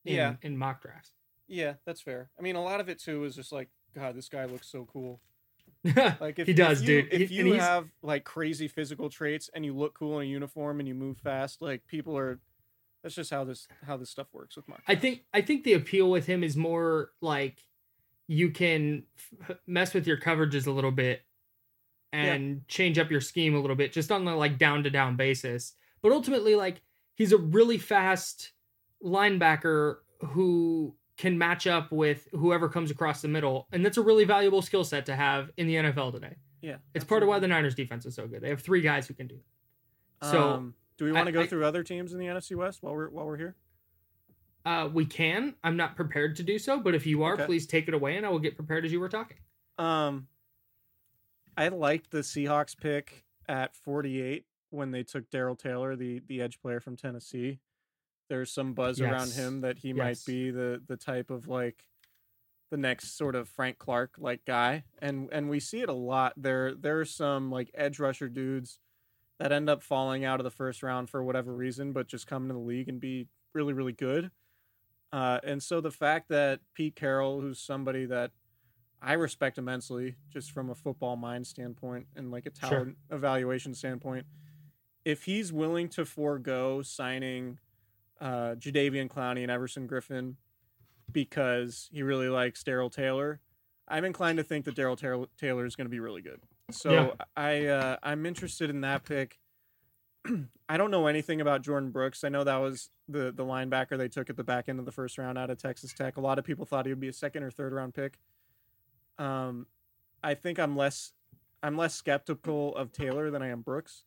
In, 0.04 0.14
Yeah. 0.16 0.36
in 0.42 0.58
mock 0.58 0.82
drafts. 0.82 1.12
Yeah, 1.48 1.74
that's 1.86 2.02
fair. 2.02 2.30
I 2.38 2.42
mean, 2.42 2.56
a 2.56 2.62
lot 2.62 2.80
of 2.80 2.88
it 2.90 2.98
too 2.98 3.24
is 3.24 3.34
just 3.34 3.52
like, 3.52 3.70
God, 3.94 4.14
this 4.14 4.28
guy 4.28 4.44
looks 4.44 4.66
so 4.68 4.84
cool. 4.84 5.20
Like 6.20 6.38
if 6.38 6.46
he 6.46 6.54
does, 6.54 6.80
if 6.82 6.88
you, 6.88 7.02
dude. 7.02 7.12
If 7.12 7.30
you 7.30 7.52
have 7.54 7.88
like 8.02 8.24
crazy 8.24 8.68
physical 8.68 9.10
traits 9.10 9.50
and 9.54 9.64
you 9.64 9.74
look 9.74 9.94
cool 9.98 10.20
in 10.20 10.26
a 10.26 10.30
uniform 10.30 10.80
and 10.80 10.88
you 10.88 10.94
move 10.94 11.18
fast, 11.18 11.60
like 11.60 11.86
people 11.86 12.16
are. 12.16 12.40
That's 13.02 13.14
just 13.14 13.30
how 13.30 13.44
this 13.44 13.68
how 13.86 13.98
this 13.98 14.08
stuff 14.08 14.28
works 14.32 14.56
with 14.56 14.66
Mark. 14.66 14.80
I 14.88 14.94
think 14.94 15.24
I 15.34 15.42
think 15.42 15.64
the 15.64 15.74
appeal 15.74 16.10
with 16.10 16.24
him 16.24 16.42
is 16.42 16.56
more 16.56 17.10
like 17.20 17.58
you 18.26 18.50
can 18.50 19.02
f- 19.42 19.58
mess 19.66 19.92
with 19.92 20.06
your 20.06 20.16
coverages 20.16 20.66
a 20.66 20.70
little 20.70 20.90
bit 20.90 21.22
and 22.14 22.66
change 22.68 22.98
up 22.98 23.10
your 23.10 23.20
scheme 23.20 23.54
a 23.54 23.60
little 23.60 23.76
bit 23.76 23.92
just 23.92 24.12
on 24.12 24.24
the 24.24 24.34
like 24.34 24.56
down 24.56 24.84
to 24.84 24.90
down 24.90 25.16
basis. 25.16 25.74
But 26.00 26.12
ultimately 26.12 26.54
like 26.54 26.80
he's 27.14 27.32
a 27.32 27.36
really 27.36 27.76
fast 27.76 28.52
linebacker 29.02 29.96
who 30.20 30.94
can 31.16 31.38
match 31.38 31.66
up 31.66 31.92
with 31.92 32.26
whoever 32.32 32.68
comes 32.68 32.90
across 32.90 33.22
the 33.22 33.28
middle 33.28 33.68
and 33.72 33.84
that's 33.84 33.96
a 33.98 34.02
really 34.02 34.24
valuable 34.24 34.60
skill 34.62 34.82
set 34.84 35.06
to 35.06 35.14
have 35.14 35.50
in 35.56 35.66
the 35.66 35.76
NFL 35.76 36.12
today. 36.12 36.34
Yeah, 36.60 36.76
It's 36.94 37.04
part 37.04 37.22
of 37.22 37.28
why 37.28 37.38
the 37.38 37.46
Niners 37.48 37.74
defense 37.74 38.06
is 38.06 38.14
so 38.14 38.26
good. 38.26 38.40
They 38.40 38.48
have 38.48 38.62
three 38.62 38.80
guys 38.80 39.06
who 39.06 39.14
can 39.14 39.26
do 39.28 39.36
that. 40.20 40.30
So 40.30 40.48
Um, 40.54 40.74
do 40.96 41.04
we 41.04 41.12
want 41.12 41.26
to 41.26 41.32
go 41.32 41.42
I- 41.42 41.46
through 41.46 41.64
other 41.64 41.82
teams 41.84 42.12
in 42.12 42.18
the 42.18 42.26
NFC 42.26 42.54
West 42.56 42.82
while 42.82 42.94
we're 42.94 43.10
while 43.10 43.26
we're 43.26 43.36
here? 43.36 43.56
uh, 44.64 44.88
we 44.92 45.04
can. 45.04 45.54
I'm 45.62 45.76
not 45.76 45.94
prepared 45.94 46.36
to 46.36 46.42
do 46.42 46.58
so, 46.58 46.80
but 46.80 46.94
if 46.94 47.06
you 47.06 47.22
are, 47.22 47.34
Okay. 47.34 47.44
please 47.44 47.66
take 47.66 47.86
it 47.86 47.92
away 47.94 48.16
and 48.16 48.24
I 48.24 48.30
will 48.30 48.38
get 48.38 48.56
prepared 48.56 48.84
as 48.86 48.92
you 48.92 48.98
were 49.00 49.10
talking. 49.10 49.36
Um, 49.76 50.26
I 51.56 51.68
liked 51.68 52.10
the 52.10 52.20
Seahawks 52.20 52.74
pick 52.76 53.24
at 53.46 53.76
48 53.76 54.46
when 54.70 54.90
they 54.90 55.02
took 55.02 55.28
Darrell 55.30 55.54
Taylor, 55.54 55.94
the 55.96 56.20
the 56.20 56.40
edge 56.40 56.60
player 56.60 56.80
from 56.80 56.96
Tennessee. 56.96 57.60
There's 58.28 58.50
some 58.52 58.72
buzz 58.74 59.00
around 59.00 59.32
him 59.32 59.60
that 59.62 59.78
he 59.78 59.92
might 59.92 60.18
be 60.26 60.50
the 60.50 60.80
the 60.86 60.96
type 60.96 61.30
of 61.30 61.46
like 61.48 61.84
the 62.70 62.76
next 62.78 63.16
sort 63.16 63.34
of 63.34 63.48
Frank 63.48 63.78
Clark 63.78 64.14
like 64.18 64.44
guy, 64.44 64.84
and 65.00 65.28
and 65.32 65.48
we 65.50 65.60
see 65.60 65.80
it 65.82 65.88
a 65.88 65.94
lot. 65.94 66.32
There 66.36 66.74
there 66.74 66.98
are 67.00 67.04
some 67.04 67.50
like 67.50 67.70
edge 67.74 67.98
rusher 67.98 68.28
dudes 68.28 68.78
that 69.38 69.52
end 69.52 69.68
up 69.68 69.82
falling 69.82 70.24
out 70.24 70.40
of 70.40 70.44
the 70.44 70.50
first 70.50 70.82
round 70.82 71.10
for 71.10 71.22
whatever 71.22 71.52
reason, 71.54 71.92
but 71.92 72.06
just 72.08 72.26
come 72.26 72.44
into 72.44 72.54
the 72.54 72.60
league 72.60 72.88
and 72.88 73.00
be 73.00 73.26
really 73.52 73.72
really 73.72 73.92
good. 73.92 74.30
Uh, 75.12 75.38
and 75.44 75.62
so 75.62 75.80
the 75.80 75.90
fact 75.92 76.28
that 76.30 76.60
Pete 76.74 76.96
Carroll, 76.96 77.40
who's 77.40 77.60
somebody 77.60 78.04
that 78.06 78.32
I 79.00 79.12
respect 79.12 79.58
immensely, 79.58 80.16
just 80.32 80.50
from 80.50 80.70
a 80.70 80.74
football 80.74 81.14
mind 81.14 81.46
standpoint 81.46 82.06
and 82.16 82.30
like 82.32 82.46
a 82.46 82.50
Sure. 82.58 82.70
talent 82.70 82.96
evaluation 83.10 83.74
standpoint, 83.74 84.26
if 85.04 85.24
he's 85.24 85.52
willing 85.52 85.88
to 85.90 86.04
forego 86.04 86.82
signing 86.82 87.58
uh, 88.24 88.54
Jadeveon 88.56 89.08
Clowney 89.08 89.42
and 89.42 89.50
Everson 89.50 89.86
Griffen 89.86 90.34
because 91.12 91.90
he 91.92 92.02
really 92.02 92.28
likes 92.28 92.64
Darrell 92.64 92.88
Taylor, 92.88 93.40
I'm 93.86 94.04
inclined 94.04 94.38
to 94.38 94.44
think 94.44 94.64
that 94.64 94.74
Darrell 94.74 94.96
Taylor, 94.96 95.26
Taylor 95.38 95.66
is 95.66 95.76
going 95.76 95.84
to 95.84 95.90
be 95.90 96.00
really 96.00 96.22
good. 96.22 96.40
So 96.70 96.90
Yeah. 96.90 97.10
I 97.36 97.66
uh, 97.66 97.96
I'm 98.02 98.24
interested 98.24 98.70
in 98.70 98.80
that 98.80 99.04
pick. 99.04 99.38
I 100.68 100.78
don't 100.78 100.90
know 100.90 101.06
anything 101.06 101.42
about 101.42 101.62
Jordyn 101.62 101.92
Brooks. 101.92 102.24
I 102.24 102.30
know 102.30 102.42
that 102.44 102.56
was 102.56 102.88
the 103.06 103.30
the 103.30 103.44
linebacker 103.44 103.98
they 103.98 104.08
took 104.08 104.30
at 104.30 104.36
the 104.38 104.44
back 104.44 104.70
end 104.70 104.78
of 104.78 104.86
the 104.86 104.92
first 104.92 105.18
round 105.18 105.36
out 105.36 105.50
of 105.50 105.58
Texas 105.58 105.92
Tech. 105.92 106.16
A 106.16 106.20
lot 106.22 106.38
of 106.38 106.44
people 106.46 106.64
thought 106.64 106.86
he 106.86 106.92
would 106.92 107.00
be 107.00 107.08
a 107.08 107.12
second 107.12 107.42
or 107.42 107.50
third 107.50 107.74
round 107.74 107.92
pick. 107.92 108.18
Um, 109.18 109.66
I 110.22 110.32
think 110.32 110.58
I'm 110.58 110.74
less 110.74 111.12
I'm 111.62 111.76
less 111.76 111.94
skeptical 111.94 112.74
of 112.76 112.90
Taylor 112.90 113.30
than 113.30 113.42
I 113.42 113.48
am 113.48 113.60
Brooks. 113.60 114.04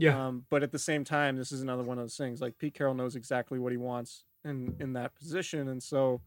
Yeah. 0.00 0.28
Um, 0.28 0.46
but 0.48 0.62
at 0.62 0.72
the 0.72 0.78
same 0.78 1.04
time, 1.04 1.36
this 1.36 1.52
is 1.52 1.60
another 1.60 1.82
one 1.82 1.98
of 1.98 2.04
those 2.04 2.16
things. 2.16 2.40
Like 2.40 2.56
Pete 2.56 2.72
Carroll 2.72 2.94
knows 2.94 3.16
exactly 3.16 3.58
what 3.58 3.70
he 3.70 3.76
wants 3.78 4.24
in 4.44 4.74
in 4.80 4.94
that 4.94 5.14
position, 5.14 5.68
and 5.68 5.82
so 5.82 6.22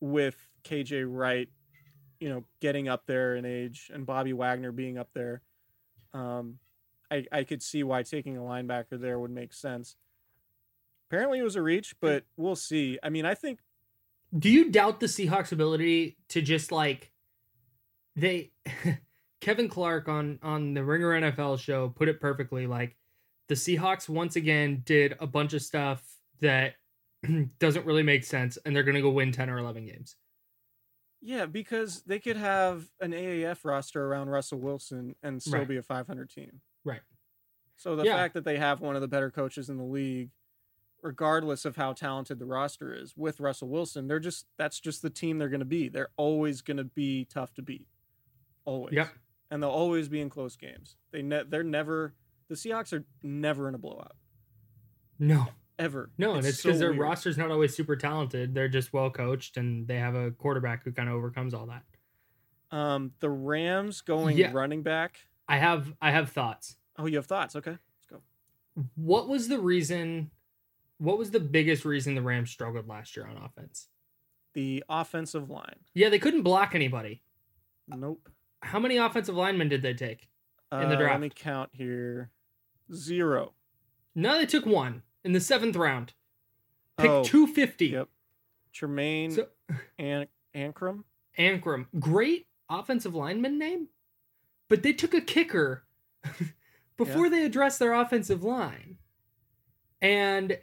with 0.00 0.48
KJ 0.64 1.04
Wright, 1.08 1.48
you 2.18 2.28
know, 2.28 2.44
getting 2.60 2.88
up 2.88 3.06
there 3.06 3.36
in 3.36 3.44
age, 3.44 3.90
and 3.94 4.04
Bobby 4.04 4.32
Wagner 4.32 4.72
being 4.72 4.98
up 4.98 5.10
there, 5.14 5.42
um, 6.12 6.58
I 7.08 7.24
I 7.30 7.44
could 7.44 7.62
see 7.62 7.84
why 7.84 8.02
taking 8.02 8.36
a 8.36 8.40
linebacker 8.40 9.00
there 9.00 9.20
would 9.20 9.30
make 9.30 9.52
sense. 9.52 9.94
Apparently, 11.08 11.38
it 11.38 11.44
was 11.44 11.56
a 11.56 11.62
reach, 11.62 11.94
but 12.00 12.24
we'll 12.36 12.56
see. 12.56 12.98
I 13.02 13.10
mean, 13.10 13.24
I 13.24 13.34
think 13.34 13.60
Do 14.36 14.50
you 14.50 14.70
doubt 14.70 14.98
the 14.98 15.06
Seahawks' 15.06 15.52
ability 15.52 16.18
to 16.30 16.42
just 16.42 16.72
like 16.72 17.12
they 18.16 18.50
Kevin 19.40 19.68
Clark 19.68 20.08
on 20.08 20.38
on 20.42 20.74
the 20.74 20.82
Ringer 20.84 21.20
NFL 21.20 21.58
show 21.60 21.88
put 21.90 22.08
it 22.08 22.20
perfectly 22.20 22.66
like 22.66 22.96
the 23.48 23.54
Seahawks 23.54 24.08
once 24.08 24.36
again 24.36 24.82
did 24.84 25.16
a 25.20 25.26
bunch 25.26 25.52
of 25.54 25.62
stuff 25.62 26.04
that 26.40 26.74
doesn't 27.58 27.86
really 27.86 28.02
make 28.02 28.24
sense 28.24 28.58
and 28.64 28.74
they're 28.74 28.82
going 28.82 28.94
to 28.94 29.00
go 29.02 29.10
win 29.10 29.32
10 29.32 29.48
or 29.50 29.58
11 29.58 29.86
games. 29.86 30.16
yeah, 31.20 31.46
because 31.46 32.02
they 32.02 32.18
could 32.20 32.36
have 32.36 32.84
an 33.00 33.12
AAF 33.12 33.64
roster 33.64 34.04
around 34.06 34.28
Russell 34.28 34.58
Wilson 34.60 35.14
and 35.22 35.42
still 35.42 35.58
Right. 35.60 35.68
be 35.68 35.76
a 35.78 35.82
500 35.82 36.30
team. 36.30 36.60
Right. 36.84 37.00
So 37.76 37.96
the 37.96 38.04
Yeah. 38.04 38.14
fact 38.16 38.34
that 38.34 38.44
they 38.44 38.56
have 38.58 38.80
one 38.80 38.94
of 38.96 39.00
the 39.02 39.08
better 39.08 39.30
coaches 39.30 39.68
in 39.68 39.78
the 39.78 39.84
league, 39.84 40.30
regardless 41.02 41.64
of 41.64 41.74
how 41.76 41.92
talented 41.92 42.38
the 42.38 42.44
roster 42.46 42.92
is, 42.94 43.16
with 43.16 43.40
Russell 43.40 43.68
Wilson, 43.68 44.06
they're 44.08 44.20
just 44.20 44.46
that's 44.58 44.78
just 44.78 45.00
the 45.02 45.10
team 45.10 45.38
they're 45.38 45.48
going 45.48 45.58
to 45.60 45.64
be. 45.66 45.88
They're 45.88 46.10
always 46.16 46.60
going 46.60 46.76
to 46.76 46.84
be 46.84 47.24
tough 47.24 47.52
to 47.54 47.62
beat, 47.62 47.88
always. 48.64 48.94
Yep. 48.94 49.08
And 49.50 49.62
they'll 49.62 49.70
always 49.70 50.08
be 50.08 50.20
in 50.20 50.28
close 50.30 50.56
games. 50.56 50.96
They 51.10 51.22
ne- 51.22 51.44
they're 51.48 51.62
never 51.62 52.14
the 52.48 52.54
Seahawks 52.54 52.92
are 52.92 53.04
never 53.22 53.68
in 53.68 53.74
a 53.74 53.78
blowout 53.78 54.16
No. 55.18 55.46
ever. 55.78 56.10
No, 56.18 56.34
and 56.34 56.46
it's 56.46 56.62
because 56.62 56.76
so 56.76 56.78
their 56.78 56.90
weird. 56.90 57.00
roster's 57.02 57.36
not 57.38 57.50
always 57.50 57.74
super 57.76 57.96
talented. 57.96 58.54
They're 58.54 58.68
just 58.68 58.92
well 58.92 59.10
coached 59.10 59.56
and 59.56 59.86
they 59.86 59.96
have 59.98 60.14
a 60.14 60.30
quarterback 60.32 60.84
who 60.84 60.92
kind 60.92 61.08
of 61.08 61.14
overcomes 61.14 61.54
all 61.54 61.66
that. 61.66 61.84
Um, 62.76 63.12
the 63.20 63.30
Rams 63.30 64.00
going 64.02 64.36
Yeah. 64.36 64.52
running 64.52 64.82
back. 64.82 65.26
I 65.48 65.56
have 65.58 65.94
I 66.02 66.10
have 66.10 66.30
thoughts. 66.30 66.76
Oh, 66.98 67.06
you 67.06 67.16
have 67.16 67.26
thoughts? 67.26 67.56
Okay, 67.56 67.70
let's 67.70 68.06
go. 68.08 68.22
What 68.96 69.28
was 69.28 69.48
the 69.48 69.58
reason 69.58 70.30
what 70.98 71.16
was 71.16 71.30
the 71.30 71.40
biggest 71.40 71.84
reason 71.84 72.14
the 72.16 72.22
Rams 72.22 72.50
struggled 72.50 72.88
last 72.88 73.16
year 73.16 73.26
on 73.26 73.36
offense? 73.36 73.88
The 74.54 74.82
offensive 74.88 75.48
line. 75.48 75.76
Yeah, 75.94 76.08
they 76.08 76.18
couldn't 76.18 76.42
block 76.42 76.74
anybody. 76.74 77.22
Nope. 77.86 78.28
How 78.62 78.78
many 78.78 78.96
offensive 78.96 79.34
linemen 79.36 79.68
did 79.68 79.82
they 79.82 79.94
take? 79.94 80.28
In 80.72 80.88
the 80.88 80.94
Uh, 80.94 80.98
draft. 80.98 81.12
Let 81.12 81.20
me 81.20 81.30
count 81.34 81.70
here. 81.72 82.30
Zero. 82.92 83.54
No, 84.14 84.36
they 84.38 84.46
took 84.46 84.66
one 84.66 85.02
in 85.24 85.32
the 85.32 85.40
seventh 85.40 85.76
round. 85.76 86.12
Pick 86.96 87.08
Oh, 87.10 87.22
250. 87.24 87.86
Yep. 87.88 88.08
Tremayne 88.74 89.32
So, 89.32 89.48
An- 89.98 90.28
Anchrum. 90.54 91.04
Anchrum, 91.38 91.86
great 92.00 92.48
offensive 92.68 93.14
lineman 93.14 93.58
name, 93.58 93.88
but 94.68 94.82
they 94.82 94.92
took 94.92 95.14
a 95.14 95.20
kicker 95.20 95.84
before 96.96 97.26
Yeah. 97.26 97.30
they 97.30 97.44
addressed 97.44 97.78
their 97.78 97.92
offensive 97.94 98.42
line. 98.42 98.98
And 100.02 100.58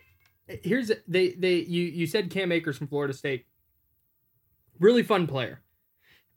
here's 0.48 0.92
they 1.08 1.32
they 1.32 1.56
you 1.56 1.84
you 1.84 2.06
said 2.08 2.30
Cam 2.30 2.52
Akers 2.52 2.78
from 2.78 2.88
Florida 2.88 3.14
State. 3.14 3.46
Really 4.80 5.04
fun 5.04 5.28
player. 5.28 5.62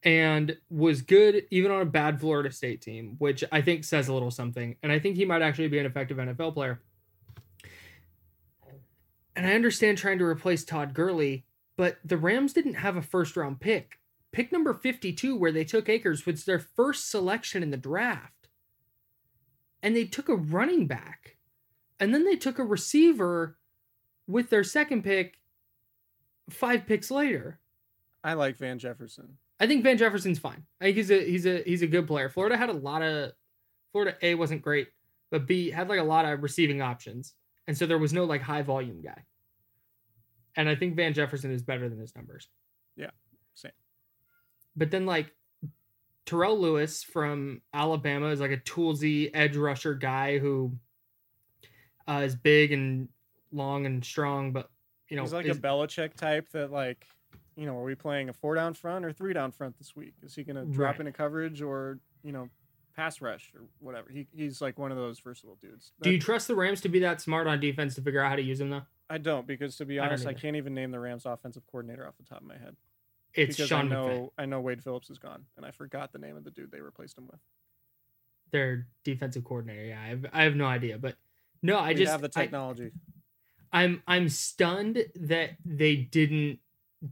And 0.04 0.56
was 0.70 1.02
good 1.02 1.44
even 1.50 1.72
on 1.72 1.82
a 1.82 1.86
bad 1.86 2.20
Florida 2.20 2.52
State 2.52 2.80
team, 2.80 3.16
which 3.18 3.42
I 3.50 3.60
think 3.60 3.84
says 3.84 4.08
a 4.08 4.12
little 4.14 4.30
something. 4.30 4.76
And 4.82 4.92
I 4.92 4.98
think 4.98 5.16
he 5.16 5.24
might 5.24 5.42
actually 5.42 5.68
be 5.68 5.78
an 5.78 5.86
effective 5.86 6.18
NFL 6.18 6.54
player. 6.54 6.80
And 9.34 9.46
I 9.46 9.54
understand 9.54 9.98
trying 9.98 10.18
to 10.18 10.24
replace 10.24 10.64
Todd 10.64 10.94
Gurley, 10.94 11.44
but 11.76 11.98
the 12.04 12.16
Rams 12.16 12.52
didn't 12.52 12.74
have 12.74 12.96
a 12.96 13.02
first 13.02 13.36
round 13.36 13.60
pick. 13.60 13.98
Pick 14.32 14.52
number 14.52 14.74
52, 14.74 15.36
where 15.36 15.52
they 15.52 15.64
took 15.64 15.88
Akers, 15.88 16.26
was 16.26 16.44
their 16.44 16.58
first 16.58 17.10
selection 17.10 17.62
in 17.62 17.70
the 17.70 17.76
draft. 17.76 18.48
And 19.82 19.94
they 19.96 20.04
took 20.04 20.28
a 20.28 20.34
running 20.34 20.86
back. 20.86 21.36
And 22.00 22.12
then 22.12 22.24
they 22.24 22.36
took 22.36 22.58
a 22.58 22.64
receiver 22.64 23.56
with 24.26 24.50
their 24.50 24.64
second 24.64 25.02
pick 25.02 25.38
five 26.50 26.86
picks 26.86 27.10
later. 27.10 27.58
I 28.22 28.34
like 28.34 28.58
Van 28.58 28.78
Jefferson. 28.78 29.38
I 29.60 29.66
think 29.66 29.82
Van 29.82 29.98
Jefferson's 29.98 30.38
fine. 30.38 30.64
I 30.80 30.86
think 30.86 30.96
he's 30.96 31.10
a 31.10 31.24
he's 31.24 31.46
a 31.46 31.62
he's 31.64 31.82
a 31.82 31.86
good 31.86 32.06
player. 32.06 32.28
Florida 32.28 32.56
had 32.56 32.68
a 32.68 32.74
lot 32.74 33.02
of 33.02 33.32
Florida 33.92 34.16
A 34.22 34.34
wasn't 34.34 34.62
great, 34.62 34.88
but 35.30 35.46
B 35.46 35.70
had 35.70 35.88
like 35.88 36.00
a 36.00 36.04
lot 36.04 36.24
of 36.24 36.42
receiving 36.42 36.82
options. 36.82 37.34
And 37.66 37.76
so 37.76 37.86
there 37.86 37.98
was 37.98 38.12
no 38.12 38.24
like 38.24 38.40
high 38.40 38.62
volume 38.62 39.02
guy. 39.02 39.24
And 40.56 40.68
I 40.68 40.74
think 40.74 40.96
Van 40.96 41.12
Jefferson 41.12 41.52
is 41.52 41.62
better 41.62 41.88
than 41.88 41.98
his 41.98 42.14
numbers. 42.16 42.48
Yeah, 42.96 43.10
same. 43.54 43.72
But 44.76 44.90
then 44.90 45.06
like 45.06 45.32
Terrell 46.24 46.58
Lewis 46.58 47.02
from 47.02 47.62
Alabama 47.72 48.28
is 48.28 48.40
like 48.40 48.50
a 48.50 48.58
toolsy 48.58 49.30
edge 49.34 49.56
rusher 49.56 49.94
guy 49.94 50.38
who 50.38 50.76
uh, 52.06 52.22
is 52.24 52.34
big 52.34 52.72
and 52.72 53.08
long 53.52 53.86
and 53.86 54.04
strong, 54.04 54.52
but 54.52 54.70
you 55.08 55.16
know 55.16 55.22
He's 55.22 55.32
like 55.32 55.46
is- 55.46 55.56
a 55.56 55.60
Belichick 55.60 56.14
type 56.14 56.48
that 56.52 56.70
like, 56.70 57.06
you 57.58 57.66
know, 57.66 57.76
are 57.76 57.82
we 57.84 57.94
playing 57.96 58.28
a 58.28 58.32
four 58.32 58.54
down 58.54 58.72
front 58.72 59.04
or 59.04 59.12
three 59.12 59.32
down 59.34 59.50
front 59.52 59.76
this 59.78 59.94
week? 59.96 60.14
Is 60.22 60.34
he 60.34 60.44
going 60.44 60.56
to 60.56 60.64
drop 60.64 60.92
Right. 60.92 61.00
into 61.00 61.12
coverage 61.12 61.60
or 61.60 61.98
you 62.22 62.32
know, 62.32 62.48
pass 62.96 63.20
rush 63.20 63.52
or 63.54 63.62
whatever? 63.80 64.08
He 64.10 64.26
he's 64.32 64.60
like 64.60 64.78
one 64.78 64.90
of 64.92 64.96
those 64.96 65.18
versatile 65.20 65.56
dudes. 65.60 65.92
Do 66.00 66.10
you 66.10 66.18
trust 66.20 66.46
the 66.48 66.54
Rams 66.54 66.80
to 66.82 66.88
be 66.88 67.00
that 67.00 67.20
smart 67.20 67.46
on 67.46 67.58
defense 67.60 67.94
to 67.96 68.00
figure 68.02 68.20
out 68.22 68.30
how 68.30 68.36
to 68.36 68.42
use 68.42 68.60
him 68.60 68.70
though? 68.70 68.82
I 69.10 69.18
don't 69.18 69.46
because 69.46 69.76
to 69.76 69.84
be 69.84 69.98
honest, 69.98 70.26
I, 70.26 70.30
either. 70.30 70.38
can't 70.40 70.56
even 70.56 70.74
name 70.74 70.90
the 70.92 71.00
Rams 71.00 71.26
offensive 71.26 71.64
coordinator 71.70 72.06
off 72.06 72.16
the 72.16 72.24
top 72.24 72.40
of 72.42 72.46
my 72.46 72.56
head. 72.58 72.76
It's 73.34 73.56
because 73.56 73.68
Sean 73.68 73.80
I 73.80 73.84
McVay. 73.84 73.90
know 73.90 74.32
I 74.38 74.46
know 74.46 74.60
Wade 74.60 74.82
Phillips 74.84 75.10
is 75.10 75.18
gone, 75.18 75.44
and 75.56 75.66
I 75.66 75.70
forgot 75.70 76.12
the 76.12 76.18
name 76.18 76.36
of 76.36 76.44
the 76.44 76.50
dude 76.50 76.70
they 76.70 76.80
replaced 76.80 77.18
him 77.18 77.26
with. 77.26 77.40
their 78.50 78.86
defensive 79.04 79.44
coordinator. 79.44 79.84
Yeah, 79.84 80.00
I 80.00 80.06
have, 80.08 80.26
I 80.32 80.42
have 80.44 80.56
no 80.56 80.64
idea, 80.66 80.96
but 80.98 81.16
no, 81.62 81.78
I 81.78 81.88
we 81.88 81.94
just 81.96 82.12
have 82.12 82.22
the 82.22 82.30
I- 82.34 82.40
technology. 82.42 82.92
I'm 83.72 84.02
I'm 84.06 84.28
stunned 84.30 85.04
that 85.16 85.50
they 85.64 85.96
didn't 85.96 86.58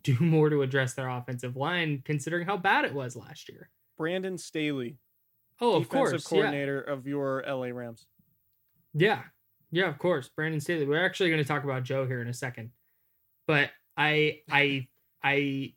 do 0.02 0.16
more 0.20 0.50
to 0.50 0.62
address 0.62 0.94
their 0.94 1.08
offensive 1.08 1.56
line, 1.56 2.02
considering 2.04 2.46
how 2.46 2.56
bad 2.56 2.84
it 2.84 2.94
was 2.94 3.16
last 3.16 3.48
year. 3.48 3.70
Brandon 3.96 4.36
Staley, 4.38 4.98
Oh, 5.60 5.74
of 5.74 5.88
course, 5.88 6.12
yeah, 6.12 6.18
coordinator 6.28 6.80
of 6.80 7.06
your 7.06 7.42
LA 7.46 7.68
Rams. 7.68 8.06
yeah, 8.92 9.22
yeah, 9.70 9.88
of 9.88 9.98
course. 9.98 10.28
Brandon 10.28 10.60
Staley. 10.60 10.86
We're 10.86 11.04
actually 11.04 11.30
going 11.30 11.42
to 11.42 11.48
talk 11.48 11.64
about 11.64 11.82
Joe 11.82 12.06
here 12.06 12.20
in 12.20 12.28
a 12.28 12.34
second, 12.34 12.70
but 13.46 13.70
I 13.96 14.40
I 14.50 14.86
I 15.22 15.74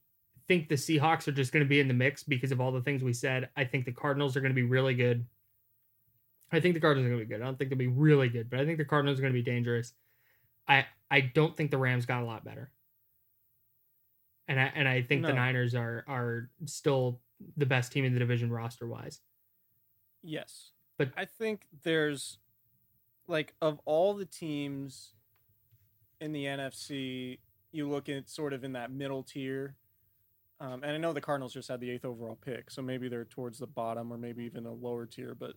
think 0.47 0.67
the 0.67 0.75
Seahawks 0.75 1.27
are 1.27 1.31
just 1.31 1.51
going 1.53 1.63
to 1.63 1.69
be 1.69 1.79
in 1.79 1.87
the 1.87 1.93
mix 1.93 2.23
because 2.23 2.51
of 2.51 2.59
all 2.59 2.71
the 2.71 2.81
things 2.81 3.03
we 3.03 3.13
said. 3.13 3.49
I 3.55 3.63
think 3.63 3.85
the 3.85 3.91
Cardinals 3.91 4.35
are 4.35 4.41
going 4.41 4.51
to 4.51 4.55
be 4.55 4.63
really 4.67 4.95
good. 4.95 5.25
I 6.51 6.59
think 6.59 6.73
the 6.73 6.79
Cardinals 6.81 7.05
are 7.05 7.09
going 7.09 7.21
to 7.21 7.25
be 7.25 7.33
good. 7.33 7.41
I 7.41 7.45
don't 7.45 7.57
think 7.57 7.69
they'll 7.69 7.77
be 7.77 7.87
really 7.87 8.27
good, 8.29 8.49
but 8.49 8.59
I 8.59 8.65
think 8.65 8.79
the 8.79 8.85
Cardinals 8.85 9.19
are 9.19 9.21
going 9.21 9.33
to 9.33 9.39
be 9.39 9.43
dangerous. 9.43 9.93
I 10.67 10.85
I 11.09 11.21
don't 11.21 11.55
think 11.55 11.71
the 11.71 11.77
Rams 11.77 12.05
got 12.05 12.21
a 12.21 12.25
lot 12.25 12.43
better. 12.43 12.71
And 14.49 14.59
I 14.59 14.71
and 14.75 14.87
I 14.87 15.03
think 15.03 15.21
the 15.21 15.31
Niners 15.31 15.75
are 15.75 16.03
are 16.07 16.49
still 16.65 17.21
the 17.55 17.67
best 17.67 17.91
team 17.91 18.03
in 18.03 18.13
the 18.13 18.19
division 18.19 18.51
roster 18.51 18.87
wise. 18.87 19.21
Yes. 20.23 20.71
But- 20.97 21.11
I 21.15 21.25
think 21.25 21.67
there's 21.83 22.39
like 23.27 23.53
of 23.61 23.79
all 23.85 24.15
the 24.15 24.25
teams 24.25 25.13
in 26.19 26.31
the 26.33 26.45
NFC, 26.45 27.39
you 27.71 27.87
look 27.87 28.09
at 28.09 28.27
sort 28.27 28.51
of 28.53 28.63
in 28.63 28.73
that 28.73 28.91
middle 28.91 29.23
tier. 29.23 29.75
Um, 30.59 30.83
and 30.83 30.91
I 30.91 30.97
know 30.97 31.13
the 31.13 31.21
Cardinals 31.21 31.53
just 31.53 31.69
had 31.69 31.79
the 31.79 31.89
eighth 31.91 32.03
overall 32.03 32.37
pick, 32.43 32.69
so 32.69 32.81
maybe 32.81 33.07
they're 33.07 33.23
towards 33.23 33.59
the 33.59 33.67
bottom 33.67 34.11
or 34.11 34.17
maybe 34.17 34.43
even 34.43 34.65
a 34.65 34.73
lower 34.73 35.05
tier. 35.05 35.33
But 35.33 35.53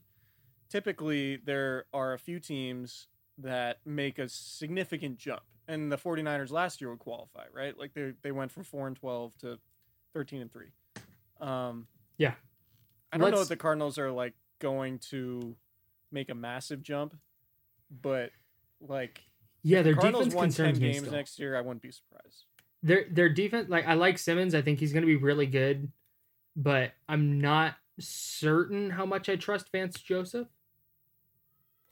typically, 0.68 1.38
there 1.44 1.86
are 1.92 2.12
a 2.12 2.18
few 2.18 2.38
teams 2.38 3.08
that 3.38 3.78
make 3.84 4.20
a 4.20 4.28
significant 4.28 5.18
jump. 5.18 5.42
And 5.72 5.90
the 5.90 5.96
49ers 5.96 6.50
last 6.50 6.80
year 6.80 6.90
would 6.90 6.98
qualify, 6.98 7.44
right? 7.52 7.76
Like 7.78 7.94
they, 7.94 8.12
they 8.22 8.30
went 8.32 8.52
from 8.52 8.64
4 8.64 8.88
and 8.88 8.96
12 8.96 9.36
to 9.38 9.58
13 10.12 10.42
and 10.42 10.52
3. 10.52 10.66
Um, 11.40 11.86
Yeah. 12.18 12.34
I 13.12 13.16
don't 13.18 13.30
know 13.30 13.36
Let's- 13.38 13.42
if 13.44 13.48
the 13.48 13.56
Cardinals 13.56 13.98
are 13.98 14.10
like 14.10 14.34
going 14.58 14.98
to 15.10 15.56
make 16.10 16.30
a 16.30 16.34
massive 16.34 16.82
jump, 16.82 17.14
but 18.02 18.30
like 18.80 19.22
Yeah, 19.62 19.78
if 19.78 19.84
their 19.84 19.94
the 19.94 20.00
Cardinals 20.00 20.24
defense 20.26 20.34
won 20.36 20.44
concerns 20.46 20.78
10 20.78 20.82
me 20.86 20.92
games 20.92 21.04
still. 21.06 21.12
next 21.12 21.38
year, 21.38 21.56
I 21.56 21.60
wouldn't 21.62 21.82
be 21.82 21.90
surprised. 21.90 22.44
their 22.82 23.06
their 23.10 23.28
defense 23.28 23.68
like 23.70 23.86
I 23.86 23.94
like 23.94 24.18
Simmons. 24.18 24.54
I 24.54 24.60
think 24.62 24.78
he's 24.78 24.92
going 24.92 25.02
to 25.02 25.06
be 25.06 25.16
really 25.16 25.46
good, 25.46 25.90
but 26.56 26.92
I'm 27.08 27.40
not 27.40 27.76
certain 27.98 28.90
how 28.90 29.06
much 29.06 29.28
I 29.28 29.36
trust 29.36 29.70
Vance 29.72 30.00
Joseph 30.00 30.48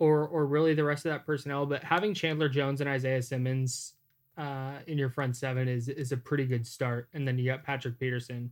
or 0.01 0.26
or 0.26 0.46
really 0.46 0.74
the 0.74 0.82
rest 0.82 1.07
of 1.07 1.12
that 1.12 1.24
personnel. 1.24 1.64
But 1.66 1.84
having 1.84 2.12
Chandler 2.12 2.48
Jones 2.48 2.80
and 2.80 2.90
Isaiah 2.90 3.22
Simmons 3.22 3.94
uh, 4.36 4.78
in 4.88 4.98
your 4.98 5.11
front 5.11 5.36
seven 5.36 5.68
is 5.68 5.88
is 5.88 6.11
a 6.11 6.16
pretty 6.16 6.46
good 6.46 6.66
start. 6.66 7.09
And 7.14 7.28
then 7.28 7.38
you 7.38 7.44
got 7.44 7.62
Patrick 7.62 8.01
Peterson 8.01 8.51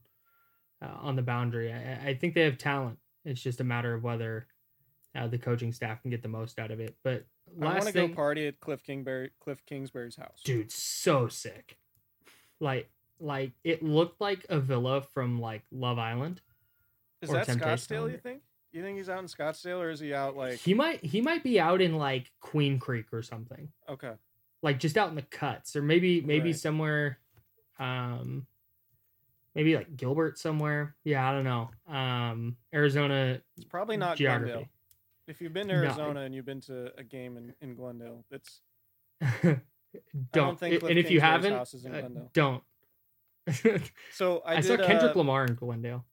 uh, 0.80 0.94
on 1.00 1.16
the 1.16 1.22
boundary. 1.22 1.72
I, 1.72 2.10
I 2.10 2.14
think 2.14 2.34
they 2.34 2.42
have 2.42 2.58
talent. 2.58 2.98
It's 3.24 3.42
just 3.42 3.60
a 3.60 3.64
matter 3.64 3.92
of 3.94 4.04
whether 4.04 4.46
uh, 5.16 5.26
the 5.26 5.38
coaching 5.38 5.72
staff 5.72 6.02
can 6.02 6.12
get 6.12 6.22
the 6.22 6.28
most 6.28 6.60
out 6.60 6.70
of 6.70 6.78
it. 6.78 6.94
But 7.02 7.26
I 7.60 7.64
want 7.64 7.74
last 7.76 7.86
to 7.86 7.92
go 7.92 8.08
party 8.08 8.46
at 8.46 8.60
Cliff 8.60 8.84
Kingsbury 8.84 9.30
Cliff 9.40 9.64
Kingsbury's 9.66 10.16
house. 10.16 10.42
dude 10.44 10.70
so 10.70 11.28
sick 11.28 11.78
like 12.60 12.90
like 13.20 13.52
it 13.64 13.82
looked 13.82 14.20
like 14.20 14.44
a 14.48 14.60
villa 14.60 15.00
from 15.00 15.40
like 15.40 15.62
love 15.72 15.98
island 15.98 16.40
Is 17.22 17.30
that 17.30 17.46
Scottsdale, 17.46 18.10
you 18.10 18.18
think? 18.18 18.42
You 18.72 18.82
think 18.82 18.98
he's 18.98 19.08
out 19.08 19.20
in 19.20 19.26
Scottsdale 19.26 19.78
or 19.78 19.90
is 19.90 20.00
he 20.00 20.12
out 20.12 20.36
like 20.36 20.58
he 20.58 20.74
might 20.74 21.04
he 21.04 21.20
might 21.20 21.42
be 21.42 21.58
out 21.58 21.80
in 21.80 21.96
like 21.96 22.30
queen 22.40 22.78
creek 22.78 23.06
or 23.12 23.22
something 23.22 23.68
Okay. 23.88 24.12
like 24.62 24.78
just 24.78 24.96
out 24.98 25.08
in 25.08 25.14
the 25.14 25.22
cuts 25.22 25.74
or 25.74 25.82
maybe 25.82 26.20
maybe 26.20 26.50
Right. 26.50 26.58
somewhere 26.58 27.18
um 27.78 28.46
maybe 29.54 29.74
like 29.74 29.96
gilbert 29.96 30.38
somewhere 30.38 30.94
yeah 31.04 31.28
i 31.28 31.32
don't 31.32 31.44
know 31.44 31.70
um 31.92 32.56
arizona 32.74 33.40
It's 33.56 33.64
probably 33.64 33.96
not 33.96 34.16
geography 34.16 34.52
Glendale. 34.52 34.68
If 35.26 35.40
you've 35.42 35.52
been 35.52 35.68
to 35.68 35.74
No. 35.74 35.84
Arizona 35.84 36.20
and 36.20 36.34
you've 36.34 36.46
been 36.46 36.62
to 36.62 36.90
a 36.98 37.04
game 37.04 37.36
in, 37.36 37.52
in 37.60 37.74
Glendale, 37.74 38.24
that's 38.30 38.62
don't, 40.32 40.58
think 40.58 40.80
Cliff 40.80 40.90
and 40.90 40.98
if 40.98 41.10
you 41.10 41.20
haven't 41.20 41.52
house 41.52 41.74
is 41.74 41.84
in 41.84 41.94
uh, 41.94 42.08
don't 42.32 42.62
so 44.12 44.38
I, 44.44 44.56
I, 44.56 44.60
saw 44.60 44.76
kendrick 44.76 45.14
uh, 45.16 45.18
lamar 45.18 45.44
in 45.44 45.54
glendale 45.54 46.04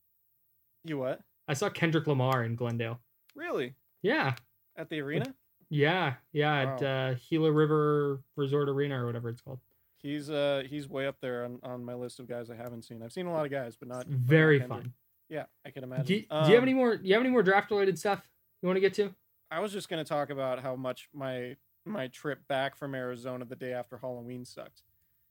You 0.84 0.98
what? 0.98 1.22
I 1.48 1.54
saw 1.54 1.70
kendrick 1.70 2.08
lamar 2.08 2.44
in 2.44 2.56
glendale 2.56 3.00
Really? 3.36 3.76
yeah 4.02 4.36
At 4.78 4.90
the 4.90 5.00
arena? 5.02 5.34
Yeah, 5.70 6.14
yeah, 6.32 6.62
at 6.76 6.84
uh, 6.84 7.16
Gila 7.28 7.52
River 7.52 8.22
Resort 8.36 8.70
Arena 8.70 9.02
or 9.02 9.08
whatever 9.08 9.30
it's 9.30 9.42
called. 9.42 9.60
He's 9.98 10.30
uh 10.30 10.62
he's 10.70 10.88
way 10.88 11.08
up 11.08 11.18
there 11.22 11.44
on, 11.44 11.60
on 11.64 11.84
my 11.84 11.96
list 11.96 12.20
of 12.20 12.28
guys 12.28 12.52
I 12.52 12.56
haven't 12.56 12.84
seen. 12.84 13.02
I've 13.02 13.12
seen 13.12 13.26
a 13.26 13.34
lot 13.34 13.46
of 13.46 13.52
guys, 13.52 13.76
but 13.76 13.88
not 13.88 14.02
It's 14.02 14.10
but 14.10 14.12
not 14.20 14.28
very 14.28 14.60
fun. 14.60 14.94
Yeah, 15.28 15.46
I 15.66 15.72
can 15.72 15.84
imagine. 15.84 16.06
Do, 16.06 16.14
you- 16.14 16.20
do 16.22 16.26
you 16.36 16.42
have 16.54 16.58
Um, 16.58 16.64
any 16.64 16.74
more? 16.76 16.98
Do 16.98 17.08
you 17.08 17.14
have 17.16 17.22
any 17.24 17.32
more 17.32 17.42
draft 17.42 17.72
related 17.72 17.98
stuff 17.98 18.22
you 18.62 18.68
want 18.68 18.78
to 18.78 18.82
get 18.82 18.94
to? 18.96 19.14
I 19.50 19.60
was 19.60 19.74
just 19.74 19.90
gonna 19.90 20.06
talk 20.06 20.30
about 20.30 20.60
how 20.60 20.76
much 20.76 21.10
my 21.14 21.56
my 21.84 22.08
trip 22.10 22.48
back 22.48 22.76
from 22.76 22.94
Arizona 22.94 23.44
the 23.46 23.56
day 23.56 23.74
after 23.74 23.98
Halloween 23.98 24.46
sucked 24.46 24.84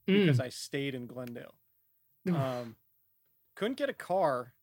because 0.05 0.37
Mm. 0.39 0.43
I 0.43 0.49
stayed 0.49 0.93
in 0.95 1.07
Glendale. 1.07 1.55
Um, 2.27 2.75
couldn't 3.55 3.77
get 3.77 3.89
a 3.89 3.93
car, 3.93 4.53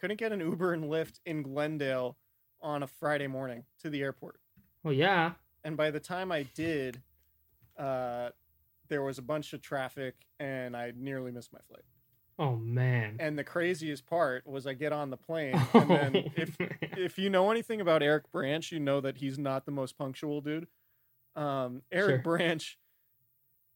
couldn't 0.00 0.18
get 0.18 0.32
an 0.32 0.40
Uber 0.40 0.72
and 0.72 0.84
Lyft 0.84 1.20
in 1.26 1.42
Glendale 1.42 2.16
on 2.62 2.82
a 2.82 2.86
Friday 2.86 3.26
morning 3.26 3.64
to 3.82 3.90
the 3.90 4.02
airport. 4.02 4.40
well, 4.82 4.92
yeah. 4.94 5.32
And 5.64 5.76
by 5.76 5.90
the 5.90 6.00
time 6.00 6.32
I 6.32 6.44
did, 6.54 7.02
uh, 7.78 8.30
there 8.88 9.02
was 9.02 9.18
a 9.18 9.22
bunch 9.22 9.52
of 9.52 9.60
traffic 9.62 10.14
and 10.38 10.76
I 10.76 10.92
nearly 10.96 11.30
missed 11.30 11.52
my 11.52 11.60
flight. 11.68 11.84
Oh 12.38 12.56
man. 12.56 13.16
And 13.20 13.38
the 13.38 13.44
craziest 13.44 14.06
part 14.06 14.46
was 14.46 14.66
I 14.66 14.72
get 14.72 14.92
on 14.92 15.10
the 15.10 15.16
plane 15.18 15.52
Oh, 15.54 15.68
and 15.80 15.90
then 15.90 16.14
if 16.36 16.56
if 16.96 17.18
you 17.18 17.28
know 17.28 17.50
anything 17.50 17.80
about 17.82 18.02
Eric 18.02 18.32
Branch, 18.32 18.72
you 18.72 18.80
know 18.80 19.00
that 19.02 19.18
he's 19.18 19.38
not 19.38 19.66
the 19.66 19.70
most 19.72 19.98
punctual 19.98 20.40
dude. 20.40 20.66
Um, 21.36 21.82
Eric 21.92 22.16
Sure. 22.16 22.18
Branch 22.22 22.78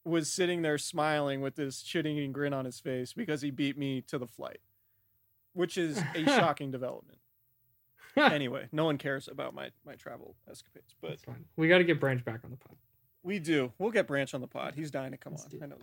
was 0.04 0.32
sitting 0.32 0.62
there 0.62 0.78
smiling 0.78 1.40
with 1.42 1.56
this 1.56 1.82
shitting 1.82 2.32
grin 2.32 2.52
on 2.54 2.64
his 2.64 2.80
face 2.80 3.12
because 3.12 3.42
he 3.42 3.50
beat 3.50 3.76
me 3.78 4.00
to 4.02 4.18
the 4.18 4.26
flight, 4.26 4.60
which 5.54 5.78
is 5.78 6.00
a 6.14 6.24
shocking 6.24 6.70
development. 6.70 7.18
anyway, 8.16 8.68
no 8.70 8.84
one 8.84 8.98
cares 8.98 9.26
about 9.28 9.54
my 9.54 9.70
my 9.84 9.94
travel 9.94 10.36
escapades, 10.50 10.94
but. 11.00 11.18
We 11.56 11.68
got 11.68 11.78
to 11.78 11.84
get 11.84 11.98
Branch 11.98 12.24
back 12.24 12.40
on 12.44 12.50
the 12.50 12.56
pod. 12.56 12.76
we 13.22 13.38
do. 13.38 13.72
We'll 13.78 13.90
get 13.90 14.06
Branch 14.06 14.32
on 14.34 14.40
the 14.40 14.46
pod. 14.46 14.74
He's 14.76 14.90
dying 14.90 15.12
to 15.12 15.16
come 15.16 15.32
Let's 15.32 15.52
on. 15.52 15.62
I 15.62 15.66
know 15.66 15.76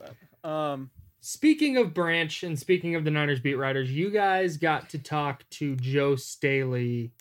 that. 0.43 0.49
Um, 0.49 0.91
Speaking 1.23 1.77
of 1.77 1.93
Branch 1.93 2.41
and 2.41 2.57
speaking 2.57 2.95
of 2.95 3.05
the 3.05 3.11
Niners 3.11 3.39
beat 3.39 3.53
writers, 3.53 3.91
you 3.91 4.09
guys 4.09 4.57
got 4.57 4.89
to 4.89 4.97
talk 4.97 5.47
to 5.51 5.75
Joe 5.75 6.15
Staley 6.15 7.11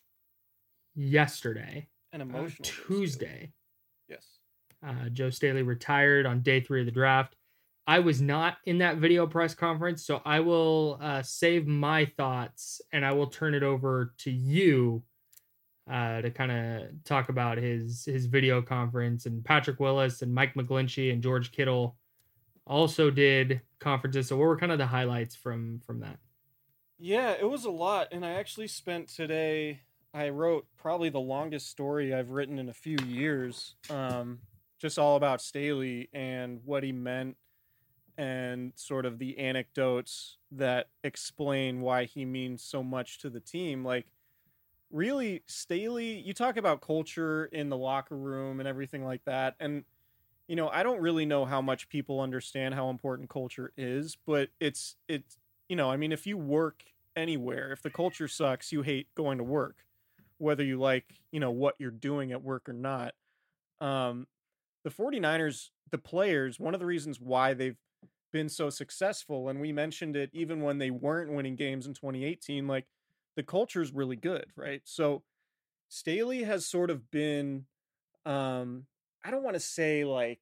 yesterday, 0.95 1.87
an 2.15 2.23
uh, 2.23 2.25
emotional 2.25 2.63
Tuesday. 2.87 3.53
Yes. 4.09 4.25
Uh, 4.85 5.11
Joe 5.13 5.29
Staley 5.29 5.63
retired 5.63 6.25
on 6.25 6.41
day 6.41 6.61
three 6.61 6.81
of 6.81 6.87
the 6.87 6.93
draft. 6.93 7.37
I 7.91 7.99
was 7.99 8.23
not 8.23 8.59
in 8.67 8.79
that 8.79 8.99
video 8.99 9.27
press 9.27 9.53
conference, 9.53 10.07
so 10.07 10.23
I 10.25 10.39
will 10.39 11.01
uh, 11.03 11.23
save 11.23 11.67
my 11.67 12.05
thoughts 12.05 12.81
and 12.93 13.05
I 13.05 13.11
will 13.11 13.27
turn 13.27 13.53
it 13.53 13.65
over 13.65 14.15
to 14.19 14.31
you 14.31 15.03
uh, 15.91 16.21
to 16.21 16.31
kind 16.31 16.53
of 16.53 16.83
talk 17.05 17.31
about 17.31 17.59
his 17.59 18.05
his 18.05 18.27
video 18.27 18.63
conference. 18.63 19.27
And 19.27 19.45
Patrick 19.45 19.81
Willis 19.81 20.23
and 20.23 20.33
Mike 20.33 20.55
McGlinchey 20.55 21.13
and 21.13 21.21
George 21.21 21.51
Kittle 21.51 21.97
also 22.65 23.11
did 23.11 23.61
conferences. 23.81 24.29
So 24.29 24.37
what 24.37 24.45
were 24.45 24.57
kind 24.57 24.71
of 24.71 24.79
the 24.79 24.87
highlights 24.87 25.35
from 25.35 25.81
from 25.85 25.99
that? 25.99 26.19
Yeah, 26.97 27.33
it 27.33 27.51
was 27.51 27.65
a 27.65 27.73
lot, 27.73 28.07
and 28.13 28.25
I 28.25 28.35
actually 28.35 28.69
spent 28.69 29.09
today. 29.09 29.81
I 30.15 30.29
wrote 30.29 30.65
probably 30.77 31.09
the 31.09 31.19
longest 31.19 31.69
story 31.69 32.15
I've 32.15 32.31
written 32.31 32.61
in 32.61 32.69
a 32.69 32.73
few 32.73 32.99
years, 33.05 33.75
um, 33.91 34.39
just 34.79 34.97
all 34.97 35.17
about 35.17 35.43
Staley 35.43 36.09
and 36.13 36.61
what 36.65 36.85
he 36.85 36.93
meant, 36.93 37.37
and 38.21 38.73
sort 38.77 39.07
of 39.07 39.19
the 39.19 39.39
anecdotes 39.39 40.37
that 40.53 40.89
explain 41.03 41.81
why 41.81 42.05
he 42.05 42.27
means 42.27 42.63
so 42.63 42.83
much 42.83 43.19
to 43.21 43.31
the 43.31 43.41
team. 43.41 43.83
Like, 43.83 44.05
really, 44.91 45.43
Staley. 45.47 46.21
You 46.21 46.35
talk 46.35 46.59
about 46.59 46.83
culture 46.83 47.47
in 47.47 47.71
the 47.71 47.79
locker 47.79 48.19
room 48.19 48.61
and 48.61 48.69
everything 48.69 49.07
like 49.07 49.25
that, 49.25 49.57
and 49.59 49.85
you 50.49 50.55
know, 50.55 50.69
I 50.69 50.83
don't 50.83 51.01
really 51.01 51.25
know 51.25 51.47
how 51.47 51.63
much 51.63 51.89
people 51.89 52.21
understand 52.21 52.75
how 52.75 52.91
important 52.91 53.31
culture 53.31 53.73
is, 53.79 54.19
but 54.27 54.51
it's 54.61 54.97
it's 55.09 55.39
you 55.71 55.77
know, 55.77 55.91
I 55.91 55.97
mean, 55.97 56.13
if 56.13 56.27
you 56.27 56.37
work 56.37 56.85
anywhere, 57.17 57.73
if 57.73 57.81
the 57.81 57.91
culture 57.91 58.29
sucks, 58.29 58.71
you 58.71 58.83
hate 58.83 59.07
going 59.15 59.39
to 59.39 59.45
work, 59.45 59.87
whether 60.37 60.63
you 60.63 60.79
like, 60.79 61.07
you 61.33 61.41
know, 61.41 61.53
what 61.53 61.77
you're 61.79 61.91
doing 61.91 62.33
at 62.33 62.43
work 62.43 62.69
or 62.69 62.75
not. 62.75 63.15
Um, 63.81 64.27
the 64.85 64.91
49ers, 64.91 65.71
the 65.91 65.99
players, 65.99 66.61
one 66.61 66.75
of 66.75 66.81
the 66.81 66.87
reasons 66.87 67.19
why 67.19 67.55
they've 67.55 67.79
been 68.33 68.49
so 68.49 68.71
successful, 68.71 69.49
and 69.49 69.61
we 69.61 69.73
mentioned 69.73 70.17
it 70.17 70.31
even 70.33 70.63
when 70.63 70.79
they 70.79 70.91
weren't 70.91 71.33
winning 71.33 71.57
games 71.57 71.87
in 71.87 71.95
2018, 71.95 72.67
like 72.67 72.87
the 73.37 73.43
culture 73.43 73.83
is 73.83 73.93
really 73.93 74.17
good, 74.17 74.47
right? 74.57 74.83
So 74.85 75.23
Staley 75.89 76.45
has 76.45 76.67
sort 76.67 76.91
of 76.91 77.11
been, 77.11 77.67
um, 78.25 78.87
I 79.25 79.31
don't 79.31 79.43
want 79.43 79.55
to 79.55 79.61
say 79.61 80.05
like, 80.05 80.41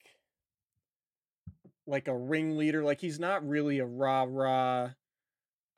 like 1.86 2.08
a 2.08 2.16
ringleader, 2.16 2.84
like 2.84 3.00
he's 3.00 3.18
not 3.18 3.46
really 3.48 3.78
a 3.78 3.86
rah 3.86 4.26
rah 4.28 4.90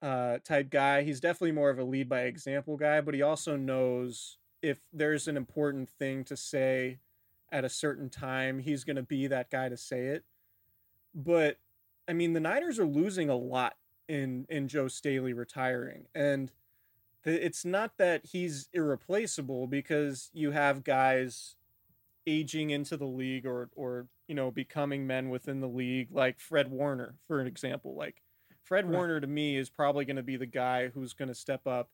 uh 0.03 0.39
type 0.45 0.71
guy. 0.71 1.03
He's 1.03 1.21
definitely 1.21 1.53
more 1.53 1.71
of 1.71 1.79
a 1.79 1.85
lead 1.85 2.09
by 2.09 2.23
example 2.23 2.77
guy, 2.77 3.01
but 3.01 3.15
he 3.15 3.23
also 3.23 3.57
knows 3.57 4.39
if 4.63 4.79
there's 4.93 5.29
an 5.29 5.37
important 5.37 5.89
thing 5.89 6.25
to 6.25 6.37
say 6.37 6.99
at 7.53 7.65
a 7.65 7.69
certain 7.69 8.09
time, 8.09 8.59
he's 8.59 8.85
going 8.85 8.97
to 8.97 9.03
be 9.03 9.27
that 9.27 9.51
guy 9.51 9.69
to 9.69 9.77
say 9.77 10.07
it. 10.07 10.25
But 11.15 11.59
I 12.11 12.13
mean, 12.13 12.33
the 12.33 12.41
Niners 12.41 12.81
are 12.81 12.87
losing 12.87 13.31
a 13.31 13.37
lot 13.37 13.77
in 14.09 14.45
in 14.49 14.67
Joe 14.67 14.89
Staley 14.89 15.33
retiring, 15.33 16.07
and 16.13 16.51
the, 17.23 17.47
it's 17.47 17.65
not 17.65 17.99
that 17.99 18.27
he's 18.27 18.69
irreplaceable 18.73 19.69
because 19.69 20.29
you 20.33 20.51
have 20.51 20.83
guys 20.83 21.55
aging 22.27 22.71
into 22.71 22.97
the 22.97 23.07
league 23.07 23.47
or 23.47 23.71
or 23.77 24.09
you 24.27 24.35
know 24.35 24.51
becoming 24.51 25.07
men 25.07 25.31
within 25.31 25.61
the 25.61 25.69
league 25.69 26.09
like 26.11 26.41
Fred 26.41 26.69
Warner 26.69 27.15
for 27.29 27.41
an 27.41 27.47
example 27.47 27.95
like 27.95 28.23
Fred 28.65 28.87
Right. 28.87 28.95
Warner 28.95 29.21
to 29.21 29.27
me 29.29 29.57
is 29.57 29.71
probably 29.71 30.05
going 30.05 30.17
to 30.17 30.23
be 30.23 30.37
the 30.37 30.47
guy 30.47 30.89
who's 30.89 31.13
going 31.13 31.29
to 31.29 31.35
step 31.35 31.65
up 31.67 31.91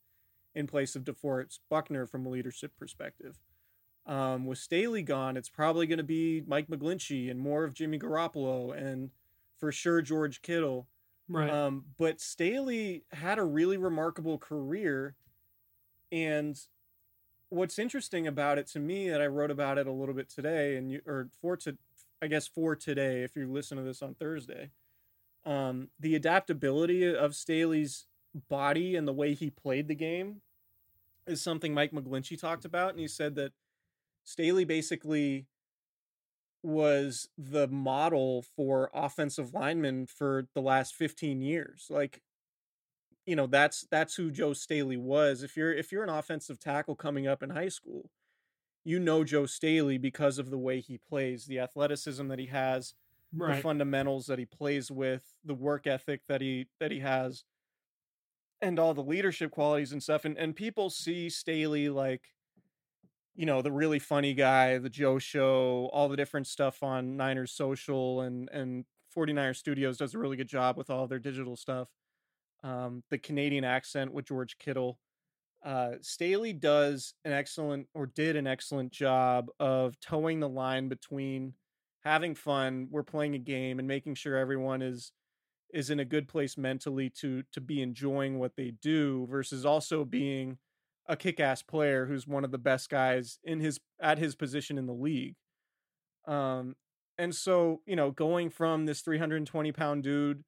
in 0.54 0.66
place 0.66 0.96
of 0.96 1.04
DeForest 1.04 1.60
Buckner 1.68 2.06
from 2.06 2.24
a 2.24 2.30
leadership 2.30 2.72
perspective. 2.78 3.36
Um, 4.06 4.46
with 4.46 4.58
Staley 4.58 5.02
gone, 5.02 5.36
it's 5.36 5.48
probably 5.48 5.86
going 5.86 5.98
to 5.98 6.04
be 6.04 6.42
Mike 6.46 6.68
McGlinchey 6.68 7.30
and 7.30 7.38
more 7.38 7.64
of 7.64 7.74
Jimmy 7.74 7.98
Garoppolo 7.98 8.76
and 8.76 9.10
for 9.58 9.72
sure 9.72 10.02
George 10.02 10.42
Kittle. 10.42 10.88
Right. 11.28 11.50
Um, 11.50 11.86
but 11.98 12.20
Staley 12.20 13.04
had 13.12 13.38
a 13.38 13.44
really 13.44 13.76
remarkable 13.76 14.38
career. 14.38 15.16
And 16.12 16.58
what's 17.48 17.78
interesting 17.78 18.26
about 18.26 18.58
it 18.58 18.66
to 18.68 18.78
me 18.78 19.08
that 19.10 19.20
I 19.20 19.26
wrote 19.26 19.50
about 19.50 19.78
it 19.78 19.86
a 19.86 19.92
little 19.92 20.14
bit 20.14 20.28
today 20.28 20.76
and 20.76 20.90
you 20.90 21.00
or 21.06 21.28
for 21.40 21.56
to 21.58 21.76
I 22.22 22.28
guess 22.28 22.46
for 22.46 22.74
today, 22.74 23.22
if 23.22 23.36
you 23.36 23.50
listen 23.50 23.76
to 23.76 23.84
this 23.84 24.02
on 24.02 24.14
Thursday, 24.14 24.70
um, 25.44 25.88
the 26.00 26.14
adaptability 26.14 27.14
of 27.14 27.34
Staley's 27.34 28.06
body 28.48 28.96
and 28.96 29.06
the 29.06 29.12
way 29.12 29.34
he 29.34 29.50
played 29.50 29.88
the 29.88 29.94
game 29.94 30.40
is 31.26 31.42
something 31.42 31.74
Mike 31.74 31.92
McGlinchey 31.92 32.40
talked 32.40 32.64
about. 32.64 32.90
And 32.90 33.00
he 33.00 33.08
said 33.08 33.34
that 33.34 33.52
Staley 34.24 34.64
basically 34.64 35.46
was 36.62 37.28
the 37.38 37.68
model 37.68 38.44
for 38.56 38.90
offensive 38.92 39.54
linemen 39.54 40.06
for 40.06 40.46
the 40.54 40.60
last 40.60 40.94
15 40.94 41.40
years. 41.40 41.86
Like, 41.88 42.20
you 43.24 43.36
know, 43.36 43.46
that's 43.46 43.86
that's 43.90 44.14
who 44.14 44.30
Joe 44.30 44.52
Staley 44.52 44.96
was. 44.96 45.42
If 45.42 45.56
you're 45.56 45.72
if 45.72 45.92
you're 45.92 46.04
an 46.04 46.08
offensive 46.10 46.58
tackle 46.58 46.96
coming 46.96 47.26
up 47.26 47.42
in 47.42 47.50
high 47.50 47.68
school, 47.68 48.10
you 48.84 49.00
know 49.00 49.24
Joe 49.24 49.46
Staley 49.46 49.98
because 49.98 50.38
of 50.38 50.50
the 50.50 50.58
way 50.58 50.80
he 50.80 50.98
plays, 50.98 51.46
the 51.46 51.58
athleticism 51.58 52.28
that 52.28 52.38
he 52.38 52.46
has, 52.46 52.94
the 53.56 53.60
fundamentals 53.62 54.26
that 54.26 54.38
he 54.38 54.46
plays 54.46 54.90
with, 54.90 55.34
the 55.44 55.54
work 55.54 55.86
ethic 55.88 56.22
that 56.28 56.40
he 56.40 56.66
that 56.78 56.92
he 56.92 57.00
has, 57.00 57.44
and 58.62 58.78
all 58.78 58.94
the 58.94 59.02
leadership 59.02 59.50
qualities 59.50 59.92
and 59.92 60.02
stuff. 60.02 60.24
And 60.24 60.38
and 60.38 60.54
people 60.54 60.90
see 60.90 61.28
Staley 61.28 61.88
like, 61.88 62.32
you 63.36 63.46
know, 63.46 63.62
the 63.62 63.72
really 63.72 63.98
funny 63.98 64.34
guy, 64.34 64.78
the 64.78 64.88
Joe 64.90 65.18
show, 65.18 65.90
all 65.92 66.08
the 66.08 66.16
different 66.16 66.46
stuff 66.46 66.82
on 66.82 67.16
Niners 67.16 67.52
social 67.52 68.22
and 68.22 68.48
and 68.50 68.84
49er 69.14 69.56
Studios 69.56 69.98
does 69.98 70.14
a 70.14 70.18
really 70.18 70.36
good 70.36 70.48
job 70.48 70.76
with 70.76 70.90
all 70.90 71.06
their 71.06 71.18
digital 71.18 71.56
stuff. 71.56 71.88
Um, 72.64 73.02
the 73.10 73.18
Canadian 73.18 73.64
accent 73.64 74.12
with 74.12 74.26
George 74.26 74.58
Kittle. 74.58 74.98
Uh, 75.64 75.92
Staley 76.00 76.52
does 76.52 77.14
an 77.24 77.32
excellent 77.32 77.88
or 77.94 78.06
did 78.06 78.36
an 78.36 78.46
excellent 78.46 78.92
job 78.92 79.48
of 79.58 79.98
towing 80.00 80.40
the 80.40 80.48
line 80.48 80.88
between 80.88 81.54
having 82.04 82.34
fun, 82.34 82.88
we're 82.90 83.02
playing 83.02 83.34
a 83.34 83.38
game, 83.38 83.78
and 83.78 83.88
making 83.88 84.14
sure 84.14 84.36
everyone 84.36 84.80
is 84.82 85.12
is 85.74 85.90
in 85.90 86.00
a 86.00 86.04
good 86.04 86.28
place 86.28 86.56
mentally 86.56 87.10
to 87.10 87.42
to 87.52 87.60
be 87.60 87.82
enjoying 87.82 88.38
what 88.38 88.56
they 88.56 88.70
do 88.70 89.26
versus 89.28 89.66
also 89.66 90.04
being 90.04 90.58
a 91.08 91.16
kick-ass 91.16 91.62
player 91.62 92.06
who's 92.06 92.26
one 92.26 92.44
of 92.44 92.50
the 92.50 92.58
best 92.58 92.90
guys 92.90 93.38
in 93.44 93.60
his 93.60 93.78
at 94.00 94.18
his 94.18 94.34
position 94.34 94.78
in 94.78 94.86
the 94.86 94.92
league. 94.92 95.36
Um 96.26 96.76
and 97.18 97.34
so, 97.34 97.80
you 97.86 97.96
know, 97.96 98.10
going 98.10 98.50
from 98.50 98.86
this 98.86 99.00
320 99.00 99.72
pound 99.72 100.02
dude 100.02 100.44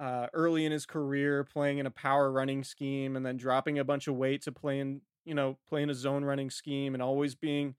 uh 0.00 0.26
early 0.32 0.64
in 0.64 0.72
his 0.72 0.86
career 0.86 1.44
playing 1.44 1.78
in 1.78 1.86
a 1.86 1.90
power 1.90 2.30
running 2.30 2.64
scheme 2.64 3.16
and 3.16 3.24
then 3.24 3.36
dropping 3.36 3.78
a 3.78 3.84
bunch 3.84 4.08
of 4.08 4.16
weight 4.16 4.42
to 4.42 4.52
playing, 4.52 5.02
you 5.24 5.34
know, 5.34 5.58
playing 5.68 5.90
a 5.90 5.94
zone 5.94 6.24
running 6.24 6.50
scheme 6.50 6.94
and 6.94 7.02
always 7.02 7.34
being 7.34 7.74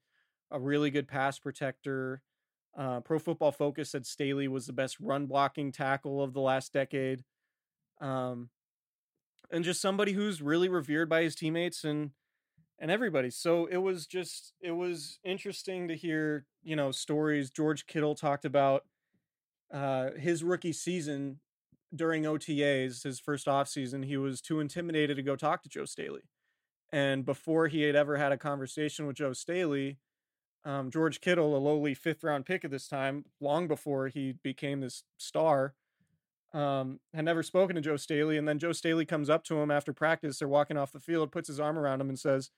a 0.50 0.60
really 0.60 0.90
good 0.90 1.08
pass 1.08 1.38
protector. 1.38 2.22
Uh, 2.76 3.00
Pro 3.00 3.18
Football 3.18 3.52
Focus 3.52 3.90
said 3.90 4.06
Staley 4.06 4.48
was 4.48 4.66
the 4.66 4.72
best 4.72 4.98
run 5.00 5.26
blocking 5.26 5.72
tackle 5.72 6.22
of 6.22 6.32
the 6.32 6.40
last 6.40 6.72
decade. 6.72 7.24
Um, 8.00 8.50
and 9.50 9.64
just 9.64 9.80
somebody 9.80 10.12
who's 10.12 10.42
really 10.42 10.68
revered 10.68 11.08
by 11.08 11.22
his 11.22 11.34
teammates 11.34 11.84
and 11.84 12.10
and 12.78 12.90
everybody. 12.90 13.30
So 13.30 13.66
it 13.66 13.78
was 13.78 14.06
just 14.06 14.52
it 14.60 14.72
was 14.72 15.18
interesting 15.24 15.88
to 15.88 15.96
hear, 15.96 16.46
you 16.62 16.76
know, 16.76 16.90
stories 16.90 17.50
George 17.50 17.86
Kittle 17.86 18.14
talked 18.14 18.44
about 18.44 18.84
uh 19.72 20.10
his 20.12 20.44
rookie 20.44 20.72
season 20.72 21.40
during 21.94 22.24
OTAs, 22.24 23.02
his 23.04 23.20
first 23.20 23.46
offseason, 23.46 24.04
he 24.04 24.16
was 24.16 24.40
too 24.40 24.60
intimidated 24.60 25.16
to 25.16 25.22
go 25.22 25.36
talk 25.36 25.62
to 25.62 25.68
Joe 25.68 25.84
Staley. 25.84 26.22
And 26.92 27.24
before 27.24 27.68
he 27.68 27.82
had 27.82 27.96
ever 27.96 28.16
had 28.16 28.32
a 28.32 28.36
conversation 28.36 29.06
with 29.06 29.16
Joe 29.16 29.32
Staley, 29.32 29.98
um, 30.64 30.90
George 30.90 31.20
Kittle, 31.20 31.56
a 31.56 31.58
lowly 31.58 31.94
fifth 31.94 32.24
round 32.24 32.46
pick 32.46 32.64
at 32.64 32.70
this 32.70 32.88
time, 32.88 33.24
long 33.40 33.68
before 33.68 34.08
he 34.08 34.32
became 34.32 34.80
this 34.80 35.04
star, 35.18 35.74
um, 36.54 37.00
had 37.12 37.24
never 37.24 37.42
spoken 37.42 37.76
to 37.76 37.82
Joe 37.82 37.96
Staley. 37.96 38.38
And 38.38 38.48
then 38.48 38.58
Joe 38.58 38.72
Staley 38.72 39.04
comes 39.04 39.28
up 39.28 39.44
to 39.44 39.60
him 39.60 39.70
after 39.70 39.92
practice. 39.92 40.38
They're 40.38 40.48
walking 40.48 40.76
off 40.76 40.92
the 40.92 41.00
field, 41.00 41.32
puts 41.32 41.48
his 41.48 41.60
arm 41.60 41.78
around 41.78 42.00
him, 42.00 42.08
and 42.08 42.18
says, 42.18 42.50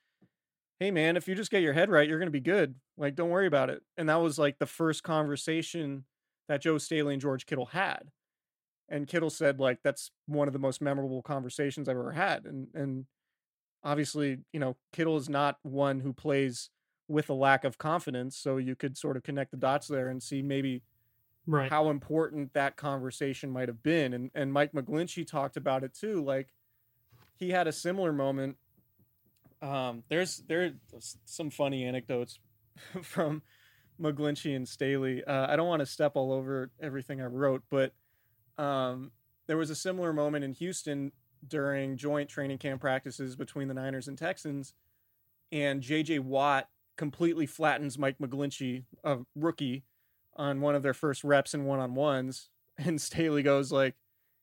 Hey, 0.78 0.90
man, 0.90 1.16
if 1.16 1.26
you 1.26 1.34
just 1.34 1.50
get 1.50 1.62
your 1.62 1.72
head 1.72 1.90
right, 1.90 2.06
you're 2.06 2.18
going 2.18 2.26
to 2.26 2.30
be 2.30 2.40
good. 2.40 2.74
Like, 2.98 3.14
don't 3.14 3.30
worry 3.30 3.46
about 3.46 3.70
it. 3.70 3.82
And 3.96 4.10
that 4.10 4.20
was 4.20 4.38
like 4.38 4.58
the 4.58 4.66
first 4.66 5.02
conversation 5.02 6.04
that 6.48 6.60
Joe 6.60 6.76
Staley 6.76 7.14
and 7.14 7.22
George 7.22 7.46
Kittle 7.46 7.66
had. 7.66 8.10
And 8.88 9.08
Kittle 9.08 9.30
said, 9.30 9.58
like, 9.58 9.78
that's 9.82 10.10
one 10.26 10.48
of 10.48 10.52
the 10.52 10.60
most 10.60 10.82
memorable 10.82 11.22
conversations 11.22 11.88
I've 11.88 11.96
ever 11.96 12.12
had. 12.12 12.44
And, 12.44 12.68
and, 12.74 13.06
obviously, 13.86 14.38
you 14.52 14.60
know, 14.60 14.76
Kittle 14.92 15.16
is 15.16 15.28
not 15.28 15.58
one 15.62 16.00
who 16.00 16.12
plays 16.12 16.70
with 17.08 17.30
a 17.30 17.34
lack 17.34 17.64
of 17.64 17.78
confidence. 17.78 18.36
So 18.36 18.56
you 18.56 18.74
could 18.74 18.98
sort 18.98 19.16
of 19.16 19.22
connect 19.22 19.52
the 19.52 19.56
dots 19.56 19.86
there 19.86 20.08
and 20.08 20.22
see 20.22 20.42
maybe 20.42 20.82
Right. 21.46 21.70
how 21.70 21.90
important 21.90 22.54
that 22.54 22.76
conversation 22.76 23.50
might 23.50 23.68
have 23.68 23.82
been. 23.82 24.12
And 24.12 24.30
and 24.34 24.52
Mike 24.52 24.72
McGlinchey 24.72 25.26
talked 25.26 25.56
about 25.56 25.84
it 25.84 25.94
too. 25.94 26.24
Like 26.24 26.48
he 27.36 27.50
had 27.50 27.66
a 27.66 27.72
similar 27.72 28.12
moment. 28.12 28.56
Um, 29.62 30.02
there's 30.08 30.42
there 30.48 30.72
some 31.24 31.50
funny 31.50 31.84
anecdotes 31.84 32.38
from 33.02 33.42
McGlinchey 34.00 34.54
and 34.54 34.68
Staley. 34.68 35.24
Uh, 35.24 35.46
I 35.50 35.56
don't 35.56 35.68
want 35.68 35.80
to 35.80 35.86
step 35.86 36.12
all 36.14 36.32
over 36.32 36.70
everything 36.80 37.20
I 37.20 37.26
wrote, 37.26 37.62
but 37.70 37.92
um, 38.58 39.12
there 39.46 39.56
was 39.56 39.70
a 39.70 39.74
similar 39.74 40.12
moment 40.12 40.44
in 40.44 40.52
Houston 40.52 41.12
during 41.46 41.96
joint 41.96 42.28
training 42.28 42.58
camp 42.58 42.80
practices 42.80 43.36
between 43.36 43.68
the 43.68 43.74
Niners 43.74 44.08
and 44.08 44.18
Texans, 44.18 44.74
and 45.52 45.80
J.J. 45.80 46.20
Watt 46.20 46.68
completely 46.96 47.46
flattens 47.46 47.98
Mike 47.98 48.18
McGlinchey, 48.18 48.84
a 49.04 49.18
rookie, 49.34 49.84
on 50.36 50.60
one 50.60 50.74
of 50.74 50.82
their 50.82 50.94
first 50.94 51.24
reps 51.24 51.54
and 51.54 51.66
one 51.66 51.80
on 51.80 51.94
ones. 51.94 52.50
And 52.78 53.00
Staley 53.00 53.42
goes 53.42 53.72
like, 53.72 53.94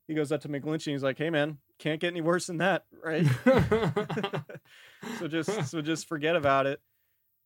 he 0.08 0.16
goes 0.16 0.32
up 0.32 0.42
to 0.42 0.50
McGlinchey 0.50 0.88
and 0.88 0.94
he's 0.96 1.04
like, 1.04 1.18
"Hey 1.20 1.30
man, 1.30 1.60
can't 1.80 2.00
get 2.02 2.08
any 2.08 2.22
worse 2.22 2.48
than 2.48 2.58
that, 2.58 2.86
right?" 3.04 3.26
so 5.20 5.28
just 5.28 5.70
so 5.70 5.82
just 5.84 6.08
forget 6.08 6.36
about 6.36 6.66
it 6.66 6.82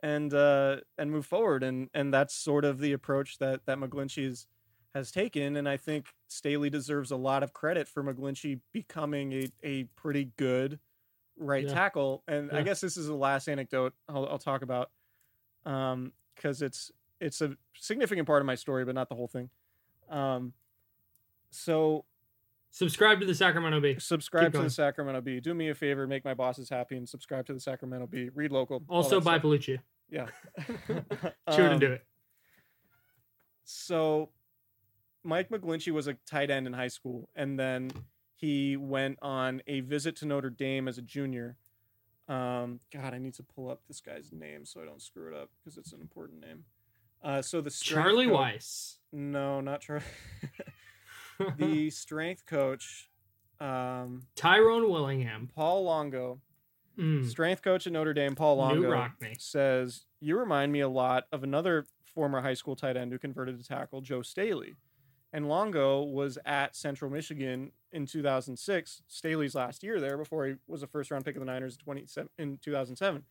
and 0.03 0.33
uh 0.33 0.77
and 0.97 1.11
move 1.11 1.25
forward 1.25 1.63
and 1.63 1.89
and 1.93 2.13
that's 2.13 2.33
sort 2.33 2.65
of 2.65 2.79
the 2.79 2.93
approach 2.93 3.37
that 3.39 3.65
that 3.65 3.77
McGlinchey's 3.77 4.47
has 4.93 5.11
taken 5.11 5.55
and 5.55 5.67
I 5.67 5.77
think 5.77 6.07
Staley 6.27 6.69
deserves 6.69 7.11
a 7.11 7.17
lot 7.17 7.43
of 7.43 7.53
credit 7.53 7.87
for 7.87 8.03
McGlinchey 8.03 8.61
becoming 8.73 9.33
a 9.33 9.47
a 9.63 9.83
pretty 9.95 10.31
good 10.37 10.79
right 11.37 11.67
Yeah. 11.67 11.73
tackle 11.73 12.23
and 12.27 12.51
I 12.51 12.61
guess 12.63 12.79
this 12.81 12.95
is 12.97 13.07
the 13.07 13.15
last 13.15 13.47
anecdote 13.47 13.93
I'll, 14.07 14.27
I'll 14.27 14.39
talk 14.39 14.61
about 14.61 14.91
um 15.65 16.13
because 16.35 16.61
it's 16.61 16.91
it's 17.19 17.41
a 17.41 17.55
significant 17.79 18.27
part 18.27 18.41
of 18.41 18.45
my 18.45 18.55
story 18.55 18.85
but 18.85 18.93
not 18.95 19.09
the 19.09 19.15
whole 19.15 19.27
thing 19.27 19.49
um 20.09 20.53
so 21.49 22.05
Subscribe 22.69 23.19
to 23.21 23.25
the 23.25 23.33
Sacramento 23.33 23.79
Bee. 23.79 23.97
subscribe 23.97 24.51
to 24.51 24.59
the 24.61 24.69
Sacramento 24.69 25.21
Bee. 25.21 25.39
Do 25.39 25.53
me 25.53 25.69
a 25.69 25.73
favor, 25.73 26.05
make 26.05 26.23
my 26.25 26.33
bosses 26.35 26.69
happy, 26.69 26.95
and 26.97 27.07
subscribe 27.09 27.45
to 27.47 27.53
the 27.53 27.59
Sacramento 27.59 28.05
Bee. 28.07 28.29
Read 28.35 28.51
local. 28.51 28.83
Also 28.89 29.19
buy 29.19 29.39
stuff. 29.39 29.43
Belucci. 29.43 29.79
Yeah. 30.11 30.27
Sure 31.55 31.69
to 31.69 31.73
Um, 31.73 31.79
do 31.79 31.91
it. 31.93 32.05
So, 33.63 34.29
Mike 35.23 35.49
McGlinchey 35.49 35.91
was 35.91 36.07
a 36.07 36.13
tight 36.25 36.49
end 36.51 36.67
in 36.67 36.73
high 36.73 36.87
school, 36.89 37.29
and 37.35 37.57
then 37.59 37.89
he 38.35 38.77
went 38.77 39.17
on 39.21 39.61
a 39.67 39.79
visit 39.79 40.15
to 40.17 40.25
Notre 40.25 40.49
Dame 40.49 40.87
as 40.87 40.97
a 40.97 41.01
junior. 41.01 41.57
Um, 42.27 42.81
God, 42.93 43.13
I 43.13 43.17
need 43.17 43.33
to 43.35 43.43
pull 43.43 43.69
up 43.71 43.81
this 43.87 44.01
guy's 44.01 44.31
name 44.31 44.65
so 44.65 44.81
I 44.81 44.85
don't 44.85 45.01
screw 45.01 45.33
it 45.33 45.41
up 45.41 45.49
because 45.57 45.77
it's 45.77 45.93
an 45.93 46.01
important 46.01 46.41
name. 46.41 46.65
Uh, 47.23 47.41
so 47.41 47.61
the 47.61 47.69
strength 47.71 48.03
Charlie 48.05 48.27
coach- 48.27 48.35
Weis. 48.35 48.95
No, 49.11 49.61
not 49.61 49.81
Charlie. 49.81 50.03
the 51.57 51.89
strength 51.89 52.45
coach, 52.45 53.09
um, 53.59 54.23
Tyrone 54.35 54.89
Willingham. 54.89 55.49
Paul 55.55 55.83
Longo, 55.83 56.41
Mm. 56.97 57.29
strength 57.29 57.61
coach 57.61 57.85
at 57.85 57.93
Notre 57.93 58.11
Dame, 58.13 58.33
Paul 58.33 58.55
Longo, 58.57 59.07
says, 59.37 60.05
You 60.19 60.35
remind 60.39 60.71
me 60.71 60.79
a 60.79 60.89
lot 60.89 61.25
of 61.31 61.43
another 61.43 61.85
former 62.03 62.41
high 62.41 62.55
school 62.55 62.75
tight 62.75 62.97
end 62.97 63.11
who 63.11 63.19
converted 63.19 63.59
to 63.59 63.63
tackle, 63.67 64.01
Joe 64.01 64.23
Staley. 64.23 64.73
And 65.31 65.47
Longo 65.47 66.01
was 66.01 66.39
at 66.43 66.75
Central 66.75 67.11
Michigan 67.11 67.71
in 67.91 68.07
2006, 68.07 69.03
Staley's 69.07 69.53
last 69.53 69.83
year 69.83 69.99
there 69.99 70.17
before 70.17 70.47
he 70.47 70.55
was 70.67 70.81
a 70.81 70.87
first 70.87 71.11
round 71.11 71.23
pick 71.23 71.35
of 71.35 71.41
the 71.41 71.45
Niners 71.45 71.75
in 71.75 71.83
27 71.83 72.29
in 72.39 72.57
2007. 72.57 73.23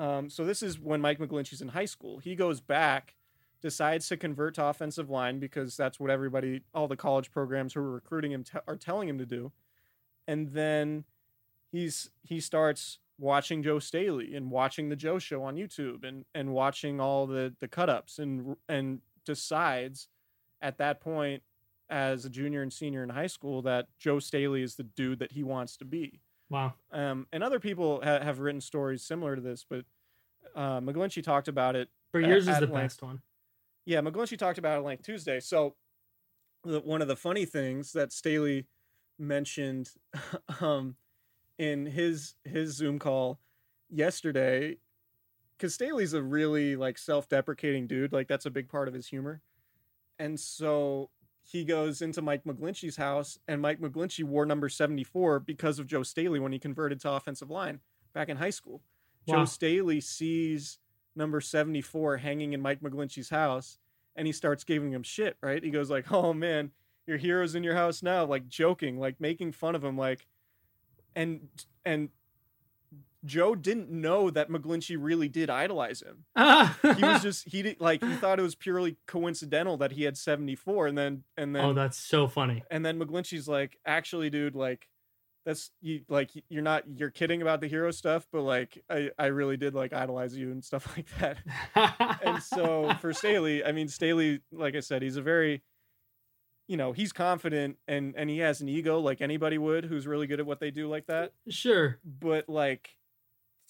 Um, 0.00 0.30
so 0.30 0.46
this 0.46 0.62
is 0.62 0.80
when 0.80 1.02
Mike 1.02 1.18
McGlinchey's 1.18 1.60
in 1.60 1.68
high 1.68 1.84
school. 1.84 2.18
He 2.18 2.34
goes 2.34 2.60
back, 2.62 3.14
decides 3.60 4.08
to 4.08 4.16
convert 4.16 4.54
to 4.54 4.64
offensive 4.64 5.10
line 5.10 5.38
because 5.38 5.76
that's 5.76 6.00
what 6.00 6.10
everybody, 6.10 6.62
all 6.72 6.88
the 6.88 6.96
college 6.96 7.30
programs 7.30 7.74
who 7.74 7.80
are 7.80 7.90
recruiting 7.90 8.32
him, 8.32 8.44
are 8.66 8.76
telling 8.76 9.10
him 9.10 9.18
to 9.18 9.26
do. 9.26 9.52
And 10.26 10.48
then 10.48 11.04
he's 11.70 12.10
he 12.22 12.40
starts 12.40 12.98
watching 13.18 13.62
Joe 13.62 13.78
Staley 13.78 14.34
and 14.34 14.50
watching 14.50 14.88
the 14.88 14.96
Joe 14.96 15.18
Show 15.18 15.42
on 15.42 15.56
YouTube 15.56 16.02
and 16.02 16.24
and 16.34 16.54
watching 16.54 16.98
all 16.98 17.26
the 17.26 17.54
the 17.60 17.68
cut 17.68 17.90
ups 17.90 18.18
and 18.18 18.56
and 18.70 19.00
decides 19.26 20.08
at 20.62 20.78
that 20.78 21.00
point 21.00 21.42
as 21.90 22.24
a 22.24 22.30
junior 22.30 22.62
and 22.62 22.72
senior 22.72 23.02
in 23.02 23.10
high 23.10 23.26
school 23.26 23.60
that 23.62 23.88
Joe 23.98 24.18
Staley 24.18 24.62
is 24.62 24.76
the 24.76 24.84
dude 24.84 25.18
that 25.18 25.32
he 25.32 25.42
wants 25.42 25.76
to 25.76 25.84
be. 25.84 26.20
Wow. 26.50 26.74
Um, 26.92 27.26
and 27.32 27.42
other 27.42 27.60
people 27.60 28.00
ha- 28.02 28.20
have 28.20 28.40
written 28.40 28.60
stories 28.60 29.02
similar 29.02 29.36
to 29.36 29.40
this, 29.40 29.64
but 29.68 29.84
uh, 30.54 30.80
McGlinchey 30.80 31.22
talked 31.22 31.48
about 31.48 31.76
it. 31.76 31.88
But 32.12 32.24
yours 32.24 32.42
is 32.42 32.48
at 32.48 32.60
the 32.60 32.66
length. 32.66 32.74
best 32.74 33.02
one. 33.02 33.22
Yeah, 33.86 34.00
McGlinchey 34.00 34.36
talked 34.36 34.58
about 34.58 34.78
it 34.78 34.82
like 34.82 35.02
Tuesday. 35.02 35.38
So 35.40 35.76
the, 36.64 36.80
one 36.80 37.00
of 37.00 37.08
the 37.08 37.16
funny 37.16 37.44
things 37.44 37.92
that 37.92 38.12
Staley 38.12 38.66
mentioned 39.18 39.90
um, 40.60 40.96
in 41.58 41.86
his 41.86 42.34
his 42.44 42.74
Zoom 42.74 42.98
call 42.98 43.38
yesterday, 43.88 44.76
because 45.56 45.74
Staley's 45.74 46.14
a 46.14 46.22
really 46.22 46.74
like 46.74 46.98
self-deprecating 46.98 47.86
dude. 47.86 48.12
Like 48.12 48.26
that's 48.26 48.46
a 48.46 48.50
big 48.50 48.68
part 48.68 48.88
of 48.88 48.94
his 48.94 49.06
humor. 49.06 49.40
And 50.18 50.38
so 50.38 51.10
he 51.50 51.64
goes 51.64 52.00
into 52.00 52.22
Mike 52.22 52.44
McGlinchey's 52.44 52.96
house, 52.96 53.38
and 53.48 53.60
Mike 53.60 53.80
McGlinchey 53.80 54.22
wore 54.22 54.46
number 54.46 54.68
74 54.68 55.40
because 55.40 55.80
of 55.80 55.86
Joe 55.88 56.04
Staley 56.04 56.38
when 56.38 56.52
he 56.52 56.60
converted 56.60 57.00
to 57.00 57.10
offensive 57.10 57.50
line 57.50 57.80
back 58.12 58.28
in 58.28 58.36
high 58.36 58.50
school. 58.50 58.82
Wow. 59.26 59.38
Joe 59.38 59.44
Staley 59.46 60.00
sees 60.00 60.78
number 61.16 61.40
74 61.40 62.18
hanging 62.18 62.52
in 62.52 62.60
Mike 62.60 62.80
McGlinchey's 62.80 63.30
house 63.30 63.78
and 64.14 64.26
he 64.26 64.32
starts 64.32 64.62
giving 64.62 64.92
him 64.92 65.02
shit, 65.02 65.36
right? 65.42 65.62
He 65.62 65.70
goes 65.70 65.90
like, 65.90 66.12
"Oh 66.12 66.32
man, 66.32 66.70
your 67.06 67.16
hero's 67.16 67.54
in 67.54 67.64
your 67.64 67.74
house 67.74 68.02
now," 68.02 68.24
like 68.24 68.48
joking, 68.48 68.98
like 68.98 69.20
making 69.20 69.52
fun 69.52 69.74
of 69.74 69.82
him 69.82 69.98
like 69.98 70.26
and 71.16 71.48
and 71.84 72.10
Joe 73.24 73.54
didn't 73.54 73.90
know 73.90 74.30
that 74.30 74.48
McGlinchey 74.48 74.96
really 74.98 75.28
did 75.28 75.50
idolize 75.50 76.02
him. 76.02 76.24
Ah. 76.36 76.78
He 76.82 77.02
was 77.02 77.22
just 77.22 77.48
he 77.48 77.62
did 77.62 77.80
like 77.80 78.02
he 78.02 78.14
thought 78.14 78.38
it 78.38 78.42
was 78.42 78.54
purely 78.54 78.96
coincidental 79.06 79.76
that 79.78 79.92
he 79.92 80.04
had 80.04 80.16
74 80.16 80.86
and 80.86 80.96
then 80.98 81.24
and 81.36 81.54
then 81.54 81.64
oh, 81.64 81.72
that's 81.74 81.98
so 81.98 82.26
funny. 82.28 82.62
and 82.70 82.84
then 82.84 82.98
McGlinchey's 82.98 83.46
like, 83.48 83.78
"Actually, 83.84 84.30
dude, 84.30 84.54
like 84.54 84.88
that's 85.44 85.70
you 85.80 86.02
like 86.08 86.30
you're 86.48 86.62
not 86.62 86.84
you're 86.96 87.10
kidding 87.10 87.42
about 87.42 87.60
the 87.60 87.66
hero 87.68 87.90
stuff, 87.90 88.26
but 88.32 88.42
like 88.42 88.82
I 88.88 89.10
I 89.18 89.26
really 89.26 89.56
did 89.56 89.74
like 89.74 89.92
idolize 89.92 90.36
you 90.36 90.50
and 90.50 90.64
stuff 90.64 90.86
like 90.96 91.06
that." 91.18 92.18
and 92.24 92.42
so 92.42 92.92
for 93.00 93.12
Staley, 93.12 93.64
I 93.64 93.72
mean 93.72 93.88
Staley, 93.88 94.40
like 94.52 94.74
I 94.74 94.80
said, 94.80 95.02
he's 95.02 95.16
a 95.16 95.22
very 95.22 95.62
you 96.68 96.76
know, 96.76 96.92
he's 96.92 97.12
confident 97.12 97.76
and 97.88 98.14
and 98.16 98.30
he 98.30 98.38
has 98.38 98.60
an 98.60 98.68
ego 98.68 99.00
like 99.00 99.20
anybody 99.20 99.58
would 99.58 99.84
who's 99.84 100.06
really 100.06 100.26
good 100.28 100.38
at 100.40 100.46
what 100.46 100.60
they 100.60 100.70
do 100.70 100.88
like 100.88 101.06
that. 101.06 101.32
sure. 101.48 101.98
But 102.04 102.48
like 102.48 102.90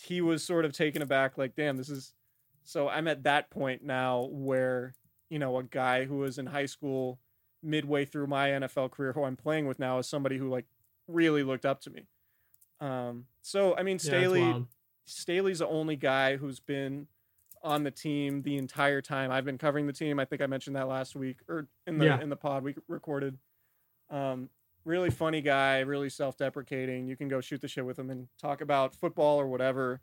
he 0.02 0.20
was 0.20 0.42
sort 0.42 0.64
of 0.64 0.72
taken 0.72 1.02
aback 1.02 1.36
like, 1.38 1.54
"Damn, 1.54 1.76
this 1.76 1.90
is 1.90 2.14
so 2.62 2.88
I'm 2.88 3.08
at 3.08 3.22
that 3.24 3.50
point 3.50 3.82
now 3.82 4.28
where, 4.30 4.94
you 5.28 5.38
know, 5.38 5.58
a 5.58 5.62
guy 5.62 6.04
who 6.04 6.18
was 6.18 6.38
in 6.38 6.46
high 6.46 6.66
school 6.66 7.18
midway 7.62 8.04
through 8.04 8.26
my 8.26 8.48
NFL 8.50 8.90
career 8.90 9.12
who 9.12 9.24
I'm 9.24 9.36
playing 9.36 9.66
with 9.66 9.78
now 9.78 9.98
is 9.98 10.08
somebody 10.08 10.38
who 10.38 10.48
like 10.48 10.66
really 11.08 11.42
looked 11.42 11.66
up 11.66 11.80
to 11.82 11.90
me. 11.90 12.06
Um 12.80 13.26
so 13.42 13.76
I 13.76 13.82
mean 13.82 13.98
Staley 13.98 14.42
wild. 14.42 14.66
Staley's 15.04 15.58
the 15.58 15.66
only 15.68 15.96
guy 15.96 16.36
who's 16.36 16.60
been 16.60 17.06
on 17.62 17.82
the 17.82 17.90
team 17.90 18.40
the 18.42 18.56
entire 18.56 19.02
time. 19.02 19.30
I've 19.30 19.44
been 19.44 19.58
covering 19.58 19.86
the 19.86 19.92
team. 19.92 20.18
I 20.18 20.24
think 20.24 20.40
I 20.40 20.46
mentioned 20.46 20.76
that 20.76 20.88
last 20.88 21.14
week 21.14 21.38
or 21.48 21.66
in 21.86 21.98
the 21.98 22.06
Yeah. 22.06 22.20
in 22.20 22.28
the 22.30 22.36
pod 22.36 22.62
we 22.62 22.74
recorded. 22.88 23.36
Um, 24.08 24.48
really 24.84 25.10
funny 25.10 25.40
guy, 25.42 25.80
really 25.80 26.08
self-deprecating. 26.08 27.06
You 27.06 27.16
can 27.16 27.28
go 27.28 27.40
shoot 27.40 27.60
the 27.60 27.68
shit 27.68 27.84
with 27.84 27.98
him 27.98 28.10
and 28.10 28.28
talk 28.40 28.60
about 28.60 28.94
football 28.94 29.40
or 29.40 29.46
whatever. 29.46 30.00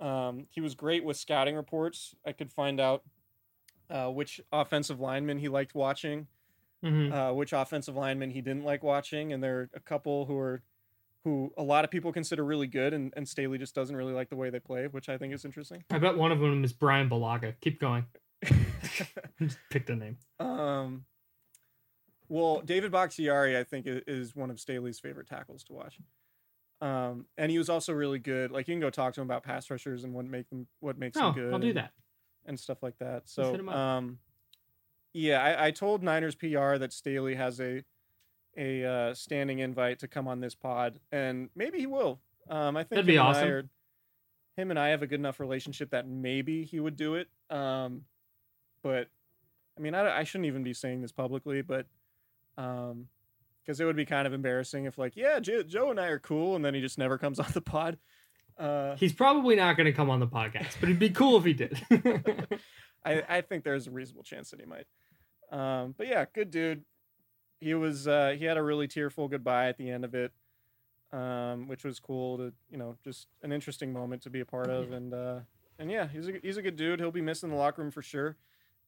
Um, 0.00 0.46
he 0.50 0.60
was 0.60 0.74
great 0.74 1.04
with 1.04 1.16
scouting 1.16 1.56
reports. 1.56 2.14
I 2.24 2.32
could 2.32 2.50
find 2.52 2.80
out 2.80 3.02
uh, 3.88 4.08
which 4.08 4.40
offensive 4.52 4.98
lineman 5.00 5.38
he 5.38 5.48
liked 5.48 5.74
watching, 5.74 6.26
Mhm. 6.84 7.12
uh, 7.12 7.32
which 7.34 7.52
offensive 7.52 7.94
lineman 7.96 8.30
he 8.30 8.40
didn't 8.40 8.64
like 8.64 8.82
watching, 8.82 9.32
and 9.32 9.42
there 9.42 9.58
are 9.60 9.70
a 9.74 9.80
couple 9.80 10.26
who 10.26 10.36
are 10.38 10.62
who 11.24 11.52
a 11.56 11.62
lot 11.62 11.84
of 11.84 11.90
people 11.90 12.12
consider 12.12 12.44
really 12.44 12.66
good, 12.68 12.92
and, 12.94 13.12
and 13.16 13.28
Staley 13.28 13.58
just 13.58 13.74
doesn't 13.74 13.96
really 13.96 14.12
like 14.12 14.28
the 14.28 14.36
way 14.36 14.48
they 14.50 14.60
play, 14.60 14.86
which 14.86 15.08
I 15.08 15.18
think 15.18 15.34
is 15.34 15.44
interesting. 15.44 15.82
I 15.90 15.98
bet 15.98 16.16
one 16.16 16.30
of 16.30 16.38
them 16.38 16.62
is 16.62 16.72
Bryan 16.72 17.08
Bulaga. 17.10 17.54
Keep 17.60 17.80
going. 17.80 18.04
Just 19.40 19.58
picked 19.70 19.90
a 19.90 19.96
name. 19.96 20.18
um, 20.38 21.04
well, 22.28 22.60
David 22.60 22.90
Bakhtiari, 22.92 23.56
I 23.56 23.64
think, 23.64 23.84
is 23.86 24.34
one 24.34 24.50
of 24.50 24.58
Staley's 24.60 24.98
favorite 24.98 25.28
tackles 25.28 25.62
to 25.64 25.72
watch. 25.72 25.98
Um, 26.80 27.26
and 27.38 27.50
he 27.50 27.58
was 27.58 27.68
also 27.70 27.92
really 27.92 28.18
good. 28.18 28.50
Like 28.50 28.68
you 28.68 28.74
can 28.74 28.80
go 28.80 28.90
talk 28.90 29.14
to 29.14 29.20
him 29.20 29.26
about 29.26 29.42
pass 29.44 29.70
rushers 29.70 30.04
and 30.04 30.12
what 30.12 30.26
make 30.26 30.48
them, 30.50 30.66
what 30.80 30.98
makes 30.98 31.16
Oh, 31.16 31.32
them 31.32 31.34
good. 31.34 31.52
I'll 31.52 31.58
do 31.58 31.68
and- 31.68 31.76
that. 31.78 31.92
and 32.44 32.60
stuff 32.60 32.82
like 32.82 32.98
that. 32.98 33.28
So, 33.28 33.66
um, 33.68 34.18
yeah, 35.14 35.42
I, 35.42 35.66
I 35.68 35.70
told 35.70 36.02
Niners 36.02 36.34
PR 36.34 36.76
that 36.76 36.92
Staley 36.92 37.34
has 37.34 37.60
a 37.60 37.82
a 38.58 38.84
uh, 38.84 39.14
standing 39.14 39.58
invite 39.58 39.98
to 39.98 40.08
come 40.08 40.26
on 40.28 40.40
this 40.40 40.54
pod, 40.54 40.98
and 41.12 41.50
maybe 41.54 41.78
he 41.78 41.86
will. 41.86 42.20
Um, 42.48 42.74
I 42.76 42.80
think 42.84 42.90
That'd 42.90 43.06
be 43.06 43.18
awesome. 43.18 43.48
are- 43.48 43.68
him 44.56 44.70
and 44.70 44.78
I 44.78 44.88
have 44.88 45.02
a 45.02 45.06
good 45.06 45.20
enough 45.20 45.40
relationship 45.40 45.90
that 45.90 46.08
maybe 46.08 46.64
he 46.64 46.80
would 46.80 46.96
do 46.96 47.16
it. 47.16 47.28
Um, 47.50 48.02
but 48.82 49.08
I 49.76 49.82
mean, 49.82 49.94
I, 49.94 50.20
I 50.20 50.24
shouldn't 50.24 50.46
even 50.46 50.62
be 50.62 50.72
saying 50.72 51.02
this 51.02 51.12
publicly, 51.12 51.60
but 51.60 51.86
um, 52.56 53.08
because 53.64 53.80
it 53.80 53.84
would 53.84 53.96
be 53.96 54.04
kind 54.04 54.26
of 54.26 54.32
embarrassing 54.32 54.84
if 54.84 54.96
like, 54.96 55.16
yeah, 55.16 55.40
Joe, 55.40 55.62
Joe 55.62 55.90
and 55.90 55.98
I 55.98 56.06
are 56.06 56.18
cool, 56.18 56.54
and 56.56 56.64
then 56.64 56.74
he 56.74 56.80
just 56.80 56.98
never 56.98 57.18
comes 57.18 57.40
on 57.40 57.46
the 57.52 57.60
pod. 57.60 57.98
Uh, 58.58 58.96
He's 58.96 59.12
probably 59.12 59.56
not 59.56 59.76
going 59.76 59.86
to 59.86 59.92
come 59.92 60.08
on 60.08 60.20
the 60.20 60.26
podcast, 60.26 60.76
but 60.80 60.84
it'd 60.88 60.98
be 60.98 61.10
cool 61.10 61.36
if 61.36 61.44
he 61.44 61.52
did. 61.52 61.78
I, 63.04 63.22
I 63.28 63.40
think 63.42 63.64
there's 63.64 63.86
a 63.86 63.90
reasonable 63.90 64.22
chance 64.22 64.50
that 64.50 64.60
he 64.60 64.66
might. 64.66 64.86
Um, 65.52 65.94
but 65.96 66.06
yeah, 66.06 66.24
good 66.32 66.50
dude. 66.50 66.84
He 67.60 67.74
was 67.74 68.06
uh, 68.08 68.34
he 68.38 68.44
had 68.44 68.56
a 68.56 68.62
really 68.62 68.88
tearful 68.88 69.28
goodbye 69.28 69.68
at 69.68 69.78
the 69.78 69.90
end 69.90 70.04
of 70.04 70.14
it, 70.14 70.32
um, 71.12 71.68
which 71.68 71.84
was 71.84 72.00
cool 72.00 72.36
to 72.38 72.52
you 72.70 72.76
know 72.76 72.96
just 73.04 73.28
an 73.42 73.52
interesting 73.52 73.92
moment 73.92 74.22
to 74.22 74.30
be 74.30 74.40
a 74.40 74.44
part 74.44 74.68
of 74.68 74.92
and 74.92 75.14
uh, 75.14 75.40
and 75.78 75.90
yeah, 75.90 76.08
he's 76.08 76.28
a 76.28 76.32
he's 76.42 76.56
a 76.56 76.62
good 76.62 76.76
dude. 76.76 77.00
He'll 77.00 77.10
be 77.10 77.22
missing 77.22 77.48
the 77.50 77.56
locker 77.56 77.80
room 77.82 77.90
for 77.90 78.02
sure. 78.02 78.36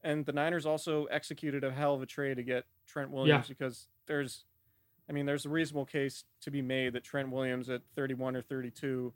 And 0.02 0.24
the 0.24 0.32
Niners 0.32 0.66
also 0.66 1.04
executed 1.06 1.64
a 1.64 1.72
hell 1.72 1.94
of 1.94 2.02
a 2.02 2.06
trade 2.06 2.36
to 2.36 2.42
get 2.42 2.64
Trent 2.86 3.10
Williams 3.10 3.46
because 3.48 3.88
there's, 4.06 4.44
I 5.08 5.12
mean, 5.12 5.26
there's 5.26 5.44
a 5.44 5.48
reasonable 5.48 5.86
case 5.86 6.24
to 6.42 6.50
be 6.50 6.62
made 6.62 6.92
that 6.92 7.02
Trent 7.04 7.30
Williams 7.30 7.68
at 7.68 7.82
31 7.96 8.36
or 8.36 8.42
32 8.42 9.12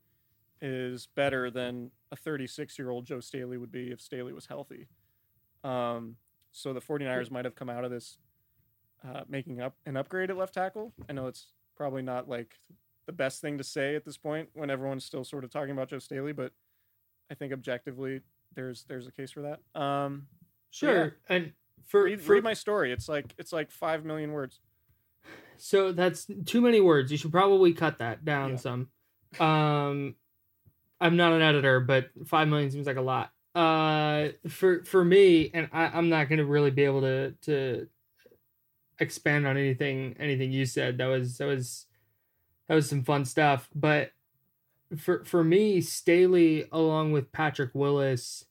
is 0.60 1.06
better 1.14 1.50
than 1.50 1.90
a 2.10 2.16
36 2.16 2.78
year 2.78 2.90
old 2.90 3.04
Joe 3.04 3.20
Staley 3.20 3.58
would 3.58 3.72
be 3.72 3.90
if 3.90 4.00
Staley 4.00 4.32
was 4.32 4.46
healthy. 4.46 4.88
Um, 5.64 6.16
so 6.50 6.72
the 6.72 6.80
49ers 6.80 7.30
might 7.30 7.44
have 7.44 7.54
come 7.54 7.70
out 7.70 7.84
of 7.84 7.90
this 7.90 8.18
uh, 9.06 9.22
making 9.28 9.60
up 9.60 9.74
an 9.86 9.96
upgrade 9.96 10.30
at 10.30 10.36
left 10.36 10.54
tackle. 10.54 10.92
I 11.08 11.12
know 11.12 11.26
it's 11.26 11.46
probably 11.76 12.02
not 12.02 12.28
like 12.28 12.58
the 13.06 13.12
best 13.12 13.40
thing 13.40 13.58
to 13.58 13.64
say 13.64 13.96
at 13.96 14.04
this 14.04 14.16
point 14.16 14.48
when 14.54 14.70
everyone's 14.70 15.04
still 15.04 15.24
sort 15.24 15.44
of 15.44 15.50
talking 15.50 15.72
about 15.72 15.88
Joe 15.88 15.98
Staley, 15.98 16.32
but 16.32 16.52
I 17.30 17.34
think 17.34 17.52
objectively 17.52 18.20
there's 18.54 18.84
there's 18.84 19.06
a 19.06 19.12
case 19.12 19.30
for 19.30 19.42
that. 19.42 19.80
Um, 19.80 20.26
sure. 20.72 21.16
And 21.28 21.52
for, 21.86 22.02
read, 22.02 22.20
for 22.20 22.32
read 22.32 22.42
my 22.42 22.54
story. 22.54 22.92
It's 22.92 23.08
like 23.08 23.32
it's 23.38 23.52
like 23.52 23.70
five 23.70 24.04
million 24.04 24.32
words. 24.32 24.60
So 25.58 25.92
that's 25.92 26.26
too 26.44 26.60
many 26.60 26.80
words. 26.80 27.12
You 27.12 27.18
should 27.18 27.30
probably 27.30 27.72
cut 27.72 27.98
that 28.00 28.24
down 28.24 28.50
Yeah. 28.50 28.56
some. 28.56 28.88
Um, 29.38 30.16
I'm 31.00 31.16
not 31.16 31.32
an 31.32 31.40
editor, 31.42 31.78
but 31.78 32.10
five 32.26 32.48
million 32.48 32.72
seems 32.72 32.88
like 32.88 32.96
a 32.96 33.00
lot. 33.00 33.30
Uh, 33.54 34.30
for 34.48 34.82
for 34.84 35.04
me, 35.04 35.50
and 35.54 35.68
I, 35.72 35.84
I'm 35.86 36.08
not 36.08 36.28
going 36.28 36.38
to 36.40 36.46
really 36.46 36.72
be 36.72 36.82
able 36.82 37.02
to 37.02 37.32
to 37.42 37.86
expand 38.98 39.46
on 39.46 39.56
anything 39.56 40.16
anything 40.18 40.50
you 40.50 40.64
said. 40.66 40.98
That 40.98 41.06
was 41.06 41.38
that 41.38 41.46
was 41.46 41.86
that 42.68 42.74
was 42.74 42.88
some 42.88 43.04
fun 43.04 43.24
stuff. 43.24 43.68
But 43.72 44.10
for 44.96 45.24
for 45.24 45.44
me, 45.44 45.80
Staley 45.80 46.64
along 46.72 47.12
with 47.12 47.30
Patrick 47.30 47.70
Willis 47.72 48.46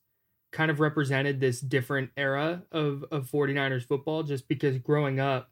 kind 0.52 0.70
of 0.70 0.80
represented 0.80 1.40
this 1.40 1.62
different 1.62 2.12
era 2.18 2.64
of 2.72 3.06
of 3.12 3.30
49ers 3.30 3.86
football 3.86 4.24
just 4.24 4.48
because 4.48 4.78
growing 4.78 5.20
up 5.20 5.50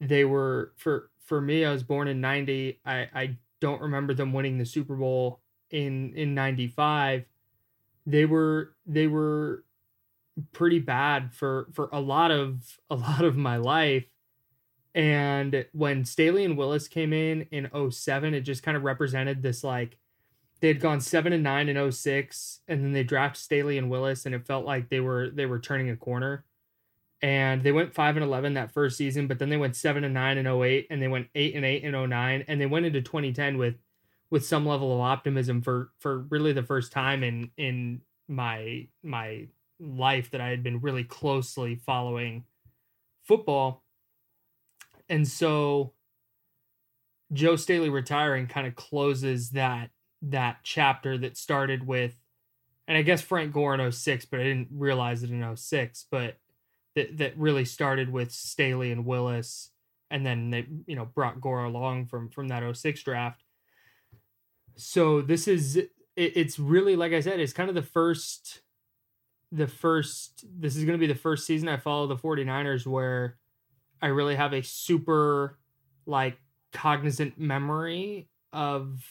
they 0.00 0.24
were 0.24 0.72
for 0.76 1.10
for 1.24 1.40
me 1.40 1.64
i 1.64 1.72
was 1.72 1.82
born 1.82 2.08
in 2.08 2.20
90 2.20 2.80
i 2.84 3.08
i 3.14 3.36
don't 3.60 3.80
remember 3.80 4.14
them 4.14 4.32
winning 4.32 4.58
the 4.58 4.66
super 4.66 4.96
bowl 4.96 5.40
in 5.70 6.12
in 6.14 6.34
95 6.34 7.24
they 8.06 8.24
were 8.24 8.74
they 8.86 9.06
were 9.06 9.64
pretty 10.52 10.78
bad 10.78 11.32
for 11.32 11.68
for 11.72 11.88
a 11.92 12.00
lot 12.00 12.30
of 12.30 12.78
a 12.88 12.94
lot 12.94 13.24
of 13.24 13.36
my 13.36 13.56
life. 13.56 14.04
And 14.94 15.66
when 15.72 16.04
Staley 16.04 16.44
and 16.44 16.56
Willis 16.56 16.88
came 16.88 17.12
in 17.12 17.42
in 17.52 17.70
07 17.90 18.34
it 18.34 18.40
just 18.40 18.62
kind 18.62 18.76
of 18.76 18.82
represented 18.82 19.42
this 19.42 19.62
like 19.62 19.96
they 20.60 20.68
had 20.68 20.80
gone 20.80 21.00
7 21.00 21.32
and 21.32 21.42
9 21.42 21.68
in 21.68 21.92
06 21.92 22.60
and 22.68 22.84
then 22.84 22.92
they 22.92 23.02
drafted 23.02 23.42
Staley 23.42 23.78
and 23.78 23.90
Willis 23.90 24.26
and 24.26 24.34
it 24.34 24.46
felt 24.46 24.64
like 24.64 24.88
they 24.88 25.00
were 25.00 25.30
they 25.30 25.46
were 25.46 25.58
turning 25.58 25.90
a 25.90 25.96
corner. 25.96 26.44
And 27.22 27.62
they 27.62 27.72
went 27.72 27.94
5 27.94 28.16
and 28.16 28.24
11 28.24 28.54
that 28.54 28.72
first 28.72 28.96
season 28.96 29.26
but 29.26 29.38
then 29.38 29.48
they 29.48 29.56
went 29.56 29.76
7 29.76 30.04
and 30.04 30.14
9 30.14 30.38
in 30.38 30.46
08 30.46 30.86
and 30.90 31.02
they 31.02 31.08
went 31.08 31.28
8 31.34 31.54
and 31.54 31.64
8 31.64 31.84
in 31.84 32.08
09 32.08 32.44
and 32.46 32.60
they 32.60 32.66
went 32.66 32.86
into 32.86 33.02
2010 33.02 33.58
with 33.58 33.76
with 34.30 34.46
some 34.46 34.64
level 34.64 34.94
of 34.94 35.00
optimism 35.00 35.60
for 35.60 35.90
for 35.98 36.20
really 36.20 36.52
the 36.52 36.62
first 36.62 36.92
time 36.92 37.22
in 37.22 37.50
in 37.56 38.00
my 38.28 38.86
my 39.02 39.46
life 39.80 40.30
that 40.30 40.40
I 40.40 40.48
had 40.48 40.62
been 40.62 40.80
really 40.80 41.04
closely 41.04 41.74
following 41.74 42.44
football. 43.24 43.82
And 45.08 45.26
so 45.26 45.94
Joe 47.32 47.56
Staley 47.56 47.88
retiring 47.88 48.46
kind 48.46 48.66
of 48.66 48.74
closes 48.74 49.50
that 49.50 49.90
that 50.22 50.58
chapter 50.62 51.16
that 51.18 51.36
started 51.36 51.86
with 51.86 52.14
and 52.86 52.98
I 52.98 53.02
guess 53.02 53.20
Frank 53.20 53.52
Gore 53.52 53.74
in 53.74 53.92
06 53.92 54.24
but 54.26 54.40
I 54.40 54.44
didn't 54.44 54.68
realize 54.72 55.22
it 55.22 55.30
in 55.30 55.56
06 55.56 56.06
but 56.10 56.36
that 56.94 57.18
that 57.18 57.38
really 57.38 57.64
started 57.64 58.12
with 58.12 58.32
Staley 58.32 58.90
and 58.90 59.04
Willis, 59.04 59.70
and 60.10 60.24
then 60.24 60.50
they 60.50 60.66
you 60.86 60.96
know 60.96 61.06
brought 61.06 61.40
Gore 61.40 61.64
along 61.64 62.06
from 62.06 62.28
from 62.28 62.48
that 62.48 62.76
06 62.76 63.02
draft. 63.02 63.42
So 64.76 65.20
this 65.20 65.46
is 65.46 65.76
it, 65.76 65.90
it's 66.16 66.58
really 66.58 66.96
like 66.96 67.12
I 67.12 67.20
said, 67.20 67.40
it's 67.40 67.52
kind 67.52 67.68
of 67.68 67.74
the 67.74 67.82
first 67.82 68.60
the 69.52 69.66
first 69.66 70.44
this 70.58 70.76
is 70.76 70.84
going 70.84 70.98
to 70.98 71.00
be 71.00 71.12
the 71.12 71.18
first 71.18 71.46
season 71.46 71.68
I 71.68 71.76
follow 71.76 72.06
the 72.06 72.16
49ers 72.16 72.86
where 72.86 73.36
I 74.00 74.08
really 74.08 74.36
have 74.36 74.52
a 74.52 74.62
super 74.62 75.58
like 76.06 76.38
cognizant 76.72 77.38
memory 77.38 78.28
of 78.52 79.02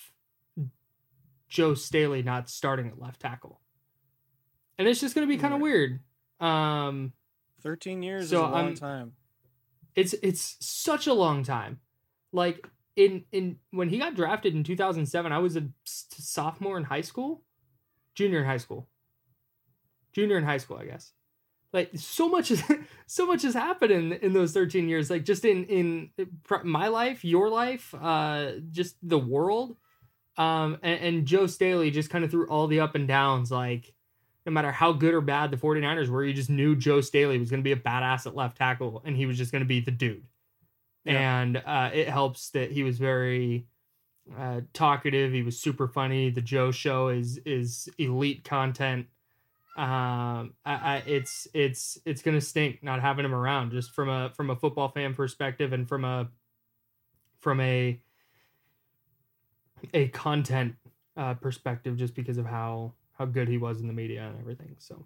Joe 1.49 1.73
Staley 1.73 2.21
not 2.23 2.49
starting 2.49 2.87
at 2.87 2.99
left 2.99 3.19
tackle. 3.21 3.59
And 4.77 4.87
it's 4.87 5.01
just 5.01 5.15
going 5.15 5.27
to 5.27 5.33
be 5.33 5.39
kind 5.41 5.53
of 5.53 5.59
weird. 5.59 5.99
Um 6.39 7.13
Thirteen 7.61 8.01
years 8.01 8.29
So 8.29 8.37
is 8.37 8.41
a 8.41 8.51
long 8.53 8.65
I'm- 8.65 8.75
time. 8.75 9.11
it's 9.95 10.13
it's 10.23 10.55
such 10.61 11.07
a 11.07 11.13
long 11.13 11.43
time. 11.43 11.79
Like 12.31 12.65
in 12.95 13.25
in 13.33 13.57
when 13.71 13.89
he 13.89 13.97
got 13.97 14.15
drafted 14.15 14.55
in 14.55 14.63
2007, 14.63 15.31
I 15.33 15.39
was 15.39 15.57
a 15.57 15.67
sophomore 15.85 16.77
in 16.77 16.85
high 16.85 17.01
school, 17.01 17.43
junior 18.15 18.39
in 18.39 18.45
high 18.45 18.57
school, 18.57 18.87
junior 20.13 20.37
in 20.37 20.43
high 20.45 20.57
school, 20.57 20.77
I 20.77 20.85
guess. 20.85 21.11
Like 21.73 21.89
so 21.95 22.29
much 22.29 22.49
is 22.51 22.63
so 23.07 23.25
much 23.27 23.41
has 23.43 23.53
happened 23.53 23.91
in 23.91 24.13
in 24.13 24.31
those 24.33 24.53
13 24.53 24.87
years. 24.87 25.09
Like 25.09 25.25
just 25.25 25.43
in 25.43 25.65
in 25.65 26.11
my 26.63 26.87
life, 26.87 27.25
your 27.25 27.49
life, 27.49 27.93
uh, 27.99 28.53
just 28.71 28.95
the 29.03 29.19
world. 29.19 29.75
Um, 30.39 30.77
and, 30.81 31.01
and 31.01 31.25
Joe 31.25 31.47
Staley 31.47 31.91
just 31.91 32.09
kind 32.09 32.23
of 32.23 32.31
threw 32.31 32.47
all 32.47 32.67
the 32.67 32.79
up 32.79 32.95
and 32.95 33.07
downs, 33.07 33.51
like 33.51 33.93
no 34.45 34.53
matter 34.53 34.71
how 34.71 34.93
good 34.93 35.13
or 35.13 35.19
bad 35.19 35.51
the 35.51 35.57
49ers 35.57 36.07
were, 36.07 36.23
you 36.23 36.33
just 36.33 36.49
knew 36.49 36.77
Joe 36.77 37.01
Staley 37.01 37.37
was 37.37 37.49
going 37.49 37.59
to 37.59 37.63
be 37.63 37.73
a 37.73 37.75
badass 37.75 38.25
at 38.25 38.35
left 38.35 38.57
tackle 38.57 39.01
and 39.05 39.17
he 39.17 39.25
was 39.25 39.37
just 39.37 39.51
going 39.51 39.63
to 39.63 39.67
be 39.67 39.81
the 39.81 39.91
dude. 39.91 40.23
Yeah. 41.03 41.41
And 41.41 41.57
uh, 41.57 41.89
it 41.93 42.07
helps 42.07 42.51
that 42.51 42.71
he 42.71 42.83
was 42.83 42.97
very 42.97 43.67
uh, 44.37 44.61
talkative. 44.73 45.33
He 45.33 45.41
was 45.41 45.59
super 45.59 45.89
funny. 45.89 46.29
The 46.29 46.41
Joe 46.41 46.71
Show 46.71 47.09
is 47.09 47.39
is 47.45 47.89
elite 47.97 48.43
content. 48.43 49.07
Um, 49.77 50.53
I, 50.65 50.73
I, 50.73 51.03
it's 51.05 51.47
it's 51.53 51.97
it's 52.05 52.21
gonna 52.21 52.41
stink 52.41 52.83
not 52.83 53.01
having 53.01 53.25
him 53.25 53.33
around, 53.33 53.71
just 53.71 53.91
from 53.91 54.09
a 54.09 54.31
from 54.35 54.49
a 54.49 54.55
football 54.55 54.89
fan 54.89 55.13
perspective 55.13 55.73
and 55.73 55.87
from 55.87 56.03
a 56.03 56.27
from 57.39 57.59
a 57.61 57.99
a 59.93 60.07
content 60.09 60.75
uh, 61.17 61.33
perspective, 61.35 61.97
just 61.97 62.15
because 62.15 62.37
of 62.37 62.45
how 62.45 62.93
how 63.13 63.25
good 63.25 63.47
he 63.47 63.57
was 63.57 63.81
in 63.81 63.87
the 63.87 63.93
media 63.93 64.23
and 64.27 64.39
everything. 64.39 64.75
So 64.79 65.05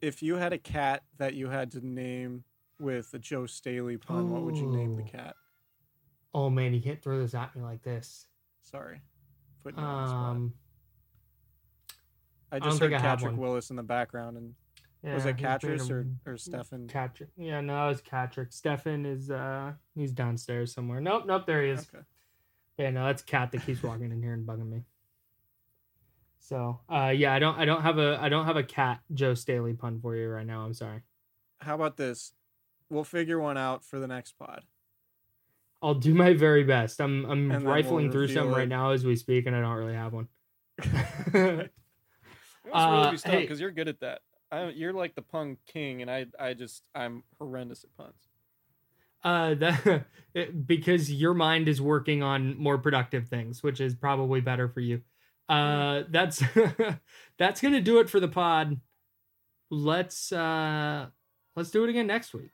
If 0.00 0.22
you 0.22 0.36
had 0.36 0.52
a 0.52 0.58
cat 0.58 1.02
that 1.18 1.34
you 1.34 1.48
had 1.48 1.72
to 1.72 1.84
name 1.86 2.44
with 2.78 3.12
a 3.14 3.18
Joe 3.18 3.46
Staley 3.46 3.96
pun, 3.96 4.30
what 4.30 4.42
would 4.42 4.56
you 4.56 4.66
name 4.68 4.96
the 4.96 5.02
Oh. 5.02 5.06
cat? 5.06 5.36
oh 6.34 6.50
man, 6.50 6.72
you 6.74 6.80
can't 6.80 7.02
throw 7.02 7.18
this 7.18 7.34
at 7.34 7.56
me 7.56 7.62
like 7.62 7.82
this. 7.82 8.28
Sorry, 8.62 9.00
putting 9.64 9.80
you 9.80 9.84
on 9.86 10.02
the 10.02 10.08
spot. 10.08 10.30
Um, 10.30 10.54
I 12.52 12.58
just 12.60 12.78
think 12.78 12.92
heard 12.92 13.00
Patrick. 13.00 13.36
Willis 13.36 13.70
in 13.70 13.76
the 13.76 13.82
background, 13.82 14.36
and 14.36 14.54
was 15.02 15.24
yeah, 15.24 15.30
it 15.30 15.36
he's 15.40 15.58
being 15.58 15.78
Catrice 15.78 15.90
or 15.90 16.06
or 16.32 16.36
Stefan? 16.36 16.86
Catrick. 16.88 17.28
Yeah, 17.36 17.60
no, 17.60 17.88
it's 17.88 18.00
Catrick. 18.00 18.52
Stefan 18.52 19.04
is 19.04 19.30
uh 19.30 19.72
he's 19.94 20.12
downstairs 20.12 20.72
somewhere. 20.72 21.00
Nope, 21.00 21.24
nope, 21.26 21.46
there 21.46 21.62
he 21.64 21.70
is. 21.70 21.88
Okay. 21.92 22.04
Yeah, 22.78 22.90
no, 22.90 23.06
that's 23.06 23.22
Cat 23.22 23.50
that 23.52 23.66
keeps 23.66 23.82
walking 23.82 24.12
in 24.12 24.22
here 24.22 24.32
and 24.32 24.46
bugging 24.46 24.70
me. 24.70 24.82
So, 26.38 26.80
uh, 26.88 27.12
yeah, 27.14 27.34
I 27.34 27.38
don't, 27.40 27.58
I 27.58 27.64
don't 27.64 27.82
have 27.82 27.98
a, 27.98 28.18
I 28.20 28.28
don't 28.28 28.46
have 28.46 28.56
a 28.56 28.62
cat 28.62 29.00
Joe 29.12 29.34
Staley 29.34 29.74
pun 29.74 30.00
for 30.00 30.16
you 30.16 30.28
right 30.28 30.46
now. 30.46 30.62
I'm 30.62 30.72
sorry. 30.72 31.02
How 31.58 31.74
about 31.74 31.96
this? 31.96 32.32
We'll 32.88 33.04
figure 33.04 33.38
one 33.38 33.58
out 33.58 33.84
for 33.84 33.98
the 33.98 34.06
next 34.06 34.38
pod. 34.38 34.64
I'll 35.82 35.94
do 35.94 36.14
my 36.14 36.32
very 36.32 36.64
best. 36.64 37.00
I'm, 37.00 37.24
I'm 37.26 37.50
And 37.50 37.50
then 37.50 37.64
we'll 37.64 37.74
rifling 37.74 38.10
through 38.10 38.22
reveal 38.22 38.44
some 38.44 38.54
right 38.54 38.68
now 38.68 38.92
as 38.92 39.04
we 39.04 39.14
speak, 39.16 39.46
and 39.46 39.54
I 39.54 39.60
don't 39.60 39.76
really 39.76 39.94
have 39.94 40.12
one. 40.12 40.28
It 42.64 42.74
must 42.74 42.86
Uh, 42.86 42.90
really 42.90 43.16
be 43.16 43.30
hey- 43.30 43.40
because 43.42 43.60
you're 43.60 43.70
good 43.70 43.88
at 43.88 44.00
that. 44.00 44.20
I, 44.50 44.68
you're 44.68 44.92
like 44.92 45.14
the 45.14 45.22
pun 45.22 45.56
king, 45.66 46.02
and 46.02 46.10
I 46.10 46.26
I 46.38 46.54
just 46.54 46.82
I'm 46.94 47.22
horrendous 47.38 47.84
at 47.84 47.94
puns. 47.96 48.27
Uh, 49.24 49.54
that 49.54 50.04
because 50.66 51.10
your 51.10 51.34
mind 51.34 51.68
is 51.68 51.80
working 51.80 52.22
on 52.22 52.56
more 52.58 52.78
productive 52.78 53.28
things, 53.28 53.62
which 53.62 53.80
is 53.80 53.94
probably 53.94 54.40
better 54.40 54.68
for 54.68 54.80
you. 54.80 55.02
Uh, 55.48 56.02
that's 56.10 56.42
that's 57.38 57.60
gonna 57.60 57.80
do 57.80 57.98
it 57.98 58.08
for 58.08 58.20
the 58.20 58.28
pod. 58.28 58.80
Let's 59.70 60.32
uh, 60.32 61.06
let's 61.56 61.70
do 61.70 61.84
it 61.84 61.90
again 61.90 62.06
next 62.06 62.34
week. 62.34 62.50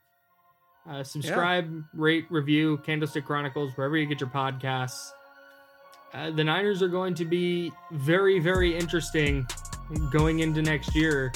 Uh, 0.89 1.03
subscribe, 1.03 1.71
yeah. 1.73 1.81
rate, 1.93 2.25
review 2.29 2.77
Candlestick 2.85 3.25
Chronicles 3.25 3.71
wherever 3.75 3.97
you 3.97 4.05
get 4.05 4.19
your 4.19 4.29
podcasts. 4.29 5.09
Uh, 6.13 6.29
the 6.31 6.43
Niners 6.43 6.81
are 6.81 6.87
going 6.87 7.13
to 7.15 7.25
be 7.25 7.71
very, 7.91 8.39
very 8.39 8.77
interesting 8.77 9.47
going 10.11 10.39
into 10.39 10.61
next 10.61 10.95
year 10.95 11.31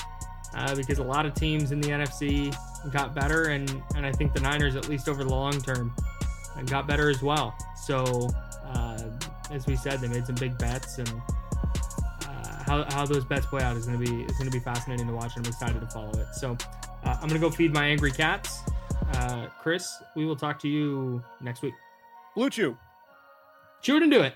uh, 0.55 0.75
because 0.75 0.99
a 0.99 1.03
lot 1.03 1.25
of 1.25 1.33
teams 1.33 1.71
in 1.71 1.81
the 1.81 1.89
NFC 1.89 2.55
got 2.91 3.13
better, 3.13 3.45
and 3.49 3.69
and 3.95 4.05
I 4.05 4.11
think 4.11 4.33
the 4.33 4.41
Niners, 4.41 4.75
at 4.75 4.89
least 4.89 5.07
over 5.09 5.23
the 5.23 5.29
long 5.29 5.59
term, 5.61 5.93
got 6.65 6.87
better 6.87 7.09
as 7.09 7.21
well. 7.21 7.55
So, 7.75 8.29
uh, 8.65 8.99
as 9.51 9.65
we 9.67 9.75
said, 9.75 9.99
they 9.99 10.07
made 10.07 10.25
some 10.25 10.35
big 10.35 10.57
bets, 10.57 10.97
and 10.97 11.09
uh, 11.09 12.63
how, 12.63 12.83
how 12.89 13.05
those 13.05 13.25
bets 13.25 13.45
play 13.45 13.63
out 13.63 13.77
is 13.77 13.85
going 13.85 13.99
to 13.99 14.11
be 14.11 14.23
is 14.23 14.37
going 14.37 14.49
to 14.49 14.57
be 14.57 14.63
fascinating 14.63 15.07
to 15.07 15.13
watch, 15.13 15.35
and 15.35 15.45
I'm 15.45 15.51
excited 15.51 15.79
to 15.79 15.87
follow 15.87 16.11
it. 16.19 16.27
So, 16.33 16.57
uh, 17.03 17.17
I'm 17.21 17.29
going 17.29 17.39
to 17.41 17.47
go 17.47 17.49
feed 17.49 17.73
my 17.73 17.85
angry 17.85 18.11
cats. 18.11 18.61
Uh, 19.13 19.47
Chris, 19.59 20.01
we 20.15 20.25
will 20.25 20.35
talk 20.35 20.59
to 20.59 20.67
you 20.67 21.23
next 21.41 21.61
week. 21.61 21.73
BlueChew. 22.35 22.77
Chew 23.81 23.97
it 23.97 24.03
and 24.03 24.11
do 24.11 24.21
it. 24.21 24.35